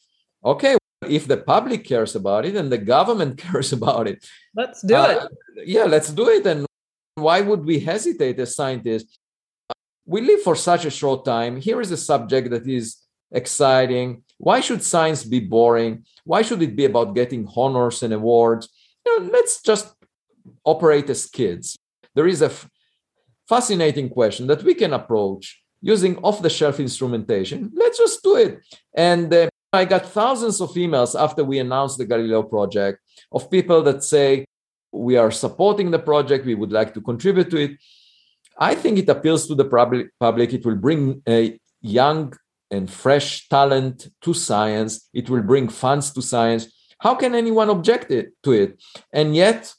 okay, 0.43 0.77
if 1.07 1.27
the 1.27 1.37
public 1.37 1.85
cares 1.85 2.15
about 2.15 2.45
it 2.45 2.55
and 2.55 2.71
the 2.71 2.77
government 2.77 3.37
cares 3.45 3.73
about 3.73 4.07
it, 4.07 4.25
let's 4.55 4.81
do 4.81 4.95
uh, 4.95 5.27
it. 5.55 5.67
Yeah, 5.67 5.83
let's 5.83 6.09
do 6.11 6.27
it. 6.29 6.45
And 6.45 6.65
why 7.15 7.41
would 7.41 7.65
we 7.65 7.79
hesitate 7.79 8.39
as 8.39 8.55
scientists? 8.55 9.17
We 10.05 10.21
live 10.21 10.41
for 10.41 10.55
such 10.55 10.85
a 10.85 10.89
short 10.89 11.23
time. 11.23 11.61
Here 11.61 11.79
is 11.81 11.91
a 11.91 11.97
subject 11.97 12.49
that 12.49 12.67
is 12.67 12.97
exciting. 13.31 14.23
Why 14.37 14.59
should 14.59 14.81
science 14.81 15.23
be 15.23 15.39
boring? 15.39 16.05
Why 16.23 16.41
should 16.41 16.61
it 16.63 16.75
be 16.75 16.85
about 16.85 17.13
getting 17.13 17.47
honors 17.55 18.01
and 18.01 18.13
awards? 18.13 18.69
You 19.05 19.19
know, 19.19 19.29
let's 19.31 19.61
just 19.61 19.93
operate 20.65 21.09
as 21.09 21.27
kids 21.27 21.77
there 22.15 22.27
is 22.27 22.41
a 22.41 22.47
f- 22.47 22.69
fascinating 23.47 24.09
question 24.09 24.47
that 24.47 24.63
we 24.63 24.73
can 24.73 24.93
approach 24.93 25.61
using 25.81 26.17
off 26.17 26.41
the 26.41 26.49
shelf 26.49 26.79
instrumentation. 26.79 27.71
Let's 27.73 27.97
just 27.97 28.21
do 28.23 28.35
it. 28.35 28.59
And 28.93 29.33
uh, 29.33 29.49
I 29.71 29.85
got 29.85 30.05
thousands 30.05 30.61
of 30.61 30.71
emails 30.71 31.19
after 31.19 31.43
we 31.43 31.59
announced 31.59 31.97
the 31.97 32.05
Galileo 32.05 32.43
project 32.43 32.99
of 33.31 33.51
people 33.51 33.81
that 33.83 34.03
say, 34.03 34.45
we 34.91 35.17
are 35.17 35.31
supporting 35.31 35.91
the 35.91 35.99
project, 35.99 36.45
we 36.45 36.55
would 36.55 36.71
like 36.71 36.93
to 36.95 37.01
contribute 37.01 37.49
to 37.51 37.57
it. 37.57 37.71
I 38.57 38.75
think 38.75 38.97
it 38.97 39.07
appeals 39.07 39.47
to 39.47 39.55
the 39.55 39.65
public. 39.65 40.53
It 40.53 40.65
will 40.65 40.75
bring 40.75 41.21
a 41.27 41.59
young 41.81 42.33
and 42.71 42.89
fresh 42.89 43.47
talent 43.47 44.07
to 44.21 44.33
science. 44.33 45.07
It 45.13 45.29
will 45.29 45.43
bring 45.43 45.69
funds 45.69 46.11
to 46.13 46.21
science. 46.21 46.67
How 46.99 47.15
can 47.15 47.35
anyone 47.35 47.69
object 47.69 48.11
it, 48.11 48.33
to 48.43 48.51
it? 48.51 48.83
And 49.13 49.35
yet, 49.35 49.73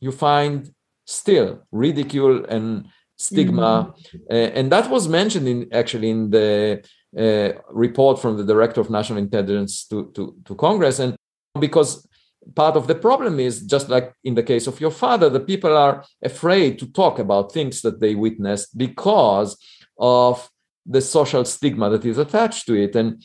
you 0.00 0.12
find 0.12 0.70
still 1.08 1.62
ridicule 1.72 2.44
and 2.44 2.86
stigma, 3.16 3.94
mm-hmm. 3.94 4.18
uh, 4.30 4.58
and 4.58 4.70
that 4.70 4.90
was 4.90 5.08
mentioned 5.08 5.48
in 5.48 5.68
actually 5.72 6.10
in 6.10 6.30
the 6.30 6.84
uh, 7.18 7.50
report 7.70 8.20
from 8.20 8.36
the 8.36 8.44
director 8.44 8.80
of 8.80 8.90
national 8.90 9.18
intelligence 9.18 9.86
to, 9.86 10.12
to, 10.14 10.36
to 10.44 10.54
Congress. 10.54 10.98
And 10.98 11.16
because 11.58 12.06
part 12.54 12.76
of 12.76 12.86
the 12.86 12.94
problem 12.94 13.40
is 13.40 13.62
just 13.62 13.88
like 13.88 14.12
in 14.22 14.34
the 14.34 14.42
case 14.42 14.66
of 14.66 14.80
your 14.80 14.90
father, 14.90 15.30
the 15.30 15.40
people 15.40 15.74
are 15.74 16.04
afraid 16.22 16.78
to 16.78 16.86
talk 16.92 17.18
about 17.18 17.52
things 17.52 17.80
that 17.82 18.00
they 18.00 18.14
witnessed 18.14 18.76
because 18.76 19.56
of 19.98 20.48
the 20.84 21.00
social 21.00 21.44
stigma 21.44 21.88
that 21.90 22.04
is 22.04 22.18
attached 22.18 22.66
to 22.66 22.74
it. 22.74 22.94
And 22.94 23.22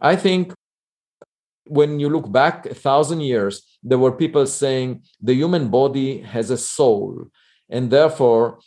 I 0.00 0.16
think 0.16 0.54
when 1.66 2.00
you 2.00 2.08
look 2.08 2.30
back 2.30 2.66
a 2.66 2.74
thousand 2.74 3.20
years, 3.20 3.62
there 3.82 3.98
were 3.98 4.12
people 4.12 4.46
saying 4.46 5.02
the 5.20 5.34
human 5.34 5.68
body 5.68 6.20
has 6.20 6.50
a 6.50 6.56
soul, 6.56 7.28
and 7.70 7.90
therefore 7.90 8.58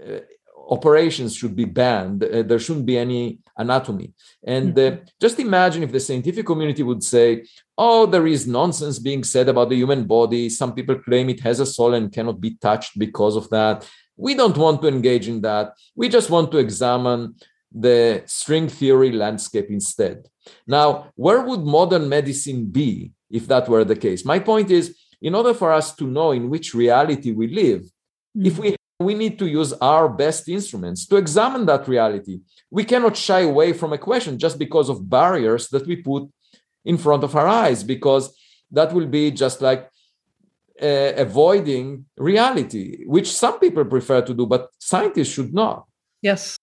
uh, 0.00 0.20
operations 0.68 1.34
should 1.34 1.54
be 1.54 1.64
banned. 1.64 2.24
Uh, 2.24 2.42
there 2.42 2.58
shouldn't 2.58 2.86
be 2.86 2.98
any 2.98 3.38
anatomy. 3.56 4.12
And 4.46 4.78
uh, 4.78 4.82
mm-hmm. 4.82 5.04
just 5.20 5.38
imagine 5.38 5.82
if 5.82 5.92
the 5.92 6.00
scientific 6.00 6.46
community 6.46 6.82
would 6.82 7.02
say, 7.02 7.44
oh, 7.76 8.06
there 8.06 8.26
is 8.26 8.46
nonsense 8.46 8.98
being 8.98 9.24
said 9.24 9.48
about 9.48 9.68
the 9.68 9.76
human 9.76 10.04
body. 10.04 10.48
Some 10.48 10.74
people 10.74 10.96
claim 10.96 11.28
it 11.28 11.40
has 11.40 11.60
a 11.60 11.66
soul 11.66 11.94
and 11.94 12.12
cannot 12.12 12.40
be 12.40 12.56
touched 12.56 12.98
because 12.98 13.36
of 13.36 13.48
that. 13.50 13.88
We 14.16 14.34
don't 14.34 14.56
want 14.56 14.80
to 14.82 14.88
engage 14.88 15.28
in 15.28 15.40
that. 15.42 15.74
We 15.94 16.08
just 16.08 16.30
want 16.30 16.50
to 16.52 16.58
examine 16.58 17.34
the 17.72 18.22
string 18.26 18.68
theory 18.68 19.10
landscape 19.10 19.66
instead. 19.70 20.28
Now, 20.66 21.12
where 21.14 21.42
would 21.42 21.60
modern 21.60 22.08
medicine 22.08 22.66
be 22.66 23.12
if 23.30 23.46
that 23.48 23.68
were 23.68 23.84
the 23.84 23.96
case? 23.96 24.24
My 24.24 24.38
point 24.38 24.70
is, 24.70 24.96
in 25.20 25.34
order 25.34 25.54
for 25.54 25.72
us 25.72 25.94
to 25.96 26.04
know 26.04 26.32
in 26.32 26.50
which 26.50 26.74
reality 26.74 27.32
we 27.32 27.48
live, 27.48 27.82
mm-hmm. 27.82 28.46
if 28.46 28.58
we 28.58 28.76
we 29.00 29.14
need 29.14 29.38
to 29.38 29.46
use 29.46 29.72
our 29.74 30.08
best 30.08 30.48
instruments 30.48 31.06
to 31.06 31.16
examine 31.16 31.66
that 31.66 31.88
reality. 31.88 32.40
We 32.70 32.84
cannot 32.84 33.16
shy 33.16 33.40
away 33.40 33.72
from 33.72 33.92
a 33.92 33.98
question 33.98 34.38
just 34.38 34.58
because 34.58 34.88
of 34.88 35.08
barriers 35.10 35.68
that 35.68 35.86
we 35.86 35.96
put 35.96 36.30
in 36.84 36.96
front 36.98 37.24
of 37.24 37.34
our 37.34 37.46
eyes, 37.46 37.82
because 37.82 38.36
that 38.70 38.92
will 38.92 39.06
be 39.06 39.30
just 39.30 39.60
like 39.60 39.90
uh, 40.80 41.12
avoiding 41.16 42.06
reality, 42.16 43.04
which 43.06 43.32
some 43.32 43.58
people 43.58 43.84
prefer 43.84 44.22
to 44.22 44.34
do, 44.34 44.46
but 44.46 44.68
scientists 44.78 45.32
should 45.32 45.52
not. 45.52 45.86
Yes. 46.22 46.58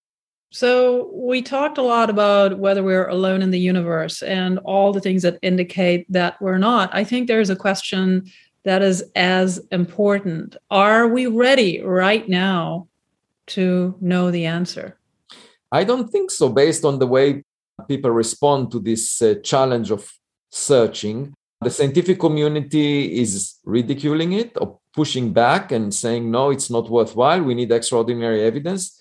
So 0.54 1.10
we 1.14 1.42
talked 1.42 1.78
a 1.78 1.82
lot 1.82 2.10
about 2.10 2.60
whether 2.60 2.84
we're 2.84 3.08
alone 3.08 3.42
in 3.42 3.52
the 3.52 3.60
universe 3.60 4.22
and 4.22 4.60
all 4.60 4.92
the 4.92 5.00
things 5.00 5.22
that 5.22 5.40
indicate 5.42 6.06
that 6.12 6.42
we're 6.42 6.58
not. 6.58 6.90
I 6.94 7.06
think 7.06 7.28
there's 7.28 7.50
a 7.50 7.56
question 7.56 8.30
that 8.66 8.82
is 8.82 9.02
as 9.16 9.62
important. 9.72 10.58
Are 10.70 11.08
we 11.08 11.28
ready 11.28 11.82
right 11.82 12.28
now 12.28 12.90
to 13.48 13.96
know 14.02 14.30
the 14.30 14.46
answer? 14.46 14.98
I 15.72 15.86
don't 15.86 16.10
think 16.10 16.30
so, 16.30 16.50
based 16.50 16.84
on 16.84 17.00
the 17.00 17.08
way 17.08 17.44
people 17.88 18.12
respond 18.12 18.72
to 18.72 18.80
this 18.80 19.22
uh, 19.22 19.36
challenge 19.42 19.90
of 19.90 20.12
searching. 20.50 21.34
The 21.62 21.70
scientific 21.70 22.20
community 22.20 23.22
is 23.22 23.56
ridiculing 23.64 24.34
it 24.34 24.52
or 24.60 24.80
pushing 24.94 25.32
back 25.32 25.72
and 25.72 25.94
saying, 25.94 26.30
no, 26.30 26.50
it's 26.50 26.70
not 26.70 26.90
worthwhile. 26.90 27.42
We 27.42 27.56
need 27.56 27.72
extraordinary 27.72 28.44
evidence. 28.44 29.01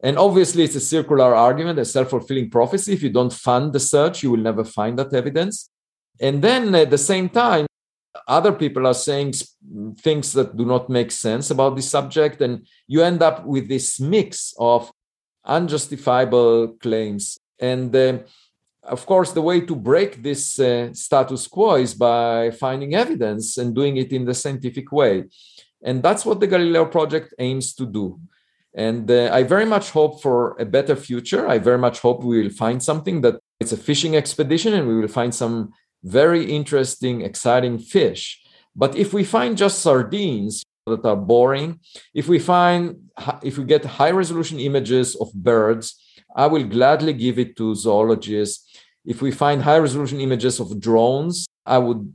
And 0.00 0.16
obviously, 0.16 0.62
it's 0.62 0.76
a 0.76 0.80
circular 0.80 1.34
argument, 1.34 1.78
a 1.78 1.84
self 1.84 2.10
fulfilling 2.10 2.50
prophecy. 2.50 2.92
If 2.92 3.02
you 3.02 3.10
don't 3.10 3.32
fund 3.32 3.72
the 3.72 3.80
search, 3.80 4.22
you 4.22 4.30
will 4.30 4.38
never 4.38 4.64
find 4.64 4.98
that 4.98 5.12
evidence. 5.12 5.70
And 6.20 6.42
then 6.42 6.74
at 6.74 6.90
the 6.90 6.98
same 6.98 7.28
time, 7.28 7.66
other 8.26 8.52
people 8.52 8.86
are 8.86 8.94
saying 8.94 9.34
things 10.00 10.32
that 10.32 10.56
do 10.56 10.64
not 10.64 10.88
make 10.88 11.10
sense 11.10 11.50
about 11.50 11.76
this 11.76 11.90
subject 11.90 12.40
and 12.40 12.66
you 12.86 13.02
end 13.02 13.22
up 13.22 13.44
with 13.44 13.68
this 13.68 14.00
mix 14.00 14.54
of 14.58 14.90
unjustifiable 15.44 16.68
claims 16.80 17.38
and 17.60 17.94
uh, 17.94 18.18
of 18.82 19.04
course 19.06 19.32
the 19.32 19.42
way 19.42 19.60
to 19.60 19.76
break 19.76 20.22
this 20.22 20.58
uh, 20.58 20.92
status 20.92 21.46
quo 21.46 21.76
is 21.76 21.94
by 21.94 22.50
finding 22.50 22.94
evidence 22.94 23.56
and 23.58 23.74
doing 23.74 23.96
it 23.96 24.12
in 24.12 24.24
the 24.24 24.34
scientific 24.34 24.90
way 24.90 25.24
and 25.82 26.02
that's 26.02 26.26
what 26.26 26.40
the 26.40 26.46
galileo 26.46 26.84
project 26.84 27.34
aims 27.38 27.74
to 27.74 27.86
do 27.86 28.18
and 28.86 29.10
uh, 29.10 29.28
i 29.38 29.42
very 29.54 29.68
much 29.74 29.86
hope 29.90 30.14
for 30.24 30.56
a 30.58 30.66
better 30.76 30.96
future 30.96 31.42
i 31.54 31.58
very 31.68 31.80
much 31.86 31.96
hope 32.00 32.18
we 32.22 32.40
will 32.40 32.54
find 32.64 32.78
something 32.82 33.20
that 33.24 33.36
it's 33.60 33.72
a 33.72 33.76
fishing 33.76 34.16
expedition 34.16 34.72
and 34.74 34.86
we 34.88 34.96
will 35.00 35.14
find 35.20 35.34
some 35.34 35.72
very 36.02 36.44
interesting, 36.44 37.22
exciting 37.22 37.78
fish. 37.78 38.40
But 38.74 38.96
if 38.96 39.12
we 39.12 39.24
find 39.24 39.56
just 39.56 39.80
sardines 39.80 40.62
that 40.86 41.04
are 41.04 41.16
boring, 41.16 41.80
if 42.14 42.28
we 42.28 42.38
find 42.38 43.10
if 43.42 43.58
we 43.58 43.64
get 43.64 43.84
high 43.84 44.12
resolution 44.12 44.60
images 44.60 45.16
of 45.16 45.32
birds, 45.34 45.98
I 46.36 46.46
will 46.46 46.64
gladly 46.64 47.12
give 47.12 47.38
it 47.38 47.56
to 47.56 47.74
zoologists. 47.74 48.64
If 49.04 49.22
we 49.22 49.32
find 49.32 49.62
high 49.62 49.78
resolution 49.78 50.20
images 50.20 50.60
of 50.60 50.78
drones, 50.78 51.46
I 51.66 51.78
would 51.78 52.12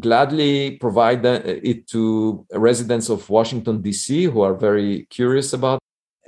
gladly 0.00 0.76
provide 0.78 1.24
it 1.24 1.86
to 1.88 2.46
residents 2.52 3.08
of 3.08 3.28
Washington 3.28 3.82
D.C. 3.82 4.24
who 4.24 4.40
are 4.40 4.54
very 4.54 5.06
curious 5.10 5.52
about. 5.52 5.78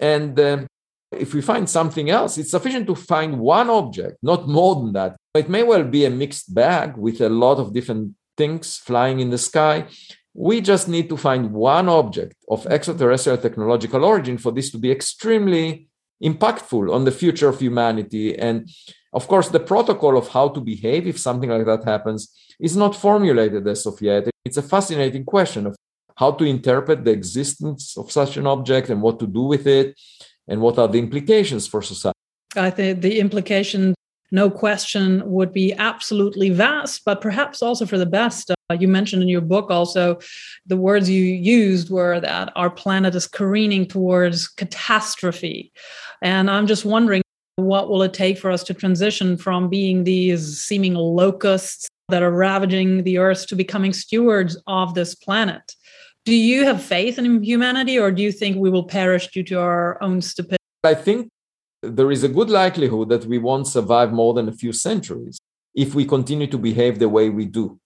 And 0.01 0.39
um, 0.41 0.67
if 1.13 1.35
we 1.35 1.43
find 1.43 1.69
something 1.69 2.11
else, 2.11 2.39
it's 2.39 2.51
sufficient 2.51 2.87
to 2.87 2.95
find 2.95 3.39
one 3.39 3.69
object, 3.69 4.17
not 4.23 4.49
more 4.49 4.77
than 4.77 4.93
that. 4.95 5.17
It 5.35 5.49
may 5.49 5.63
well 5.63 5.85
be 5.85 6.05
a 6.05 6.11
mixed 6.11 6.55
bag 6.55 6.97
with 6.97 7.21
a 7.21 7.29
lot 7.29 7.59
of 7.59 7.73
different 7.73 8.15
things 8.37 8.79
flying 8.79 9.21
in 9.21 9.31
the 9.31 9.39
sky. 9.39 9.87
We 10.33 10.61
just 10.61 10.89
need 10.89 11.09
to 11.09 11.17
find 11.17 11.53
one 11.53 11.89
object 11.89 12.37
of 12.49 12.67
extraterrestrial 12.67 13.39
technological 13.39 14.05
origin 14.05 14.39
for 14.39 14.53
this 14.53 14.71
to 14.71 14.79
be 14.79 14.91
extremely 14.91 15.89
impactful 16.23 16.93
on 16.93 17.05
the 17.05 17.13
future 17.13 17.49
of 17.49 17.59
humanity. 17.59 18.39
And 18.39 18.69
of 19.13 19.27
course, 19.27 19.49
the 19.49 19.61
protocol 19.61 20.17
of 20.17 20.29
how 20.29 20.49
to 20.51 20.61
behave 20.61 21.07
if 21.07 21.19
something 21.19 21.51
like 21.51 21.67
that 21.67 21.85
happens 21.85 22.33
is 22.61 22.77
not 22.77 22.95
formulated 22.95 23.67
as 23.67 23.85
of 23.87 24.01
yet. 24.01 24.29
It's 24.45 24.57
a 24.57 24.63
fascinating 24.63 25.25
question 25.25 25.67
of 25.67 25.77
how 26.21 26.31
to 26.31 26.45
interpret 26.45 27.03
the 27.03 27.11
existence 27.11 27.97
of 27.97 28.13
such 28.13 28.37
an 28.37 28.47
object 28.47 28.91
and 28.91 29.01
what 29.01 29.19
to 29.19 29.27
do 29.27 29.41
with 29.41 29.67
it 29.67 29.99
and 30.49 30.61
what 30.61 30.79
are 30.79 30.87
the 30.87 30.99
implications 30.99 31.67
for 31.67 31.81
society? 31.81 32.19
I 32.57 32.69
think 32.69 33.01
the 33.01 33.19
implication, 33.19 33.95
no 34.31 34.51
question, 34.51 35.23
would 35.25 35.51
be 35.55 35.73
absolutely 35.73 36.51
vast, 36.51 37.07
but 37.07 37.23
perhaps 37.23 37.63
also 37.63 37.87
for 37.87 37.97
the 37.97 38.13
best. 38.21 38.51
Uh, 38.51 38.75
you 38.75 38.87
mentioned 38.87 39.23
in 39.23 39.31
your 39.31 39.41
book 39.41 39.71
also 39.71 40.19
the 40.67 40.77
words 40.77 41.09
you 41.09 41.25
used 41.25 41.89
were 41.89 42.21
that 42.21 42.53
our 42.55 42.69
planet 42.69 43.15
is 43.15 43.27
careening 43.27 43.87
towards 43.87 44.47
catastrophe. 44.47 45.73
And 46.21 46.51
I'm 46.51 46.67
just 46.67 46.85
wondering 46.85 47.23
what 47.57 47.89
will 47.89 48.03
it 48.03 48.13
take 48.13 48.37
for 48.39 48.51
us 48.51 48.63
to 48.65 48.75
transition 48.75 49.39
from 49.39 49.71
being 49.71 50.05
these 50.05 50.61
seeming 50.61 50.95
locusts 50.95 51.89
that 52.11 52.23
are 52.23 52.31
ravaging 52.31 53.05
the 53.05 53.17
earth 53.17 53.47
to 53.47 53.57
becoming 53.57 53.95
stewards 53.95 54.61
of 54.67 54.93
this 54.93 55.15
planet? 55.15 55.63
Do 56.31 56.37
you 56.37 56.65
have 56.65 56.81
faith 56.81 57.19
in 57.19 57.43
humanity, 57.43 57.99
or 57.99 58.13
do 58.13 58.23
you 58.23 58.31
think 58.31 58.57
we 58.57 58.71
will 58.71 58.85
perish 58.85 59.27
due 59.33 59.43
to 59.51 59.59
our 59.59 60.01
own 60.01 60.23
stupidity? 60.23 60.63
I 60.85 60.95
think 60.95 61.29
there 61.83 62.13
is 62.13 62.23
a 62.23 62.29
good 62.29 62.49
likelihood 62.49 63.09
that 63.09 63.25
we 63.27 63.39
won't 63.39 63.67
survive 63.67 64.13
more 64.13 64.33
than 64.33 64.49
a 64.49 64.53
few 64.53 64.73
centuries 64.73 65.41
if 65.75 65.93
we 65.93 66.05
continue 66.05 66.47
to 66.47 66.57
behave 66.57 67.01
the 67.01 67.09
way 67.09 67.31
we 67.31 67.47
do. 67.47 67.81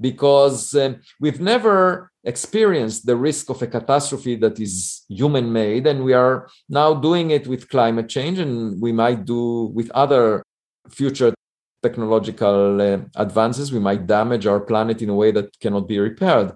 Because 0.00 0.74
uh, 0.74 0.94
we've 1.20 1.42
never 1.42 2.10
experienced 2.24 3.04
the 3.04 3.16
risk 3.16 3.50
of 3.50 3.60
a 3.60 3.66
catastrophe 3.66 4.34
that 4.36 4.58
is 4.58 5.04
human 5.10 5.52
made, 5.52 5.86
and 5.86 6.02
we 6.02 6.14
are 6.14 6.48
now 6.70 6.94
doing 6.94 7.32
it 7.32 7.46
with 7.46 7.68
climate 7.68 8.08
change, 8.08 8.38
and 8.38 8.80
we 8.80 8.92
might 8.92 9.26
do 9.26 9.64
with 9.74 9.90
other 9.90 10.42
future 10.88 11.34
technological 11.82 12.80
uh, 12.80 13.00
advances. 13.16 13.70
We 13.70 13.78
might 13.78 14.06
damage 14.06 14.46
our 14.46 14.60
planet 14.60 15.02
in 15.02 15.10
a 15.10 15.14
way 15.14 15.32
that 15.32 15.50
cannot 15.60 15.86
be 15.86 15.98
repaired. 15.98 16.54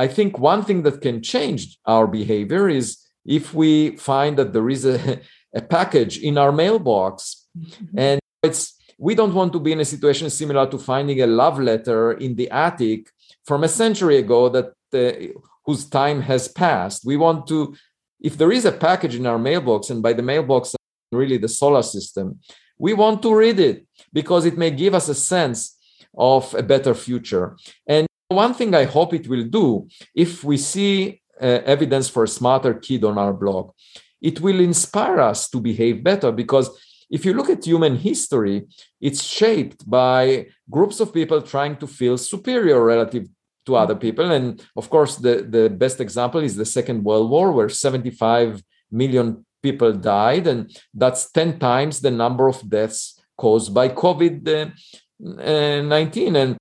I 0.00 0.08
think 0.08 0.38
one 0.38 0.62
thing 0.64 0.82
that 0.84 1.02
can 1.02 1.22
change 1.22 1.78
our 1.84 2.06
behavior 2.06 2.70
is 2.70 2.86
if 3.26 3.52
we 3.52 3.96
find 3.96 4.38
that 4.38 4.54
there 4.54 4.70
is 4.70 4.86
a, 4.86 5.20
a 5.60 5.60
package 5.60 6.14
in 6.18 6.38
our 6.38 6.52
mailbox 6.52 7.46
mm-hmm. 7.58 7.98
and 7.98 8.20
it's 8.42 8.62
we 8.98 9.14
don't 9.14 9.34
want 9.34 9.52
to 9.52 9.60
be 9.60 9.72
in 9.72 9.80
a 9.80 9.92
situation 9.94 10.30
similar 10.30 10.66
to 10.70 10.78
finding 10.78 11.20
a 11.20 11.26
love 11.26 11.58
letter 11.58 12.12
in 12.12 12.34
the 12.36 12.48
attic 12.50 13.10
from 13.44 13.64
a 13.64 13.68
century 13.68 14.16
ago 14.24 14.48
that 14.48 14.68
uh, 14.94 15.12
whose 15.66 15.84
time 16.00 16.22
has 16.22 16.48
passed 16.48 17.04
we 17.04 17.16
want 17.16 17.46
to 17.46 17.58
if 18.28 18.38
there 18.38 18.52
is 18.52 18.64
a 18.64 18.78
package 18.88 19.16
in 19.16 19.26
our 19.26 19.38
mailbox 19.38 19.90
and 19.90 20.02
by 20.02 20.14
the 20.14 20.22
mailbox 20.32 20.74
really 21.12 21.38
the 21.38 21.54
solar 21.62 21.82
system 21.82 22.26
we 22.78 22.92
want 22.94 23.20
to 23.20 23.34
read 23.34 23.58
it 23.60 23.86
because 24.12 24.46
it 24.46 24.56
may 24.56 24.70
give 24.70 24.94
us 24.94 25.08
a 25.08 25.14
sense 25.34 25.76
of 26.16 26.54
a 26.54 26.62
better 26.62 26.94
future 26.94 27.56
and 27.86 28.06
one 28.30 28.54
thing 28.54 28.74
I 28.74 28.84
hope 28.84 29.12
it 29.12 29.28
will 29.28 29.44
do, 29.44 29.88
if 30.14 30.44
we 30.44 30.56
see 30.56 31.20
uh, 31.40 31.60
evidence 31.64 32.08
for 32.08 32.24
a 32.24 32.28
smarter 32.28 32.74
kid 32.74 33.04
on 33.04 33.18
our 33.18 33.32
blog, 33.32 33.72
it 34.22 34.40
will 34.40 34.60
inspire 34.60 35.20
us 35.20 35.48
to 35.50 35.60
behave 35.60 36.04
better 36.04 36.30
because 36.30 36.70
if 37.10 37.24
you 37.24 37.34
look 37.34 37.50
at 37.50 37.66
human 37.66 37.96
history, 37.96 38.66
it's 39.00 39.24
shaped 39.24 39.88
by 39.90 40.46
groups 40.70 41.00
of 41.00 41.12
people 41.12 41.42
trying 41.42 41.76
to 41.78 41.86
feel 41.88 42.16
superior 42.16 42.84
relative 42.84 43.26
to 43.66 43.74
other 43.74 43.96
people. 43.96 44.30
And 44.30 44.64
of 44.76 44.88
course, 44.88 45.16
the, 45.16 45.42
the 45.42 45.68
best 45.68 46.00
example 46.00 46.40
is 46.40 46.54
the 46.54 46.64
Second 46.64 47.02
World 47.02 47.30
War, 47.30 47.50
where 47.50 47.68
75 47.68 48.62
million 48.92 49.44
people 49.60 49.92
died. 49.92 50.46
And 50.46 50.70
that's 50.94 51.32
10 51.32 51.58
times 51.58 52.00
the 52.00 52.12
number 52.12 52.46
of 52.46 52.68
deaths 52.68 53.20
caused 53.36 53.74
by 53.74 53.88
COVID 53.88 54.72
19. 55.18 56.36
And, 56.36 56.56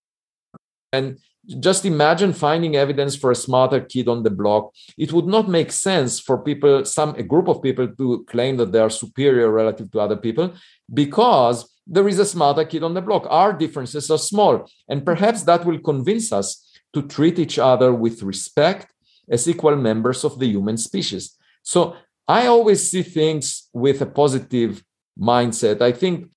and 0.91 1.19
just 1.59 1.85
imagine 1.85 2.33
finding 2.33 2.75
evidence 2.75 3.15
for 3.15 3.31
a 3.31 3.35
smarter 3.35 3.81
kid 3.81 4.07
on 4.07 4.23
the 4.23 4.29
block. 4.29 4.71
It 4.97 5.11
would 5.11 5.25
not 5.25 5.49
make 5.49 5.71
sense 5.71 6.19
for 6.19 6.37
people 6.37 6.85
some 6.85 7.15
a 7.15 7.23
group 7.23 7.47
of 7.47 7.61
people 7.61 7.87
to 7.87 8.23
claim 8.25 8.57
that 8.57 8.71
they 8.71 8.79
are 8.79 8.89
superior 8.89 9.49
relative 9.51 9.91
to 9.91 9.99
other 9.99 10.17
people 10.17 10.53
because 10.93 11.67
there 11.87 12.07
is 12.07 12.19
a 12.19 12.25
smarter 12.25 12.65
kid 12.65 12.83
on 12.83 12.93
the 12.93 13.01
block. 13.01 13.25
Our 13.29 13.53
differences 13.53 14.11
are 14.11 14.17
small 14.19 14.69
and 14.87 15.03
perhaps 15.03 15.43
that 15.43 15.65
will 15.65 15.79
convince 15.79 16.31
us 16.31 16.69
to 16.93 17.01
treat 17.01 17.39
each 17.39 17.57
other 17.57 17.93
with 17.93 18.21
respect 18.21 18.93
as 19.29 19.47
equal 19.47 19.75
members 19.75 20.23
of 20.23 20.39
the 20.39 20.47
human 20.47 20.77
species. 20.77 21.37
So 21.63 21.95
i 22.27 22.45
always 22.45 22.91
see 22.91 23.01
things 23.01 23.69
with 23.73 24.01
a 24.01 24.05
positive 24.05 24.83
mindset. 25.19 25.81
I 25.81 25.91
think 25.91 26.29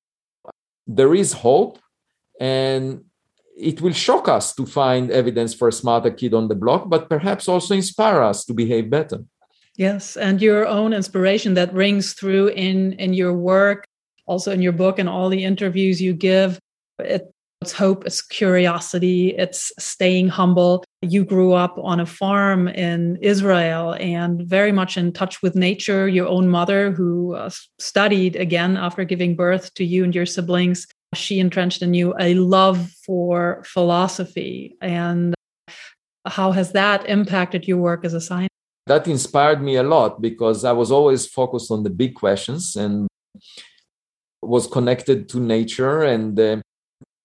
there 0.86 1.14
is 1.14 1.34
hope 1.34 1.78
and 2.40 3.04
it 3.57 3.80
will 3.80 3.92
shock 3.92 4.28
us 4.28 4.55
to 4.55 4.66
find 4.66 5.11
evidence 5.11 5.55
for 5.55 5.68
a 5.68 5.72
smarter 5.72 6.11
kid 6.11 6.34
on 6.34 6.48
the 6.48 6.55
block, 6.55 6.88
but 6.88 7.09
perhaps 7.09 7.48
also 7.48 7.74
inspire 7.74 8.22
us 8.22 8.44
to 8.46 8.55
behave 8.55 8.90
better. 8.90 9.24
Yes, 9.76 10.16
and 10.16 10.42
your 10.42 10.66
own 10.66 10.92
inspiration 10.92 11.55
that 11.55 11.72
rings 11.72 12.12
through 12.12 12.48
in 12.48 12.92
in 12.94 13.14
your 13.14 13.32
work, 13.32 13.86
also 14.26 14.53
in 14.53 14.61
your 14.61 14.72
book 14.72 14.98
and 14.98 15.09
all 15.09 15.28
the 15.28 15.44
interviews 15.44 16.00
you 16.00 16.12
give. 16.12 16.59
It's 16.98 17.72
hope, 17.72 18.05
it's 18.05 18.20
curiosity, 18.20 19.28
it's 19.38 19.72
staying 19.78 20.28
humble. 20.28 20.84
You 21.00 21.24
grew 21.24 21.53
up 21.53 21.78
on 21.78 22.00
a 22.00 22.07
farm 22.07 22.66
in 22.66 23.18
Israel 23.22 23.94
and 23.94 24.42
very 24.42 24.72
much 24.72 24.96
in 24.96 25.12
touch 25.12 25.42
with 25.42 25.55
nature. 25.55 26.09
Your 26.09 26.26
own 26.26 26.48
mother, 26.48 26.90
who 26.90 27.34
uh, 27.34 27.50
studied 27.78 28.34
again 28.34 28.76
after 28.76 29.05
giving 29.05 29.36
birth 29.36 29.72
to 29.74 29.84
you 29.84 30.03
and 30.03 30.14
your 30.14 30.26
siblings, 30.26 30.88
she 31.14 31.40
entrenched 31.40 31.82
in 31.82 31.94
you 31.94 32.14
a 32.18 32.34
love 32.34 32.90
for 33.04 33.62
philosophy. 33.66 34.76
And 34.80 35.34
how 36.26 36.52
has 36.52 36.72
that 36.72 37.08
impacted 37.08 37.68
your 37.68 37.78
work 37.78 38.04
as 38.04 38.14
a 38.14 38.20
scientist? 38.20 38.50
That 38.86 39.06
inspired 39.06 39.62
me 39.62 39.76
a 39.76 39.82
lot 39.82 40.20
because 40.20 40.64
I 40.64 40.72
was 40.72 40.90
always 40.90 41.26
focused 41.26 41.70
on 41.70 41.82
the 41.82 41.90
big 41.90 42.14
questions 42.14 42.76
and 42.76 43.06
was 44.40 44.66
connected 44.66 45.28
to 45.30 45.40
nature. 45.40 46.02
And 46.02 46.38
uh, 46.38 46.56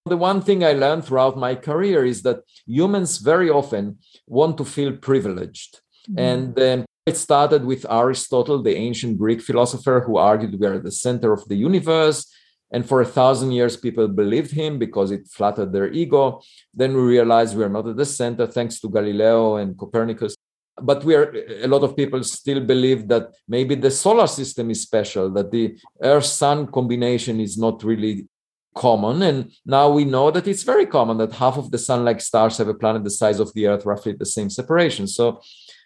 the 0.05 0.17
one 0.17 0.41
thing 0.41 0.63
I 0.63 0.73
learned 0.73 1.05
throughout 1.05 1.37
my 1.37 1.55
career 1.55 2.05
is 2.05 2.21
that 2.23 2.41
humans 2.65 3.17
very 3.17 3.49
often 3.49 3.97
want 4.27 4.57
to 4.57 4.65
feel 4.65 4.95
privileged. 4.97 5.79
Mm-hmm. 6.09 6.19
And 6.19 6.59
um, 6.59 6.85
it 7.05 7.17
started 7.17 7.65
with 7.65 7.89
Aristotle, 7.89 8.61
the 8.61 8.75
ancient 8.75 9.17
Greek 9.17 9.41
philosopher 9.41 10.03
who 10.05 10.17
argued 10.17 10.59
we 10.59 10.67
are 10.67 10.79
the 10.79 10.91
center 10.91 11.33
of 11.33 11.47
the 11.47 11.55
universe 11.55 12.31
and 12.71 12.87
for 12.87 13.01
a 13.01 13.05
thousand 13.05 13.51
years, 13.51 13.77
people 13.77 14.07
believed 14.07 14.51
him 14.51 14.77
because 14.77 15.11
it 15.11 15.27
flattered 15.27 15.71
their 15.71 15.91
ego. 15.91 16.41
Then 16.73 16.93
we 16.93 17.01
realized 17.01 17.55
we 17.55 17.63
are 17.63 17.69
not 17.69 17.87
at 17.87 17.95
the 17.95 18.05
center, 18.05 18.45
thanks 18.45 18.79
to 18.81 18.89
Galileo 18.89 19.55
and 19.55 19.77
Copernicus. 19.77 20.35
But 20.79 21.03
we 21.03 21.15
are 21.15 21.33
a 21.63 21.67
lot 21.67 21.83
of 21.83 21.95
people 21.95 22.23
still 22.23 22.59
believe 22.59 23.07
that 23.07 23.33
maybe 23.47 23.75
the 23.75 23.89
solar 23.89 24.27
system 24.27 24.69
is 24.69 24.81
special, 24.81 25.29
that 25.31 25.49
the 25.49 25.77
Earth 26.01 26.25
Sun 26.25 26.67
combination 26.67 27.39
is 27.39 27.57
not 27.57 27.83
really 27.83 28.27
common. 28.75 29.23
And 29.23 29.51
now 29.65 29.89
we 29.89 30.05
know 30.05 30.29
that 30.29 30.47
it's 30.47 30.63
very 30.63 30.85
common 30.85 31.17
that 31.17 31.33
half 31.33 31.57
of 31.57 31.71
the 31.71 31.79
sun 31.79 32.05
like 32.05 32.21
stars 32.21 32.57
have 32.59 32.67
a 32.67 32.75
planet 32.75 33.03
the 33.03 33.09
size 33.09 33.39
of 33.39 33.51
the 33.53 33.67
Earth, 33.67 33.85
roughly 33.85 34.13
the 34.13 34.25
same 34.25 34.49
separation. 34.49 35.07
So 35.07 35.41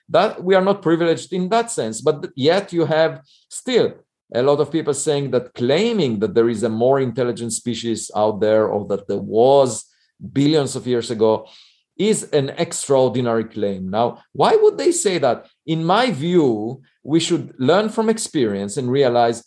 that 0.10 0.44
we 0.44 0.56
are 0.56 0.64
not 0.64 0.82
privileged 0.82 1.32
in 1.32 1.48
that 1.50 1.72
sense. 1.72 2.02
But 2.02 2.30
yet 2.36 2.74
you 2.74 2.86
have 2.86 3.22
still 3.50 3.94
a 4.34 4.42
lot 4.42 4.60
of 4.60 4.72
people 4.72 4.94
saying 4.94 5.32
that 5.32 5.54
claiming 5.54 6.20
that 6.20 6.34
there 6.34 6.50
is 6.50 6.64
a 6.64 6.70
more 6.70 7.00
intelligent 7.00 7.54
species 7.54 8.10
out 8.16 8.40
there 8.40 8.68
or 8.68 8.86
that 8.88 9.08
there 9.08 9.18
was 9.18 9.86
billions 10.32 10.76
of 10.76 10.88
years 10.88 11.12
ago 11.12 11.48
is 11.98 12.24
an 12.32 12.50
extraordinary 12.58 13.44
claim. 13.44 13.90
Now, 13.90 14.24
why 14.32 14.56
would 14.56 14.78
they 14.78 14.92
say 14.92 15.18
that? 15.20 15.48
In 15.66 15.84
my 15.84 16.12
view, 16.12 16.82
we 17.04 17.20
should 17.20 17.54
learn 17.60 17.90
from 17.90 18.10
experience 18.10 18.78
and 18.78 18.90
realize 18.90 19.44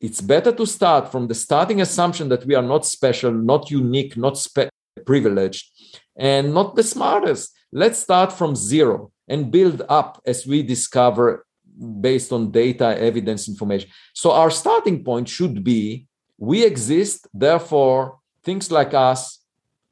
it's 0.00 0.20
better 0.20 0.52
to 0.52 0.66
start 0.66 1.12
from 1.12 1.26
the 1.26 1.34
starting 1.34 1.80
assumption 1.80 2.28
that 2.30 2.46
we 2.46 2.54
are 2.54 2.62
not 2.62 2.86
special, 2.86 3.32
not 3.32 3.70
unique, 3.70 4.16
not 4.16 4.38
spe- 4.38 4.70
privileged, 5.04 5.70
and 6.16 6.54
not 6.54 6.76
the 6.76 6.82
smartest. 6.82 7.54
Let's 7.72 7.98
start 7.98 8.32
from 8.32 8.56
zero 8.56 9.12
and 9.28 9.50
build 9.50 9.82
up 9.88 10.22
as 10.24 10.46
we 10.46 10.62
discover 10.62 11.44
based 12.00 12.32
on 12.32 12.50
data, 12.50 12.98
evidence, 12.98 13.48
information. 13.48 13.90
So 14.14 14.32
our 14.32 14.50
starting 14.50 15.04
point 15.04 15.28
should 15.28 15.62
be 15.62 16.06
we 16.38 16.64
exist, 16.64 17.26
therefore, 17.34 18.18
things 18.44 18.70
like 18.70 18.94
us 18.94 19.40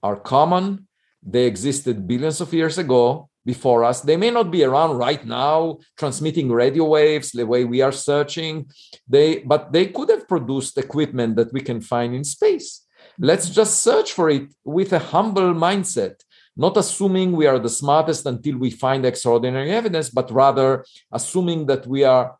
are 0.02 0.16
common. 0.16 0.86
They 1.22 1.44
existed 1.46 2.06
billions 2.06 2.40
of 2.40 2.54
years 2.54 2.78
ago 2.78 3.28
before 3.44 3.84
us. 3.84 4.00
They 4.00 4.16
may 4.16 4.30
not 4.30 4.50
be 4.50 4.62
around 4.62 4.96
right 4.96 5.24
now, 5.24 5.78
transmitting 5.96 6.50
radio 6.50 6.84
waves 6.84 7.32
the 7.32 7.46
way 7.46 7.64
we 7.64 7.80
are 7.80 7.92
searching. 7.92 8.70
They, 9.08 9.40
but 9.40 9.72
they 9.72 9.86
could 9.86 10.10
have 10.10 10.28
produced 10.28 10.78
equipment 10.78 11.36
that 11.36 11.52
we 11.52 11.60
can 11.60 11.80
find 11.80 12.14
in 12.14 12.24
space. 12.24 12.86
Let's 13.18 13.50
just 13.50 13.82
search 13.82 14.12
for 14.12 14.30
it 14.30 14.52
with 14.64 14.92
a 14.92 14.98
humble 14.98 15.54
mindset 15.54 16.16
not 16.56 16.76
assuming 16.76 17.32
we 17.32 17.46
are 17.46 17.58
the 17.58 17.68
smartest 17.68 18.26
until 18.26 18.56
we 18.56 18.70
find 18.70 19.04
extraordinary 19.04 19.70
evidence, 19.70 20.08
but 20.08 20.30
rather 20.30 20.84
assuming 21.12 21.66
that 21.66 21.86
we 21.86 22.02
are 22.04 22.36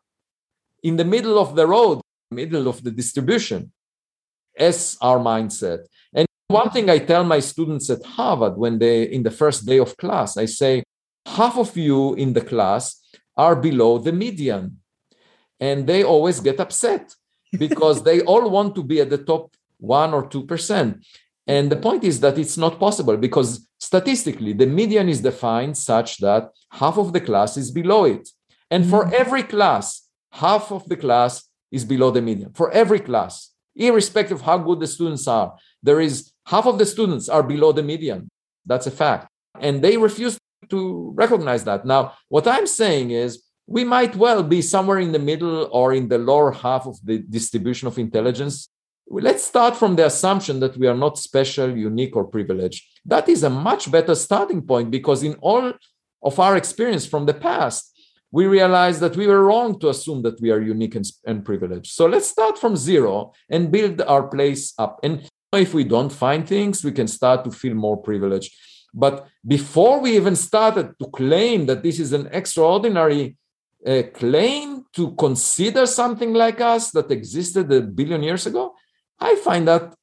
in 0.83 0.95
the 0.95 1.05
middle 1.05 1.37
of 1.37 1.55
the 1.55 1.67
road, 1.67 2.01
middle 2.31 2.67
of 2.67 2.83
the 2.83 2.91
distribution, 2.91 3.71
as 4.57 4.97
our 5.01 5.19
mindset. 5.19 5.85
And 6.13 6.25
one 6.47 6.71
thing 6.71 6.89
I 6.89 6.99
tell 6.99 7.23
my 7.23 7.39
students 7.39 7.89
at 7.89 8.03
Harvard 8.03 8.57
when 8.57 8.79
they, 8.79 9.03
in 9.03 9.23
the 9.23 9.31
first 9.31 9.65
day 9.65 9.79
of 9.79 9.95
class, 9.97 10.37
I 10.37 10.45
say, 10.45 10.83
half 11.25 11.57
of 11.57 11.77
you 11.77 12.15
in 12.15 12.33
the 12.33 12.41
class 12.41 13.01
are 13.35 13.55
below 13.55 13.99
the 13.99 14.11
median. 14.11 14.79
And 15.59 15.85
they 15.85 16.03
always 16.03 16.39
get 16.39 16.59
upset 16.59 17.13
because 17.51 18.03
they 18.03 18.21
all 18.21 18.49
want 18.49 18.75
to 18.75 18.83
be 18.83 19.01
at 19.01 19.09
the 19.09 19.17
top 19.17 19.55
one 19.77 20.13
or 20.13 20.27
2%. 20.27 21.03
And 21.47 21.71
the 21.71 21.77
point 21.77 22.03
is 22.03 22.19
that 22.19 22.37
it's 22.37 22.57
not 22.57 22.79
possible 22.79 23.15
because 23.15 23.67
statistically, 23.79 24.53
the 24.53 24.65
median 24.65 25.07
is 25.07 25.21
defined 25.21 25.77
such 25.77 26.17
that 26.17 26.49
half 26.71 26.97
of 26.97 27.13
the 27.13 27.21
class 27.21 27.55
is 27.55 27.71
below 27.71 28.03
it. 28.03 28.27
And 28.69 28.85
for 28.85 29.05
mm-hmm. 29.05 29.13
every 29.15 29.43
class, 29.43 30.09
half 30.31 30.71
of 30.71 30.87
the 30.89 30.97
class 30.97 31.45
is 31.71 31.85
below 31.85 32.11
the 32.11 32.21
median. 32.21 32.51
For 32.53 32.69
every 32.71 32.99
class, 32.99 33.53
irrespective 33.75 34.39
of 34.39 34.45
how 34.45 34.57
good 34.57 34.81
the 34.81 34.87
students 34.87 35.27
are, 35.27 35.55
there 35.81 36.01
is 36.01 36.31
half 36.45 36.65
of 36.65 36.77
the 36.77 36.85
students 36.85 37.29
are 37.29 37.43
below 37.43 37.71
the 37.71 37.83
median. 37.83 38.29
That's 38.65 38.87
a 38.87 38.91
fact. 38.91 39.27
And 39.59 39.81
they 39.81 39.95
refuse 39.95 40.37
to 40.69 41.13
recognize 41.15 41.63
that. 41.63 41.85
Now, 41.85 42.13
what 42.27 42.47
I'm 42.47 42.67
saying 42.67 43.11
is 43.11 43.43
we 43.67 43.83
might 43.83 44.15
well 44.15 44.43
be 44.43 44.61
somewhere 44.61 44.99
in 44.99 45.11
the 45.11 45.19
middle 45.19 45.69
or 45.71 45.93
in 45.93 46.07
the 46.09 46.17
lower 46.17 46.51
half 46.51 46.87
of 46.87 46.97
the 47.03 47.19
distribution 47.19 47.87
of 47.87 47.97
intelligence 47.97 48.69
let's 49.09 49.43
start 49.43 49.75
from 49.75 49.95
the 49.95 50.05
assumption 50.05 50.59
that 50.59 50.77
we 50.77 50.87
are 50.87 50.95
not 50.95 51.17
special, 51.17 51.75
unique, 51.75 52.15
or 52.15 52.25
privileged. 52.25 52.85
That 53.05 53.29
is 53.29 53.43
a 53.43 53.49
much 53.49 53.91
better 53.91 54.15
starting 54.15 54.61
point 54.61 54.91
because 54.91 55.23
in 55.23 55.35
all 55.35 55.73
of 56.23 56.39
our 56.39 56.57
experience 56.57 57.05
from 57.05 57.25
the 57.25 57.33
past, 57.33 57.93
we 58.31 58.45
realized 58.45 58.99
that 58.99 59.15
we 59.15 59.27
were 59.27 59.43
wrong 59.43 59.79
to 59.79 59.89
assume 59.89 60.21
that 60.23 60.39
we 60.41 60.51
are 60.51 60.61
unique 60.61 60.95
and, 60.95 61.05
and 61.25 61.45
privileged. 61.45 61.91
So 61.93 62.05
let's 62.05 62.27
start 62.27 62.57
from 62.57 62.75
zero 62.75 63.31
and 63.49 63.71
build 63.71 64.01
our 64.01 64.27
place 64.27 64.73
up. 64.77 64.99
And 65.03 65.27
if 65.53 65.73
we 65.73 65.85
don't 65.85 66.11
find 66.11 66.45
things, 66.45 66.83
we 66.83 66.91
can 66.91 67.07
start 67.07 67.45
to 67.45 67.51
feel 67.51 67.73
more 67.73 67.97
privileged. 67.97 68.53
But 68.93 69.27
before 69.45 70.01
we 70.01 70.15
even 70.15 70.35
started 70.35 70.93
to 70.99 71.07
claim 71.09 71.67
that 71.67 71.83
this 71.83 71.99
is 71.99 72.11
an 72.13 72.27
extraordinary 72.31 73.37
uh, 73.85 74.03
claim 74.13 74.83
to 74.93 75.11
consider 75.15 75.85
something 75.85 76.33
like 76.33 76.59
us 76.59 76.91
that 76.91 77.11
existed 77.11 77.71
a 77.71 77.81
billion 77.81 78.23
years 78.23 78.45
ago, 78.45 78.75
I 79.19 79.35
find 79.35 79.67
that 79.67 79.93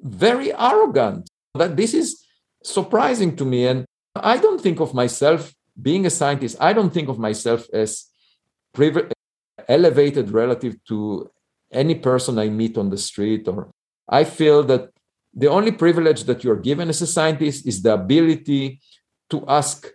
very 0.00 0.52
arrogant. 0.52 1.28
That 1.54 1.76
this 1.76 1.94
is 1.94 2.24
surprising 2.62 3.36
to 3.36 3.44
me. 3.44 3.66
And 3.66 3.86
I 4.14 4.36
don't 4.38 4.60
think 4.60 4.80
of 4.80 4.94
myself 4.94 5.54
being 5.80 6.06
a 6.06 6.10
scientist, 6.10 6.56
I 6.60 6.72
don't 6.72 6.92
think 6.92 7.08
of 7.08 7.18
myself 7.18 7.66
as 7.72 8.06
priv- 8.72 9.10
elevated 9.68 10.30
relative 10.30 10.82
to 10.88 11.30
any 11.70 11.94
person 11.94 12.38
I 12.38 12.48
meet 12.48 12.78
on 12.78 12.90
the 12.90 12.98
street. 12.98 13.46
Or 13.48 13.70
I 14.08 14.24
feel 14.24 14.62
that 14.64 14.90
the 15.34 15.48
only 15.48 15.72
privilege 15.72 16.24
that 16.24 16.42
you're 16.42 16.56
given 16.56 16.88
as 16.88 17.02
a 17.02 17.06
scientist 17.06 17.66
is 17.66 17.82
the 17.82 17.92
ability 17.92 18.80
to 19.28 19.44
ask 19.46 19.86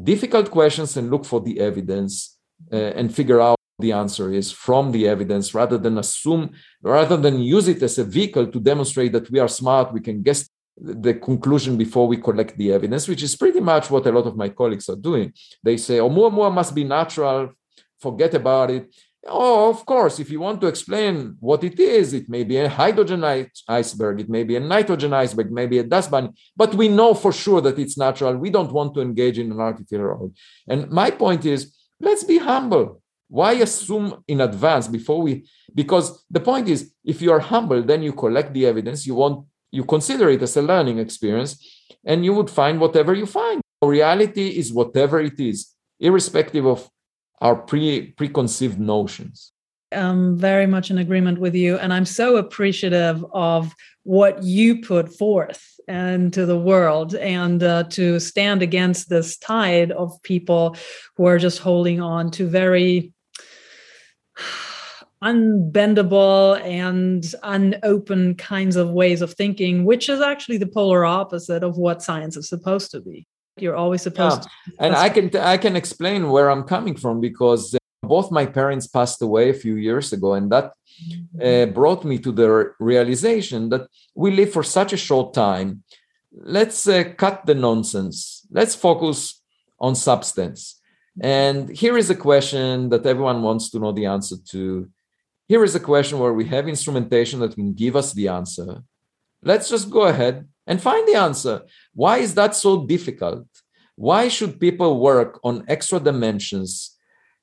difficult 0.00 0.50
questions 0.50 0.96
and 0.96 1.10
look 1.10 1.24
for 1.24 1.40
the 1.40 1.58
evidence 1.58 2.38
uh, 2.72 2.76
and 2.76 3.12
figure 3.12 3.40
out 3.40 3.55
the 3.78 3.92
answer 3.92 4.32
is 4.32 4.50
from 4.50 4.92
the 4.92 5.06
evidence 5.06 5.54
rather 5.54 5.76
than 5.76 5.98
assume 5.98 6.50
rather 6.82 7.16
than 7.16 7.40
use 7.40 7.68
it 7.68 7.82
as 7.82 7.98
a 7.98 8.04
vehicle 8.04 8.46
to 8.46 8.58
demonstrate 8.58 9.12
that 9.12 9.30
we 9.30 9.38
are 9.38 9.48
smart 9.48 9.92
we 9.92 10.00
can 10.00 10.22
guess 10.22 10.48
the 10.78 11.14
conclusion 11.14 11.76
before 11.76 12.06
we 12.06 12.16
collect 12.16 12.56
the 12.56 12.72
evidence 12.72 13.08
which 13.08 13.22
is 13.22 13.36
pretty 13.36 13.60
much 13.60 13.90
what 13.90 14.06
a 14.06 14.12
lot 14.12 14.26
of 14.26 14.36
my 14.36 14.48
colleagues 14.48 14.88
are 14.88 14.96
doing. 14.96 15.32
They 15.62 15.76
say 15.76 16.00
oh 16.00 16.10
more 16.10 16.50
must 16.50 16.74
be 16.74 16.84
natural 16.84 17.50
forget 17.98 18.34
about 18.34 18.70
it. 18.70 18.94
Oh 19.26 19.70
of 19.70 19.86
course 19.86 20.20
if 20.20 20.30
you 20.30 20.40
want 20.40 20.60
to 20.60 20.66
explain 20.66 21.36
what 21.40 21.64
it 21.64 21.80
is 21.80 22.12
it 22.12 22.28
may 22.28 22.44
be 22.44 22.58
a 22.58 22.68
hydrogen 22.68 23.24
iceberg 23.68 24.20
it 24.20 24.28
may 24.28 24.44
be 24.44 24.56
a 24.56 24.60
nitrogen 24.60 25.14
iceberg 25.14 25.50
maybe 25.50 25.78
a 25.78 25.82
dust 25.82 26.10
bunny 26.10 26.28
but 26.54 26.74
we 26.74 26.88
know 26.88 27.14
for 27.14 27.32
sure 27.32 27.62
that 27.62 27.78
it's 27.78 27.96
natural. 27.96 28.36
We 28.36 28.50
don't 28.50 28.72
want 28.72 28.94
to 28.94 29.00
engage 29.00 29.38
in 29.38 29.50
an 29.52 29.60
artificial 29.60 30.32
and 30.68 30.90
my 30.90 31.10
point 31.10 31.46
is 31.46 31.74
let's 32.00 32.24
be 32.24 32.36
humble 32.36 33.00
why 33.28 33.52
assume 33.54 34.22
in 34.28 34.40
advance 34.40 34.88
before 34.88 35.22
we? 35.22 35.46
Because 35.74 36.24
the 36.30 36.40
point 36.40 36.68
is, 36.68 36.92
if 37.04 37.20
you 37.20 37.32
are 37.32 37.40
humble, 37.40 37.82
then 37.82 38.02
you 38.02 38.12
collect 38.12 38.52
the 38.54 38.66
evidence. 38.66 39.06
You 39.06 39.14
want 39.16 39.46
you 39.72 39.84
consider 39.84 40.30
it 40.30 40.42
as 40.42 40.56
a 40.56 40.62
learning 40.62 40.98
experience, 40.98 41.52
and 42.04 42.24
you 42.24 42.34
would 42.34 42.50
find 42.50 42.80
whatever 42.80 43.14
you 43.14 43.26
find. 43.26 43.60
Reality 43.82 44.48
is 44.58 44.72
whatever 44.72 45.20
it 45.20 45.38
is, 45.38 45.72
irrespective 46.00 46.66
of 46.66 46.88
our 47.40 47.56
pre 47.56 48.12
preconceived 48.12 48.78
notions. 48.78 49.52
I'm 49.92 50.38
very 50.38 50.66
much 50.66 50.90
in 50.90 50.98
agreement 50.98 51.38
with 51.38 51.54
you, 51.54 51.78
and 51.78 51.92
I'm 51.92 52.06
so 52.06 52.36
appreciative 52.36 53.24
of 53.32 53.74
what 54.02 54.42
you 54.42 54.80
put 54.82 55.12
forth 55.16 55.62
into 55.88 56.46
the 56.46 56.58
world 56.58 57.14
and 57.14 57.62
uh, 57.62 57.84
to 57.84 58.18
stand 58.18 58.62
against 58.62 59.08
this 59.08 59.36
tide 59.36 59.92
of 59.92 60.20
people 60.22 60.76
who 61.16 61.26
are 61.26 61.38
just 61.38 61.58
holding 61.58 62.00
on 62.00 62.30
to 62.32 62.48
very 62.48 63.12
unbendable 65.22 66.60
and 66.62 67.34
unopen 67.42 68.34
kinds 68.36 68.76
of 68.76 68.90
ways 68.90 69.22
of 69.22 69.32
thinking, 69.32 69.84
which 69.84 70.08
is 70.08 70.20
actually 70.20 70.58
the 70.58 70.66
polar 70.66 71.04
opposite 71.04 71.62
of 71.62 71.76
what 71.76 72.02
science 72.02 72.36
is 72.36 72.48
supposed 72.48 72.90
to 72.90 73.00
be. 73.00 73.26
You're 73.56 73.76
always 73.76 74.02
supposed 74.02 74.42
yeah. 74.42 74.72
to. 74.72 74.84
And 74.84 74.96
I 74.96 75.08
can 75.08 75.34
I 75.36 75.56
can 75.56 75.76
explain 75.76 76.28
where 76.28 76.50
I'm 76.50 76.64
coming 76.64 76.96
from 76.96 77.20
because 77.20 77.74
uh, 77.74 77.78
both 78.02 78.30
my 78.30 78.44
parents 78.44 78.86
passed 78.86 79.22
away 79.22 79.48
a 79.48 79.54
few 79.54 79.76
years 79.76 80.12
ago, 80.12 80.34
and 80.34 80.52
that 80.52 80.72
uh, 81.42 81.66
brought 81.66 82.04
me 82.04 82.18
to 82.18 82.32
the 82.32 82.72
realization 82.78 83.70
that 83.70 83.88
we 84.14 84.30
live 84.30 84.52
for 84.52 84.62
such 84.62 84.92
a 84.92 84.96
short 84.98 85.32
time. 85.32 85.82
Let's 86.32 86.86
uh, 86.86 87.04
cut 87.16 87.46
the 87.46 87.54
nonsense. 87.54 88.46
Let's 88.50 88.74
focus 88.74 89.42
on 89.80 89.94
substance. 89.94 90.75
And 91.20 91.70
here 91.70 91.96
is 91.96 92.10
a 92.10 92.14
question 92.14 92.90
that 92.90 93.06
everyone 93.06 93.42
wants 93.42 93.70
to 93.70 93.78
know 93.78 93.92
the 93.92 94.06
answer 94.06 94.36
to. 94.50 94.88
Here 95.48 95.64
is 95.64 95.74
a 95.74 95.80
question 95.80 96.18
where 96.18 96.34
we 96.34 96.44
have 96.46 96.68
instrumentation 96.68 97.40
that 97.40 97.54
can 97.54 97.72
give 97.72 97.96
us 97.96 98.12
the 98.12 98.28
answer. 98.28 98.82
Let's 99.42 99.70
just 99.70 99.90
go 99.90 100.02
ahead 100.02 100.46
and 100.66 100.82
find 100.82 101.06
the 101.08 101.14
answer. 101.14 101.62
Why 101.94 102.18
is 102.18 102.34
that 102.34 102.54
so 102.54 102.84
difficult? 102.84 103.46
Why 103.94 104.28
should 104.28 104.60
people 104.60 105.00
work 105.00 105.40
on 105.42 105.64
extra 105.68 105.98
dimensions, 105.98 106.96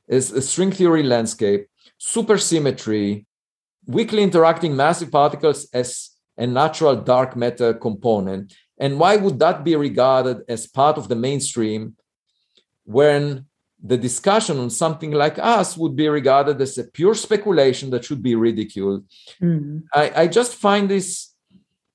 is 0.08 0.32
a 0.32 0.42
string 0.42 0.72
theory 0.72 1.02
landscape, 1.02 1.68
supersymmetry, 2.00 3.26
weakly 3.88 4.22
interacting 4.22 4.76
massive 4.76 5.12
particles 5.12 5.68
as 5.74 6.12
a 6.38 6.46
natural 6.46 6.96
dark 6.96 7.36
matter 7.36 7.74
component? 7.74 8.54
And 8.78 9.00
why 9.00 9.16
would 9.16 9.40
that 9.40 9.64
be 9.64 9.76
regarded 9.76 10.42
as 10.48 10.68
part 10.68 10.98
of 10.98 11.08
the 11.08 11.16
mainstream 11.16 11.96
when 12.84 13.46
the 13.84 13.98
discussion 13.98 14.58
on 14.60 14.70
something 14.70 15.12
like 15.12 15.38
us 15.38 15.76
would 15.76 15.96
be 15.96 16.08
regarded 16.08 16.60
as 16.62 16.78
a 16.78 16.86
pure 16.86 17.14
speculation 17.14 17.90
that 17.90 18.06
should 18.06 18.24
be 18.24 18.34
ridiculed. 18.34 19.06
Mm-hmm. 19.42 19.80
I, 19.94 20.24
I 20.24 20.28
just 20.28 20.56
find 20.56 20.90
this 20.90 21.34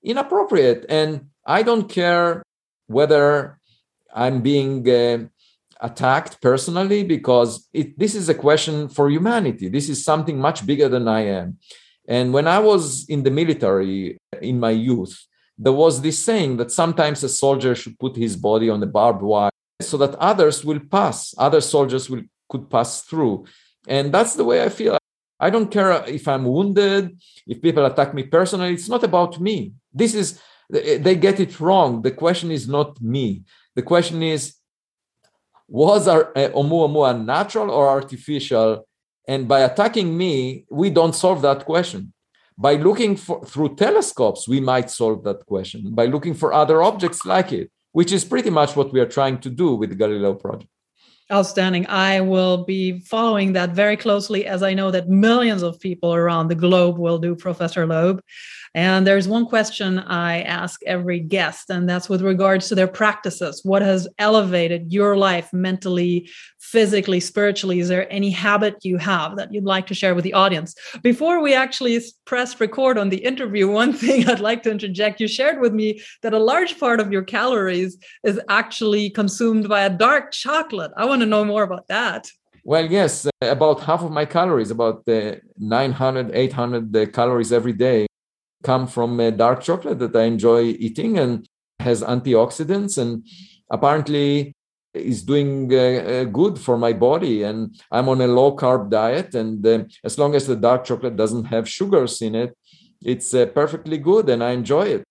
inappropriate. 0.03 0.85
And 0.91 1.29
I 1.47 1.63
don't 1.63 1.89
care 1.89 2.43
whether 2.87 3.59
I'm 4.15 4.43
being 4.43 4.89
uh, 4.89 5.27
attacked 5.81 6.43
personally 6.43 7.05
because 7.05 7.69
it, 7.73 7.99
this 7.99 8.15
is 8.15 8.29
a 8.29 8.35
question 8.35 8.89
for 8.89 9.09
humanity. 9.09 9.69
This 9.69 9.89
is 9.89 10.05
something 10.05 10.39
much 10.39 10.67
bigger 10.67 10.91
than 10.91 11.09
I 11.09 11.21
am. 11.21 11.59
And 12.07 12.35
when 12.35 12.47
I 12.47 12.59
was 12.59 13.09
in 13.09 13.23
the 13.23 13.31
military 13.31 14.19
in 14.43 14.61
my 14.61 14.71
youth, 14.71 15.27
there 15.57 15.73
was 15.73 16.03
this 16.03 16.19
saying 16.19 16.59
that 16.59 16.71
sometimes 16.71 17.23
a 17.23 17.29
soldier 17.29 17.75
should 17.75 17.99
put 17.99 18.17
his 18.17 18.37
body 18.37 18.69
on 18.71 18.81
the 18.81 18.87
barbed 18.87 19.23
wire 19.23 19.51
so 19.81 19.97
that 19.97 20.15
others 20.17 20.65
will 20.65 20.81
pass 20.81 21.35
other 21.39 21.61
soldiers 21.61 22.11
will 22.11 22.23
could 22.49 22.69
pass 22.71 23.03
through. 23.03 23.45
And 23.87 24.13
that's 24.13 24.35
the 24.35 24.45
way 24.45 24.63
i 24.63 24.69
feel. 24.69 24.99
I 25.39 25.51
don't 25.51 25.71
care 25.71 25.93
if 26.07 26.27
i'm 26.27 26.45
wounded 26.45 27.17
if 27.47 27.63
people 27.63 27.85
attack 27.87 28.13
me 28.13 28.25
personally 28.25 28.75
it's 28.75 28.89
not 28.89 29.05
about 29.05 29.41
me. 29.41 29.73
This 29.93 30.15
is 30.15 30.41
they 30.69 31.15
get 31.15 31.41
it 31.41 31.61
wrong. 31.61 32.03
The 32.03 32.11
question 32.11 32.51
is 32.51 32.69
not 32.69 33.01
me. 33.01 33.43
The 33.77 33.83
question 33.83 34.23
is 34.23 34.55
was 35.69 36.09
our 36.09 36.33
uh, 36.37 36.49
Oumuamua 36.49 37.25
natural 37.25 37.71
or 37.71 37.89
artificial? 37.89 38.87
And 39.29 39.47
by 39.47 39.61
attacking 39.61 40.17
me 40.17 40.65
we 40.71 40.91
don't 40.91 41.15
solve 41.15 41.41
that 41.43 41.65
question. 41.65 42.13
By 42.61 42.75
looking 42.75 43.15
for, 43.15 43.45
through 43.45 43.77
telescopes 43.77 44.49
we 44.49 44.59
might 44.59 44.91
solve 44.91 45.23
that 45.23 45.47
question. 45.47 45.95
By 45.95 46.07
looking 46.07 46.35
for 46.35 46.53
other 46.53 46.83
objects 46.83 47.25
like 47.25 47.53
it 47.53 47.71
which 47.93 48.13
is 48.13 48.25
pretty 48.25 48.51
much 48.51 48.77
what 48.77 48.93
we 48.93 49.01
are 49.01 49.07
trying 49.07 49.39
to 49.39 49.51
do 49.51 49.75
with 49.75 49.91
the 49.91 49.97
Galileo 49.97 50.35
project. 50.35 50.71
Outstanding. 51.31 51.87
I 51.89 52.23
will 52.23 52.65
be 52.65 53.01
following 53.01 53.53
that 53.53 53.71
very 53.71 53.99
closely 53.99 54.47
as 54.47 54.63
I 54.63 54.73
know 54.73 54.91
that 54.91 55.11
millions 55.11 55.63
of 55.63 55.79
people 55.79 56.15
around 56.15 56.49
the 56.49 56.55
globe 56.55 56.97
will 56.97 57.19
do, 57.19 57.35
Professor 57.35 57.87
Loeb. 57.87 58.23
And 58.79 59.05
there's 59.05 59.27
one 59.27 59.45
question 59.45 59.99
I 59.99 60.43
ask 60.43 60.81
every 60.87 61.19
guest, 61.19 61.69
and 61.69 61.89
that's 61.89 62.09
with 62.09 62.23
regards 62.23 62.69
to 62.69 62.77
their 62.77 62.87
practices. 62.87 63.61
What 63.65 63.83
has 63.83 64.07
elevated 64.21 64.93
your 64.93 65.17
life 65.17 65.53
mentally, 65.53 66.31
physically, 66.61 67.19
spiritually? 67.19 67.81
Is 67.81 67.89
there 67.89 68.07
any 68.09 68.31
habit 68.31 68.77
you 68.85 68.97
have 68.99 69.35
that 69.35 69.53
you'd 69.53 69.65
like 69.65 69.89
to 69.89 69.95
share 69.95 70.15
with 70.15 70.23
the 70.23 70.33
audience? 70.33 70.77
Before 71.03 71.43
we 71.43 71.55
actually 71.55 72.01
press 72.25 72.61
record 72.61 72.99
on 72.99 73.09
the 73.09 73.17
interview, 73.17 73.67
one 73.83 73.93
thing 73.93 74.29
I'd 74.29 74.39
like 74.39 74.63
to 74.63 74.71
interject 74.71 75.21
you 75.21 75.27
shared 75.27 75.61
with 75.61 75.75
me 75.75 76.01
that 76.23 76.33
a 76.33 76.39
large 76.39 76.79
part 76.79 77.01
of 77.01 77.11
your 77.11 77.25
calories 77.25 77.99
is 78.23 78.41
actually 78.49 79.11
consumed 79.11 79.69
by 79.69 79.81
a 79.87 79.91
dark 79.91 80.31
chocolate. 80.31 80.93
I 80.97 81.05
want 81.05 81.21
to 81.23 81.27
know 81.27 81.45
more 81.45 81.65
about 81.65 81.89
that. 81.89 82.31
Well, 82.63 82.87
yes, 82.87 83.27
uh, 83.27 83.31
about 83.41 83.81
half 83.81 84.03
of 84.03 84.13
my 84.13 84.25
calories, 84.25 84.71
about 84.71 85.03
uh, 85.09 85.37
900, 85.57 86.31
800 86.33 86.97
uh, 86.97 87.07
calories 87.07 87.51
every 87.51 87.73
day, 87.73 88.08
come 88.63 88.87
from 88.87 89.19
a 89.21 89.31
dark 89.31 89.63
chocolate 89.63 89.99
that 90.01 90.17
I 90.17 90.25
enjoy 90.25 90.63
eating 90.63 91.19
and 91.19 91.47
has 91.81 92.03
antioxidants 92.03 92.99
and 92.99 93.27
apparently 93.71 94.55
is 94.95 95.23
doing 95.23 95.73
uh, 95.73 95.77
uh, 95.77 96.25
good 96.25 96.59
for 96.59 96.77
my 96.77 96.93
body. 96.93 97.43
And 97.45 97.81
i'm 97.93 98.09
on 98.09 98.21
a 98.21 98.27
low 98.27 98.57
carb 98.57 98.91
diet 98.91 99.35
and 99.35 99.65
uh, 99.67 99.85
as 100.03 100.19
long 100.19 100.35
as 100.35 100.47
the 100.47 100.57
dark 100.57 100.85
chocolate 100.85 101.17
doesn't 101.17 101.45
have 101.45 101.69
sugars 101.69 102.21
in 102.23 102.35
it 102.35 102.57
it's 103.03 103.33
uh, 103.33 103.47
perfectly 103.47 103.99
good 103.99 104.29
and 104.29 104.43
i 104.43 104.51
enjoy 104.51 104.83
it. 104.83 105.05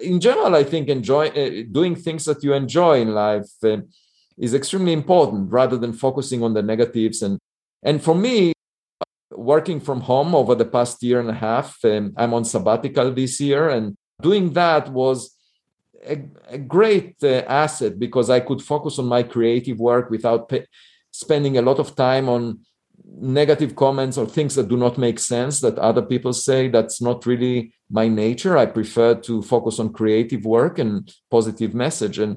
In 0.00 0.20
general 0.20 0.54
i 0.54 0.64
think 0.64 0.88
enjoy 0.88 1.28
uh, 1.28 1.64
doing 1.70 1.94
things 1.94 2.24
that 2.24 2.42
you 2.42 2.54
enjoy 2.54 3.00
in 3.00 3.12
life 3.12 3.50
uh, 3.64 3.78
is 4.38 4.54
extremely 4.54 4.92
important 4.92 5.50
rather 5.50 5.76
than 5.76 5.92
focusing 5.92 6.42
on 6.42 6.54
the 6.54 6.62
negatives. 6.62 7.22
And 7.22 7.38
and 7.82 8.02
for 8.02 8.14
me 8.14 8.52
working 9.30 9.80
from 9.80 10.00
home 10.00 10.34
over 10.34 10.54
the 10.54 10.64
past 10.64 11.02
year 11.02 11.20
and 11.20 11.30
a 11.30 11.34
half. 11.34 11.78
Um, 11.84 12.12
I'm 12.16 12.34
on 12.34 12.44
sabbatical 12.44 13.12
this 13.12 13.40
year, 13.40 13.68
and 13.68 13.96
doing 14.20 14.52
that 14.52 14.88
was 14.88 15.36
a, 16.06 16.22
a 16.48 16.58
great 16.58 17.16
uh, 17.22 17.42
asset 17.48 17.98
because 17.98 18.30
I 18.30 18.40
could 18.40 18.62
focus 18.62 18.98
on 18.98 19.06
my 19.06 19.22
creative 19.22 19.78
work 19.78 20.10
without 20.10 20.52
spending 21.10 21.58
a 21.58 21.62
lot 21.62 21.78
of 21.78 21.96
time 21.96 22.28
on 22.28 22.60
negative 23.18 23.74
comments 23.76 24.18
or 24.18 24.26
things 24.26 24.54
that 24.54 24.68
do 24.68 24.76
not 24.76 24.98
make 24.98 25.18
sense 25.18 25.60
that 25.60 25.78
other 25.78 26.02
people 26.02 26.32
say. 26.32 26.68
That's 26.68 27.00
not 27.00 27.24
really 27.26 27.72
my 27.90 28.08
nature. 28.08 28.58
I 28.58 28.66
prefer 28.66 29.14
to 29.14 29.42
focus 29.42 29.78
on 29.78 29.92
creative 29.92 30.44
work 30.44 30.78
and 30.78 31.12
positive 31.30 31.74
message. 31.74 32.18
And 32.18 32.36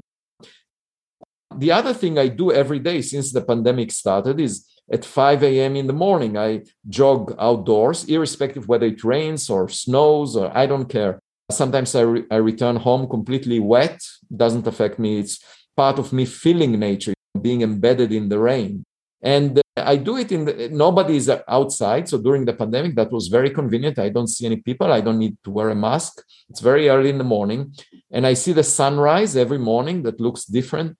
the 1.56 1.72
other 1.72 1.94
thing 1.94 2.18
I 2.18 2.28
do 2.28 2.52
every 2.52 2.80
day 2.80 3.02
since 3.02 3.32
the 3.32 3.42
pandemic 3.42 3.92
started 3.92 4.40
is 4.40 4.66
at 4.92 5.06
5 5.06 5.44
a.m. 5.44 5.76
in 5.76 5.88
the 5.88 5.94
morning. 5.94 6.38
I 6.38 6.64
jog 6.88 7.36
outdoors, 7.40 8.06
irrespective 8.06 8.68
whether 8.68 8.88
it 8.88 9.04
rains 9.04 9.50
or 9.50 9.70
snows 9.70 10.36
or 10.36 10.56
I 10.56 10.66
don't 10.66 10.90
care. 10.90 11.20
Sometimes 11.52 11.96
I, 11.96 12.02
re- 12.02 12.26
I 12.32 12.36
return 12.36 12.76
home 12.76 13.08
completely 13.08 13.60
wet, 13.60 14.02
doesn't 14.36 14.68
affect 14.68 15.00
me. 15.00 15.20
It's 15.20 15.40
part 15.76 16.00
of 16.00 16.14
me 16.14 16.26
feeling 16.26 16.78
nature, 16.80 17.14
being 17.42 17.62
embedded 17.62 18.12
in 18.12 18.30
the 18.30 18.40
rain. 18.40 18.84
And 19.22 19.58
uh, 19.58 19.62
I 19.78 19.98
do 19.98 20.18
it 20.18 20.32
in 20.32 20.46
the, 20.46 20.70
nobody 20.72 21.18
is 21.18 21.30
outside. 21.48 22.08
So 22.08 22.18
during 22.18 22.46
the 22.46 22.54
pandemic, 22.54 22.96
that 22.96 23.12
was 23.12 23.28
very 23.28 23.50
convenient. 23.50 24.00
I 24.00 24.10
don't 24.10 24.28
see 24.28 24.46
any 24.46 24.58
people. 24.58 24.92
I 24.92 25.02
don't 25.02 25.20
need 25.20 25.38
to 25.44 25.52
wear 25.52 25.70
a 25.70 25.76
mask. 25.76 26.22
It's 26.50 26.62
very 26.62 26.90
early 26.90 27.10
in 27.10 27.18
the 27.18 27.24
morning. 27.24 27.74
And 28.12 28.26
I 28.26 28.34
see 28.34 28.54
the 28.54 28.64
sunrise 28.64 29.36
every 29.36 29.58
morning 29.58 30.04
that 30.04 30.20
looks 30.20 30.46
different. 30.46 30.98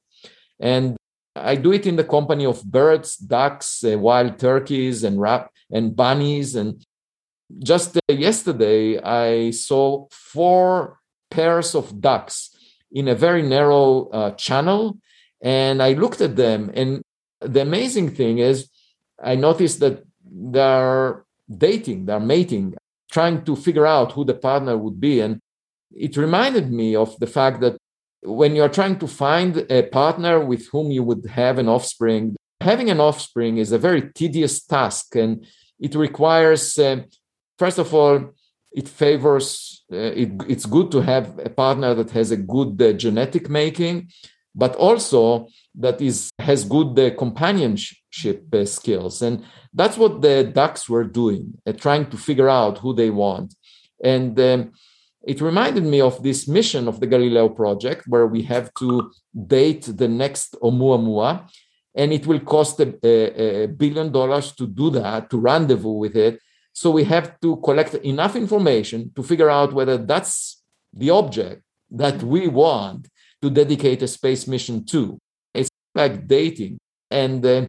And 0.60 0.98
I 1.36 1.56
do 1.56 1.72
it 1.72 1.86
in 1.86 1.96
the 1.96 2.04
company 2.04 2.46
of 2.46 2.64
birds, 2.64 3.16
ducks, 3.16 3.84
uh, 3.84 3.98
wild 3.98 4.40
turkeys, 4.40 5.04
and 5.04 5.20
rap 5.20 5.52
and 5.72 5.96
bunnies. 5.96 6.56
And 6.56 6.84
just 7.64 7.98
uh, 7.98 8.14
yesterday, 8.14 9.00
I 9.00 9.52
saw 9.52 10.08
four 10.12 11.00
pairs 11.30 11.76
of 11.76 12.02
ducks 12.02 12.56
in 12.92 13.08
a 13.08 13.16
very 13.16 13.44
narrow 13.44 14.10
uh, 14.10 14.32
channel, 14.32 14.98
and 15.42 15.82
I 15.82 15.94
looked 15.94 16.22
at 16.22 16.36
them. 16.36 16.72
And 16.74 17.04
the 17.40 17.62
amazing 17.62 18.12
thing 18.16 18.40
is, 18.40 18.70
I 19.22 19.36
noticed 19.36 19.80
that 19.82 20.04
they're 20.24 21.26
dating, 21.50 22.06
they're 22.06 22.20
mating, 22.20 22.76
trying 23.12 23.44
to 23.46 23.56
figure 23.56 23.86
out 23.86 24.14
who 24.14 24.26
the 24.26 24.34
partner 24.34 24.78
would 24.78 25.00
be. 25.00 25.20
And 25.22 25.40
it 25.92 26.18
reminded 26.18 26.72
me 26.72 26.96
of 26.96 27.18
the 27.20 27.28
fact 27.28 27.62
that 27.62 27.78
when 28.22 28.56
you're 28.56 28.70
trying 28.70 28.98
to 29.00 29.08
find 29.08 29.66
a 29.70 29.84
partner 29.84 30.44
with 30.44 30.68
whom 30.72 30.92
you 30.92 31.04
would 31.04 31.26
have 31.28 31.58
an 31.58 31.70
offspring, 31.70 32.36
having 32.62 32.90
an 32.90 33.00
offspring 33.00 33.58
is 33.58 33.72
a 33.72 33.78
very 33.78 34.10
tedious 34.14 34.64
task 34.64 35.16
and 35.16 35.46
it 35.80 35.96
requires, 35.96 36.78
uh, 36.78 37.02
first 37.58 37.80
of 37.80 37.94
all, 37.94 38.34
it 38.72 38.88
favors, 38.88 39.84
uh, 39.92 39.96
it, 39.96 40.32
it's 40.48 40.66
good 40.66 40.92
to 40.92 41.02
have 41.02 41.40
a 41.40 41.50
partner 41.50 41.94
that 41.96 42.12
has 42.12 42.32
a 42.32 42.38
good 42.38 42.82
uh, 42.82 42.94
genetic 42.94 43.50
making, 43.50 44.10
but 44.54 44.76
also 44.76 45.48
that 45.76 46.02
is 46.02 46.30
has 46.40 46.66
good 46.66 47.00
uh, 47.00 47.16
companionship 47.16 48.44
uh, 48.54 48.66
skills. 48.66 49.22
And 49.22 49.44
that's 49.74 49.98
what 49.98 50.22
the 50.22 50.44
ducks 50.44 50.90
were 50.90 51.06
doing, 51.06 51.54
uh, 51.66 51.74
trying 51.74 52.10
to 52.10 52.18
figure 52.18 52.50
out 52.50 52.80
who 52.80 52.94
they 52.94 53.10
want. 53.10 53.56
And 54.04 54.40
um, 54.40 54.72
it 55.24 55.42
reminded 55.42 55.84
me 55.84 56.02
of 56.02 56.24
this 56.24 56.48
mission 56.48 56.88
of 56.88 57.00
the 57.00 57.08
Galileo 57.08 57.50
project, 57.50 58.08
where 58.08 58.28
we 58.28 58.42
have 58.44 58.74
to 58.80 59.12
date 59.48 59.84
the 59.84 60.08
next 60.08 60.56
Oumuamua, 60.62 61.50
and 61.96 62.14
it 62.14 62.26
will 62.26 62.40
cost 62.40 62.80
a, 62.80 62.96
a, 63.04 63.64
a, 63.64 63.68
billion 63.68 64.12
dollars 64.12 64.54
to 64.54 64.66
do 64.66 64.90
that, 64.92 65.30
to 65.30 65.38
rendezvous 65.38 65.92
with 65.92 66.16
it. 66.16 66.40
So 66.72 66.92
we 66.92 67.04
have 67.06 67.40
to 67.42 67.58
collect 67.58 67.96
enough 67.96 68.36
information 68.36 69.12
to 69.16 69.24
figure 69.24 69.50
out 69.50 69.74
whether 69.74 69.98
that's 69.98 70.64
the 70.94 71.10
object 71.10 71.64
that 71.92 72.24
we 72.24 72.48
want 72.48 73.10
to 73.42 73.50
dedicate 73.50 74.02
a 74.02 74.08
space 74.08 74.48
mission 74.48 74.86
to. 74.86 75.20
It's 75.54 75.70
like 75.96 76.28
dating. 76.28 76.78
And 77.12 77.46
uh, 77.46 77.66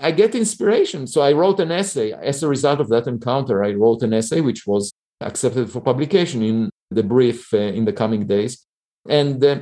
I 0.00 0.10
get 0.10 0.34
inspiration. 0.34 1.06
So 1.06 1.22
I 1.22 1.32
wrote 1.32 1.60
an 1.60 1.70
essay. 1.70 2.12
As 2.12 2.42
a 2.42 2.48
result 2.48 2.80
of 2.80 2.88
that 2.88 3.06
encounter, 3.06 3.64
I 3.64 3.72
wrote 3.72 4.02
an 4.02 4.12
essay 4.12 4.40
which 4.40 4.66
was 4.66 4.92
accepted 5.20 5.70
for 5.70 5.80
publication 5.80 6.42
in 6.42 6.70
the 6.92 7.02
brief 7.02 7.52
uh, 7.54 7.58
in 7.58 7.84
the 7.84 7.92
coming 7.92 8.26
days. 8.26 8.66
And 9.08 9.44
uh, 9.44 9.60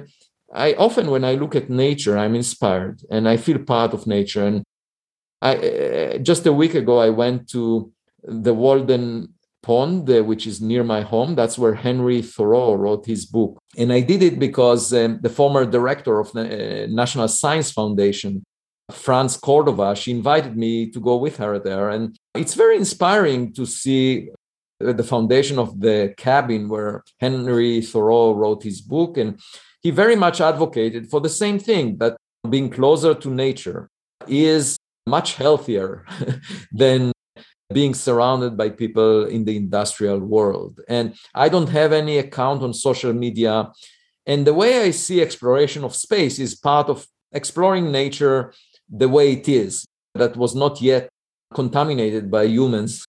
I 0.53 0.75
often, 0.75 1.11
when 1.11 1.25
I 1.25 1.35
look 1.35 1.55
at 1.55 1.71
nature, 1.71 2.19
I'm 2.19 2.35
inspired 2.35 3.03
and 3.11 3.29
I 3.29 3.37
feel 3.37 3.59
part 3.59 3.95
of 3.95 4.07
nature. 4.07 4.47
And 4.47 4.63
I 5.41 5.57
uh, 5.57 6.19
just 6.19 6.47
a 6.47 6.53
week 6.53 6.75
ago, 6.75 6.99
I 6.99 7.11
went 7.11 7.49
to 7.51 7.93
the 8.23 8.55
Walden 8.55 9.35
Pond, 9.63 10.09
which 10.09 10.47
is 10.47 10.61
near 10.61 10.85
my 10.85 11.03
home. 11.03 11.35
That's 11.35 11.59
where 11.59 11.75
Henry 11.75 12.23
Thoreau 12.23 12.75
wrote 12.75 13.07
his 13.07 13.27
book. 13.27 13.59
And 13.77 13.93
I 13.93 14.01
did 14.01 14.23
it 14.23 14.39
because 14.39 14.93
um, 14.93 15.21
the 15.23 15.29
former 15.29 15.65
director 15.67 16.19
of 16.19 16.33
the 16.33 16.87
National 16.91 17.29
Science 17.29 17.71
Foundation, 17.71 18.43
France 18.91 19.37
Cordova, 19.37 19.95
she 19.95 20.11
invited 20.11 20.57
me 20.57 20.91
to 20.91 21.01
go 21.01 21.17
with 21.17 21.37
her 21.37 21.59
there. 21.59 21.91
And 21.91 22.17
it's 22.35 22.55
very 22.55 22.77
inspiring 22.77 23.53
to 23.55 23.67
see 23.67 24.31
Uh, 24.83 24.93
the 24.93 25.05
foundation 25.05 25.59
of 25.59 25.79
the 25.81 26.15
cabin 26.17 26.69
where 26.69 27.05
Henry 27.19 27.83
Thoreau 27.83 28.33
wrote 28.33 28.63
his 28.63 28.81
book. 28.81 29.19
And 29.19 29.39
he 29.83 29.91
very 29.91 30.17
much 30.17 30.41
advocated 30.41 31.11
for 31.11 31.21
the 31.21 31.29
same 31.29 31.59
thing 31.59 31.99
that 31.99 32.17
being 32.49 32.71
closer 32.71 33.15
to 33.15 33.31
nature 33.31 33.91
is 34.27 34.79
much 35.07 35.35
healthier 35.35 36.07
than 36.73 37.13
being 37.73 37.95
surrounded 37.95 38.57
by 38.57 38.71
people 38.71 39.27
in 39.27 39.45
the 39.45 39.57
industrial 39.57 40.19
world. 40.19 40.81
And 40.89 41.15
I 41.35 41.49
don't 41.49 41.69
have 41.69 41.93
any 41.93 42.19
account 42.19 42.63
on 42.63 42.73
social 42.73 43.13
media. 43.13 43.71
And 44.27 44.47
the 44.47 44.55
way 44.55 44.83
I 44.83 44.91
see 44.91 45.21
exploration 45.21 45.85
of 45.85 45.95
space 45.95 46.39
is 46.39 46.55
part 46.55 46.89
of 46.89 47.07
exploring 47.33 47.93
nature 47.93 48.53
the 48.89 49.09
way 49.09 49.33
it 49.33 49.49
is, 49.49 49.87
that 50.15 50.37
was 50.37 50.55
not 50.55 50.81
yet 50.81 51.09
contaminated 51.55 52.31
by 52.31 52.45
humans 52.45 53.05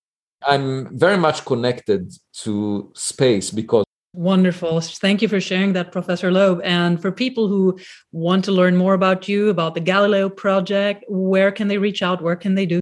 I'm 0.45 0.97
very 0.97 1.17
much 1.17 1.45
connected 1.45 2.13
to 2.43 2.91
space 2.95 3.51
because. 3.51 3.85
Wonderful. 4.13 4.81
Thank 4.81 5.21
you 5.21 5.29
for 5.29 5.39
sharing 5.39 5.73
that, 5.73 5.91
Professor 5.91 6.31
Loeb. 6.31 6.59
And 6.63 7.01
for 7.01 7.11
people 7.11 7.47
who 7.47 7.79
want 8.11 8.43
to 8.45 8.51
learn 8.51 8.75
more 8.75 8.93
about 8.93 9.29
you, 9.29 9.49
about 9.49 9.73
the 9.73 9.79
Galileo 9.79 10.27
project, 10.29 11.05
where 11.07 11.51
can 11.51 11.69
they 11.69 11.77
reach 11.77 12.03
out? 12.03 12.21
Where 12.21 12.35
can 12.35 12.55
they 12.55 12.65
do? 12.65 12.81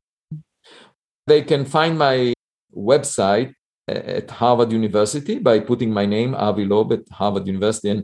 They 1.28 1.44
can 1.44 1.66
find 1.66 2.00
my 2.00 2.34
website 2.76 3.54
at 3.88 4.32
Harvard 4.32 4.72
University 4.72 5.38
by 5.38 5.60
putting 5.60 5.92
my 5.92 6.06
name, 6.06 6.34
Avi 6.34 6.66
Loeb, 6.66 6.94
at 6.94 7.10
Harvard 7.12 7.46
University. 7.46 7.90
And 7.90 8.04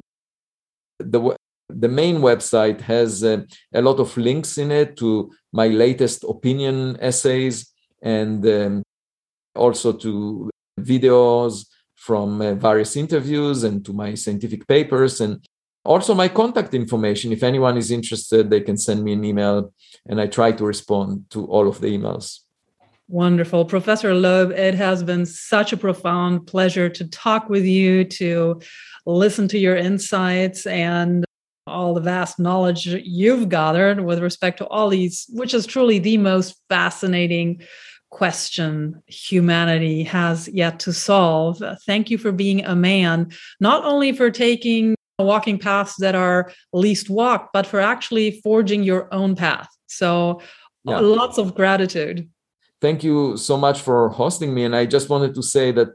the, 0.99 1.35
the 1.69 1.87
main 1.87 2.17
website 2.17 2.81
has 2.81 3.23
uh, 3.23 3.41
a 3.73 3.81
lot 3.81 3.99
of 3.99 4.15
links 4.17 4.57
in 4.57 4.71
it 4.71 4.97
to 4.97 5.31
my 5.51 5.67
latest 5.67 6.23
opinion 6.23 6.97
essays 6.99 7.71
and 8.01 8.45
um, 8.45 8.83
also 9.55 9.93
to 9.93 10.49
videos 10.79 11.65
from 11.95 12.41
uh, 12.41 12.53
various 12.53 12.95
interviews 12.95 13.63
and 13.63 13.83
to 13.85 13.93
my 13.93 14.13
scientific 14.13 14.67
papers 14.67 15.21
and 15.21 15.45
also 15.83 16.13
my 16.13 16.27
contact 16.27 16.73
information. 16.73 17.31
If 17.31 17.43
anyone 17.43 17.77
is 17.77 17.91
interested 17.91 18.49
they 18.49 18.61
can 18.61 18.77
send 18.77 19.03
me 19.03 19.13
an 19.13 19.23
email 19.23 19.73
and 20.07 20.19
i 20.19 20.27
try 20.27 20.51
to 20.51 20.65
respond 20.65 21.25
to 21.31 21.45
all 21.45 21.67
of 21.67 21.79
the 21.81 21.87
emails. 21.87 22.39
Wonderful. 23.07 23.65
Professor 23.65 24.13
loeb 24.15 24.51
it 24.51 24.73
has 24.75 25.03
been 25.03 25.25
such 25.25 25.71
a 25.73 25.77
profound 25.77 26.47
pleasure 26.47 26.89
to 26.89 27.07
talk 27.07 27.49
with 27.49 27.63
you 27.63 28.03
to 28.03 28.61
listen 29.05 29.47
to 29.49 29.59
your 29.59 29.75
insights 29.75 30.65
and 30.65 31.23
all 31.67 31.93
the 31.93 32.01
vast 32.01 32.39
knowledge 32.39 32.85
you've 32.85 33.49
gathered 33.49 33.99
with 33.99 34.19
respect 34.19 34.57
to 34.59 34.67
all 34.67 34.89
these 34.89 35.25
which 35.29 35.53
is 35.53 35.65
truly 35.65 35.97
the 35.97 36.17
most 36.17 36.61
fascinating 36.69 37.61
question 38.15 39.03
humanity 39.07 40.01
has 40.03 40.47
yet 40.47 40.79
to 40.79 40.93
solve. 40.93 41.61
Thank 41.85 42.09
you 42.09 42.17
for 42.17 42.31
being 42.31 42.63
a 42.63 42.75
man, 42.75 43.29
not 43.59 43.83
only 43.83 44.13
for 44.13 44.31
taking 44.31 44.95
walking 45.19 45.59
paths 45.59 45.95
that 45.99 46.15
are 46.15 46.51
least 46.71 47.09
walked, 47.09 47.49
but 47.51 47.67
for 47.67 47.79
actually 47.81 48.39
forging 48.41 48.83
your 48.83 49.13
own 49.13 49.35
path. 49.35 49.67
So, 49.87 50.41
yeah. 50.85 50.99
lots 50.99 51.37
of 51.37 51.55
gratitude. 51.55 52.29
Thank 52.79 53.03
you 53.03 53.35
so 53.37 53.57
much 53.57 53.81
for 53.81 54.09
hosting 54.09 54.53
me. 54.53 54.63
And 54.63 54.75
I 54.75 54.85
just 54.85 55.09
wanted 55.09 55.33
to 55.35 55.43
say 55.43 55.73
that 55.73 55.89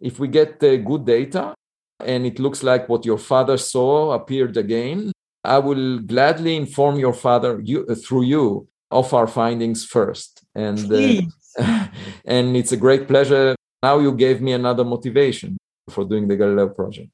if 0.00 0.18
we 0.18 0.26
get 0.28 0.58
the 0.58 0.78
good 0.78 1.04
data 1.04 1.54
and 2.00 2.26
it 2.26 2.38
looks 2.38 2.62
like 2.62 2.88
what 2.88 3.04
your 3.04 3.18
father 3.18 3.56
saw 3.58 4.12
appeared 4.12 4.56
again, 4.56 5.12
I 5.44 5.58
will 5.58 5.98
gladly 6.00 6.56
inform 6.56 6.98
your 6.98 7.12
father 7.12 7.60
you, 7.62 7.84
through 7.94 8.24
you 8.24 8.68
of 8.90 9.12
our 9.12 9.26
findings 9.26 9.84
first. 9.84 10.44
And 10.54 10.78
uh, 10.92 11.22
and 12.24 12.56
it's 12.56 12.72
a 12.72 12.76
great 12.76 13.06
pleasure. 13.08 13.54
Now 13.82 13.98
you 13.98 14.12
gave 14.12 14.40
me 14.40 14.52
another 14.52 14.84
motivation 14.84 15.58
for 15.90 16.04
doing 16.04 16.28
the 16.28 16.36
Galileo 16.36 16.68
project. 16.68 17.10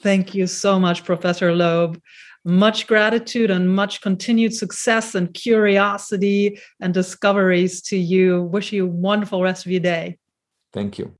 Thank 0.00 0.34
you 0.34 0.46
so 0.46 0.78
much, 0.78 1.04
Professor 1.04 1.54
Loeb. 1.54 2.00
Much 2.44 2.86
gratitude 2.86 3.50
and 3.50 3.74
much 3.74 4.00
continued 4.00 4.54
success 4.54 5.14
and 5.14 5.34
curiosity 5.34 6.58
and 6.80 6.94
discoveries 6.94 7.82
to 7.82 7.96
you. 7.96 8.42
Wish 8.42 8.72
you 8.72 8.84
a 8.84 8.88
wonderful 8.88 9.42
rest 9.42 9.66
of 9.66 9.72
your 9.72 9.80
day. 9.80 10.18
Thank 10.72 10.98
you. 10.98 11.12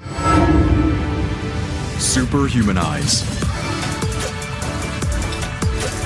Superhumanize. 1.99 3.25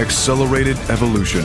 Accelerated 0.00 0.78
evolution. 0.88 1.44